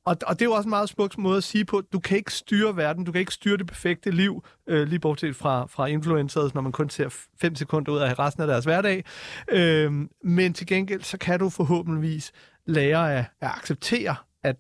Og, 0.05 0.17
og 0.27 0.39
det 0.39 0.41
er 0.41 0.49
jo 0.49 0.51
også 0.51 0.67
en 0.67 0.69
meget 0.69 0.89
smuk 0.89 1.17
måde 1.17 1.37
at 1.37 1.43
sige 1.43 1.65
på, 1.65 1.81
du 1.81 1.99
kan 1.99 2.17
ikke 2.17 2.33
styre 2.33 2.75
verden, 2.75 3.03
du 3.03 3.11
kan 3.11 3.19
ikke 3.19 3.33
styre 3.33 3.57
det 3.57 3.67
perfekte 3.67 4.11
liv, 4.11 4.45
øh, 4.67 4.87
lige 4.87 4.99
bortset 4.99 5.35
fra, 5.35 5.65
fra 5.65 5.85
influencers, 5.85 6.53
når 6.53 6.61
man 6.61 6.71
kun 6.71 6.89
ser 6.89 7.09
5 7.41 7.55
sekunder 7.55 7.91
ud 7.91 7.97
af 7.97 8.19
resten 8.19 8.41
af 8.41 8.47
deres 8.47 8.65
hverdag. 8.65 9.03
Øh, 9.51 9.91
men 10.23 10.53
til 10.53 10.67
gengæld, 10.67 11.01
så 11.01 11.17
kan 11.17 11.39
du 11.39 11.49
forhåbentligvis 11.49 12.31
lære 12.65 13.17
at, 13.17 13.25
at 13.41 13.49
acceptere, 13.57 14.15
at 14.43 14.55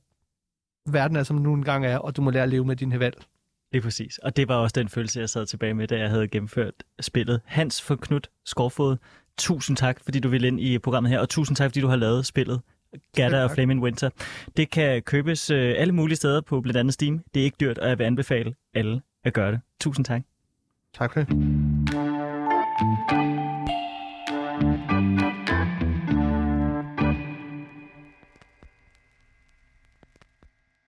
verden 0.89 1.17
er, 1.17 1.23
som 1.23 1.35
den 1.35 1.43
nu 1.43 1.53
engang 1.53 1.85
er, 1.85 1.97
og 1.97 2.15
du 2.15 2.21
må 2.21 2.31
lære 2.31 2.43
at 2.43 2.49
leve 2.49 2.65
med 2.65 2.75
dine 2.75 2.99
valg. 2.99 3.23
Lige 3.71 3.81
præcis. 3.81 4.17
Og 4.17 4.35
det 4.35 4.47
var 4.47 4.55
også 4.55 4.73
den 4.73 4.89
følelse, 4.89 5.19
jeg 5.19 5.29
sad 5.29 5.45
tilbage 5.45 5.73
med, 5.73 5.87
da 5.87 5.97
jeg 5.97 6.09
havde 6.09 6.27
gennemført 6.27 6.73
spillet. 6.99 7.41
Hans 7.45 7.81
for 7.81 7.95
Knut 7.95 8.29
Skorfod, 8.45 8.97
tusind 9.37 9.77
tak, 9.77 9.99
fordi 10.03 10.19
du 10.19 10.29
ville 10.29 10.47
ind 10.47 10.59
i 10.59 10.79
programmet 10.79 11.11
her, 11.11 11.19
og 11.19 11.29
tusind 11.29 11.55
tak, 11.55 11.69
fordi 11.69 11.81
du 11.81 11.87
har 11.87 11.95
lavet 11.95 12.25
spillet. 12.25 12.61
Gerda 13.17 13.43
og 13.43 13.51
Flaming 13.51 13.81
Winter. 13.83 14.09
Det 14.57 14.69
kan 14.69 15.01
købes 15.01 15.49
øh, 15.49 15.75
alle 15.77 15.93
mulige 15.93 16.15
steder 16.15 16.41
på 16.41 16.61
blandt 16.61 16.77
andet 16.77 16.93
Steam. 16.93 17.21
Det 17.33 17.39
er 17.39 17.43
ikke 17.43 17.57
dyrt, 17.59 17.77
og 17.77 17.89
jeg 17.89 17.99
vil 17.99 18.05
anbefale 18.05 18.53
alle 18.73 19.01
at 19.23 19.33
gøre 19.33 19.51
det. 19.51 19.59
Tusind 19.81 20.05
tak. 20.05 20.21
Tak 20.93 21.13
for 21.13 21.19
det. 21.19 21.74